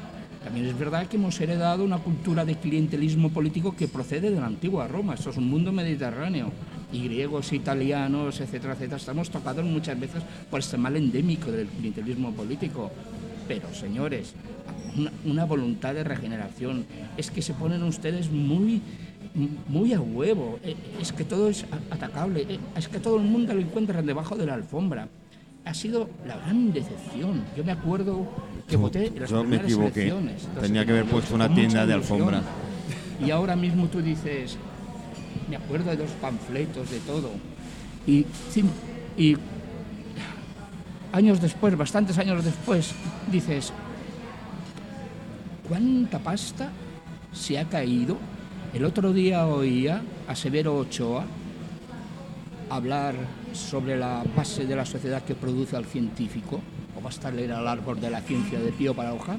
[0.42, 4.46] También es verdad que hemos heredado una cultura de clientelismo político que procede de la
[4.46, 5.12] antigua Roma.
[5.12, 6.50] Esto es un mundo mediterráneo.
[6.90, 12.32] Y griegos, italianos, etcétera, etcétera, estamos tocados muchas veces por este mal endémico del clientelismo
[12.32, 12.90] político.
[13.46, 14.34] Pero, señores,
[14.96, 16.86] una, una voluntad de regeneración.
[17.18, 18.80] Es que se ponen ustedes muy,
[19.68, 20.58] muy a huevo.
[20.62, 22.46] Eh, Es que todo es atacable.
[22.48, 25.08] Eh, Es que todo el mundo lo encuentran debajo de la alfombra.
[25.64, 27.44] Ha sido la gran decepción.
[27.56, 28.26] Yo me acuerdo
[28.68, 30.00] que voté en las yo me primeras equivoqué.
[30.08, 30.48] elecciones.
[30.60, 32.42] Tenía que haber 78, puesto una tienda de alfombra.
[33.24, 34.56] Y ahora mismo tú dices,
[35.50, 37.30] me acuerdo de los panfletos, de todo.
[38.06, 38.24] Y
[41.12, 42.92] años después, bastantes años después,
[43.30, 43.72] dices,
[45.68, 46.70] ¿cuánta pasta
[47.32, 48.16] se ha caído
[48.74, 51.24] El otro día oía a Severo Ochoa
[52.70, 53.14] hablar
[53.52, 56.60] sobre la base de la sociedad que produce al científico,
[56.96, 59.36] o basta leer al árbol de la ciencia de Pío Paradoja,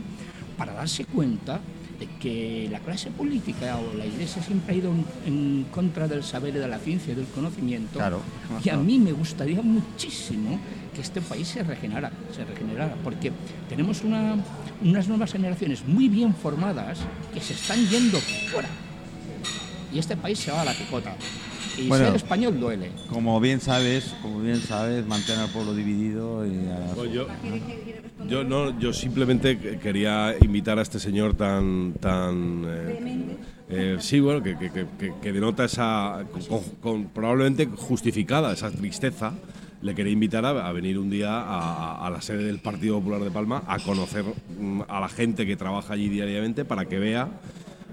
[0.58, 1.60] para darse cuenta
[2.00, 6.24] de que la clase política o la iglesia siempre ha ido en, en contra del
[6.24, 8.00] saber y de la ciencia y del conocimiento.
[8.00, 8.22] Claro.
[8.64, 10.60] Y a mí me gustaría muchísimo
[10.96, 13.32] que este país se regenerara, se regenerara, porque
[13.70, 14.38] tenemos una-
[14.82, 17.00] unas nuevas generaciones muy bien formadas
[17.34, 18.18] que se están yendo
[18.52, 18.70] fuera.
[19.94, 21.16] Y este país se va a la picota.
[21.78, 22.06] Y Bueno.
[22.08, 22.92] ser español duele.
[23.10, 27.28] Como bien sabes, como bien sabes, mantener al pueblo dividido y a- Pues yo,
[28.28, 33.38] yo no, yo simplemente que- quería invitar a este señor tan, tan, eh,
[33.70, 39.34] eh, sí, bueno, que, que- que- que- denota esa, con- con- probablemente justificada esa tristeza.
[39.82, 43.22] Le quería invitar a, a venir un día a, a la sede del Partido Popular
[43.22, 44.26] de Palma a conocer
[44.60, 47.30] mm, a la gente que trabaja allí diariamente para que vea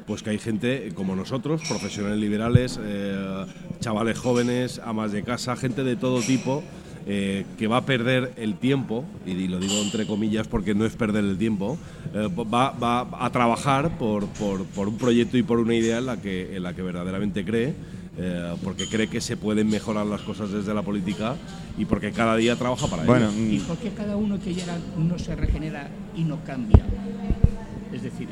[0.06, 3.44] pues que hay gente como nosotros, profesionales liberales, eh,
[3.80, 6.62] chavales jóvenes, amas de casa, gente de todo tipo,
[7.08, 10.94] eh, que va a perder el tiempo, y lo digo entre comillas porque no es
[10.94, 11.76] perder el tiempo,
[12.14, 16.06] eh, va, va a trabajar por, por- por un proyecto y por una idea en
[16.06, 17.74] la que, en la que verdaderamente cree.
[18.18, 21.34] eh, porque cree que se pueden mejorar las cosas desde la política
[21.76, 23.54] y porque cada día trabaja para Bueno, ello.
[23.56, 26.82] ¿Y por qué cada uno que llega no se regenera y no cambia?
[27.92, 28.28] Es decir,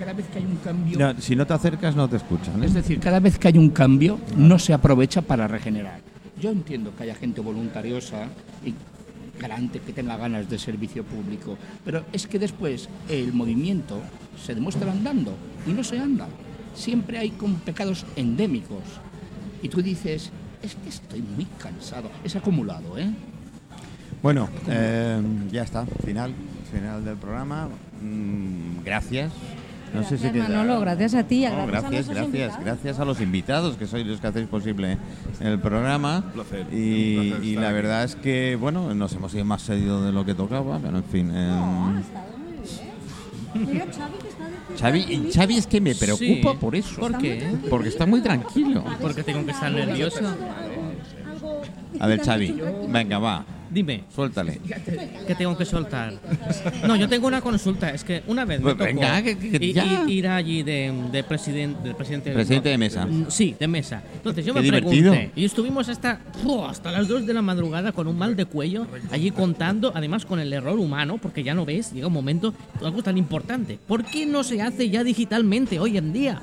[0.00, 1.14] cada vez que hay un cambio...
[1.18, 2.62] Si no te acercas no te escuchan.
[2.62, 2.66] ¿eh?
[2.66, 6.00] Es decir, cada vez que hay un cambio no se aprovecha para regenerar.
[6.40, 8.26] Yo entiendo que haya gente voluntariosa
[8.64, 8.72] y
[9.38, 14.00] garante que tenga ganas de servicio público, pero es que después el movimiento
[14.42, 15.34] se demuestra andando
[15.66, 16.26] y no se anda.
[16.74, 18.82] Siempre hay con pecados endémicos.
[19.62, 20.30] Y tú dices,
[20.62, 22.10] es que estoy muy cansado.
[22.24, 23.10] Es acumulado, ¿eh?
[24.22, 25.20] Bueno, eh,
[25.52, 26.32] ya está, final,
[26.72, 27.68] final del programa.
[28.00, 29.30] Mm, gracias.
[29.94, 32.98] No sé si Gracias, Manolo, gracias a ti, No, gracias a gracias, nuestros gracias, gracias
[33.00, 34.98] a los invitados que sois los que hacéis posible
[35.40, 36.24] el programa.
[36.32, 37.74] placer, Y, un placer y la aquí.
[37.74, 41.04] verdad es que, bueno, nos hemos ido más seguido de lo que tocaba, pero en
[41.04, 41.30] fin.
[41.34, 42.02] eh,
[44.78, 46.58] Xavi, y Xavi es que me preocupa Sí.
[46.60, 47.00] por eso.
[47.00, 47.56] ¿Por qué?
[47.68, 48.84] Porque está muy tranquilo.
[49.00, 50.20] Porque tengo que estar nervioso.
[51.98, 54.60] A ver, Xavi, venga, va, Dime, suéltale.
[55.26, 56.14] ¿qué tengo que soltar?
[56.86, 57.90] No, yo tengo una consulta.
[57.90, 60.04] Es que una vez me Pues tocó venga, que- que i- ya.
[60.08, 63.06] i- ir allí de, de presidente, del presidente, Presidente de mesa.
[63.06, 64.02] Mm, Sí, de mesa.
[64.14, 65.12] Entonces yo Qué me divertido.
[65.12, 66.20] pregunté y estuvimos hasta
[66.68, 70.40] hasta las 2 de la madrugada con un mal de cuello allí contando, además con
[70.40, 72.52] el error humano, porque ya no ves, llega un momento
[72.82, 73.78] algo tan importante.
[73.86, 76.40] ¿Por qué no se hace ya digitalmente hoy en día?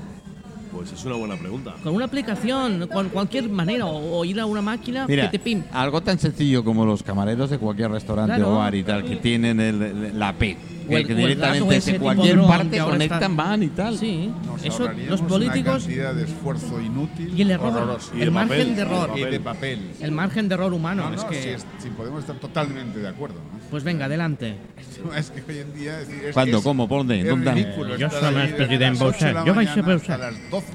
[0.78, 1.74] Pues es una buena pregunta.
[1.82, 5.44] Con una aplicación, con cualquier manera, o, o ir a una máquina Mira, que te
[5.44, 5.64] pim.
[5.72, 8.54] algo tan sencillo como los camareros de cualquier restaurante Claro.
[8.54, 10.56] o bar y tal, que tienen el- el- la P,
[10.86, 13.98] O que, el- que el directamente desde cualquier parte conectan, está- van y tal.
[13.98, 18.12] Sí, Nos eso los políticos una cantidad de esfuerzo inútil y el error, horroroso.
[18.16, 19.92] Y el de margen papel, de error, y de papel.
[20.00, 21.04] el margen de error humano.
[21.06, 23.36] No, no, es que, si, es- si podemos estar totalmente de acuerdo.
[23.52, 23.57] ¿no?
[23.70, 24.56] Pues venga, adelante.
[25.16, 26.02] Es que hoy en día.
[26.02, 26.58] Es, es- ¿Cuándo?
[26.58, 26.88] es- ¿Cómo?
[26.88, 27.20] ¿Por dónde?
[27.22, 27.52] es ¿Dónde?
[27.52, 28.52] ridículo Yo soy las
[29.02, 29.34] ocho de.
[29.46, 30.14] Yo vais a 12.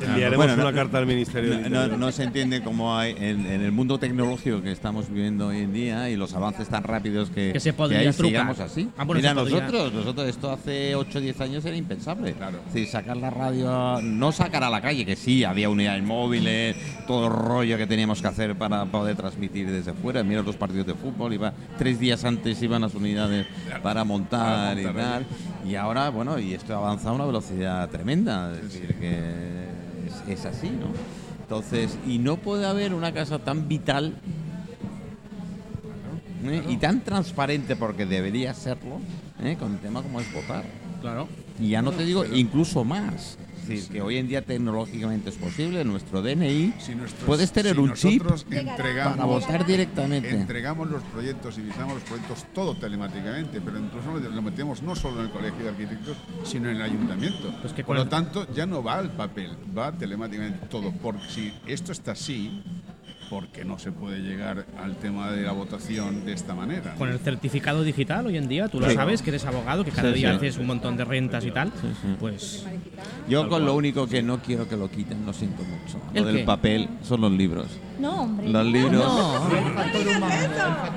[0.04, 3.46] Enviaremos Bueno, no- una carta al Ministerio No, no- no se entiende cómo hay en,
[3.46, 7.30] en el mundo tecnológico que estamos viviendo hoy en día y los avances tan rápidos
[7.30, 8.28] que, Que se podría hay, trucar.
[8.30, 8.88] sigamos así.
[8.96, 12.32] Ah, bueno, Mira, nosotros, nosotros esto hace 8 o 10 años era impensable.
[12.34, 12.58] Claro.
[12.66, 17.26] Decir, sacar la radio, no sacar a la calle, que sí, había unidades móviles, todo
[17.26, 20.22] el rollo que teníamos que hacer para poder transmitir desde fuera.
[20.22, 23.46] Mira los partidos de fútbol, iba tres días antes iban las unidades
[23.82, 25.26] para montar, y montar, tal.
[25.68, 28.52] Y ahora, bueno, y esto avanza a una velocidad tremenda.
[28.54, 29.18] Es decir, que
[30.06, 30.88] es, es así, ¿no?
[31.42, 34.14] Entonces, y no puede haber una casa tan vital
[36.44, 36.62] ¿eh?
[36.68, 39.00] y tan transparente, porque debería serlo,
[39.42, 39.56] ¿eh?
[39.58, 40.64] con el tema como es votar.
[41.00, 41.28] Claro.
[41.60, 43.36] Y ya no te digo, incluso más.
[43.62, 47.74] Es decir, que hoy en día tecnológicamente es posible, nuestro DNI, Si nuestros- puedes tener
[47.76, 50.30] si un chip nosotros entregamos, para votar directamente.
[50.30, 54.96] Entregamos los proyectos y visamos los proyectos todo telemáticamente, pero incluso lo- lo metemos no
[54.96, 57.54] solo en el Colegio de Arquitectos, sino en el Ayuntamiento.
[57.60, 60.92] Pues que Por lo tanto, ya no va al papel, va telemáticamente todo.
[61.02, 62.62] Porque si esto está así,
[63.32, 66.94] porque no se puede llegar al tema de la votación de esta manera.
[66.96, 68.94] Con el certificado digital hoy en día, tú lo Sí.
[68.94, 70.36] sabes, que eres abogado, que cada Sí, día sí.
[70.36, 71.68] haces un montón de rentas y tal.
[71.80, 71.88] sí.
[72.20, 72.66] Pues
[73.30, 75.98] Yo con lo único que no quiero que lo quiten, lo siento mucho.
[76.12, 76.44] ¿El Lo del qué?
[76.44, 77.68] papel son los libros.
[78.02, 78.48] No, hombre.
[78.48, 79.04] Los libros.
[79.04, 79.48] no,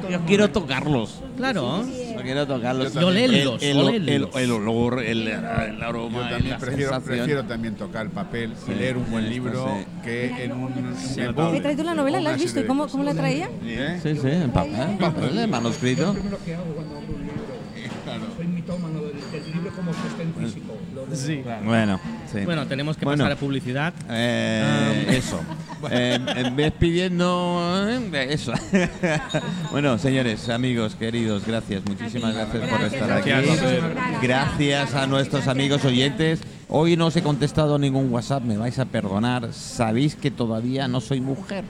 [0.09, 1.21] Yo quiero tocarlos.
[1.37, 1.85] claro.
[1.85, 2.93] Yo quiero tocarlos.
[2.93, 3.07] Yo.
[3.07, 7.75] Olerlos, el, el, el, el olor, el, el aroma, Yo también la prefiero, prefiero también
[7.75, 9.85] tocar el papel Sí, y leer un buen sí, libro sí.
[10.03, 12.19] que en un, un ¿He traído la novela?
[12.21, 12.49] ¿La has visto?
[12.53, 13.49] serie ¿Y de cómo, cómo la traía?
[13.63, 13.99] ¿Eh?
[14.01, 16.15] Sí, sí, en papel, en papel, en manuscrito.
[16.29, 17.35] Lo que hago cuando abro un libro.
[18.05, 18.21] Claro.
[18.37, 20.77] Soy mitómano del, del libro como sostén físico.
[20.93, 21.41] Lo Sí.
[21.63, 21.99] Bueno,
[22.39, 22.45] sí.
[22.45, 23.23] Bueno, tenemos que Bueno.
[23.23, 23.93] pasar a publicidad.
[24.09, 25.39] Eh, Um, eso.
[25.91, 26.17] Eh,
[26.55, 28.51] despidiendo eh, eso.
[29.71, 31.83] bueno, señores, amigos, queridos, gracias.
[31.85, 33.29] Muchísimas gracias, por estar aquí.
[33.29, 33.83] Gracias.
[34.21, 36.41] Gracias a nuestros amigos oyentes.
[36.67, 39.53] Hoy no os he contestado ningún WhatsApp, me vais a perdonar.
[39.53, 41.63] Sabéis que todavía no soy mujer.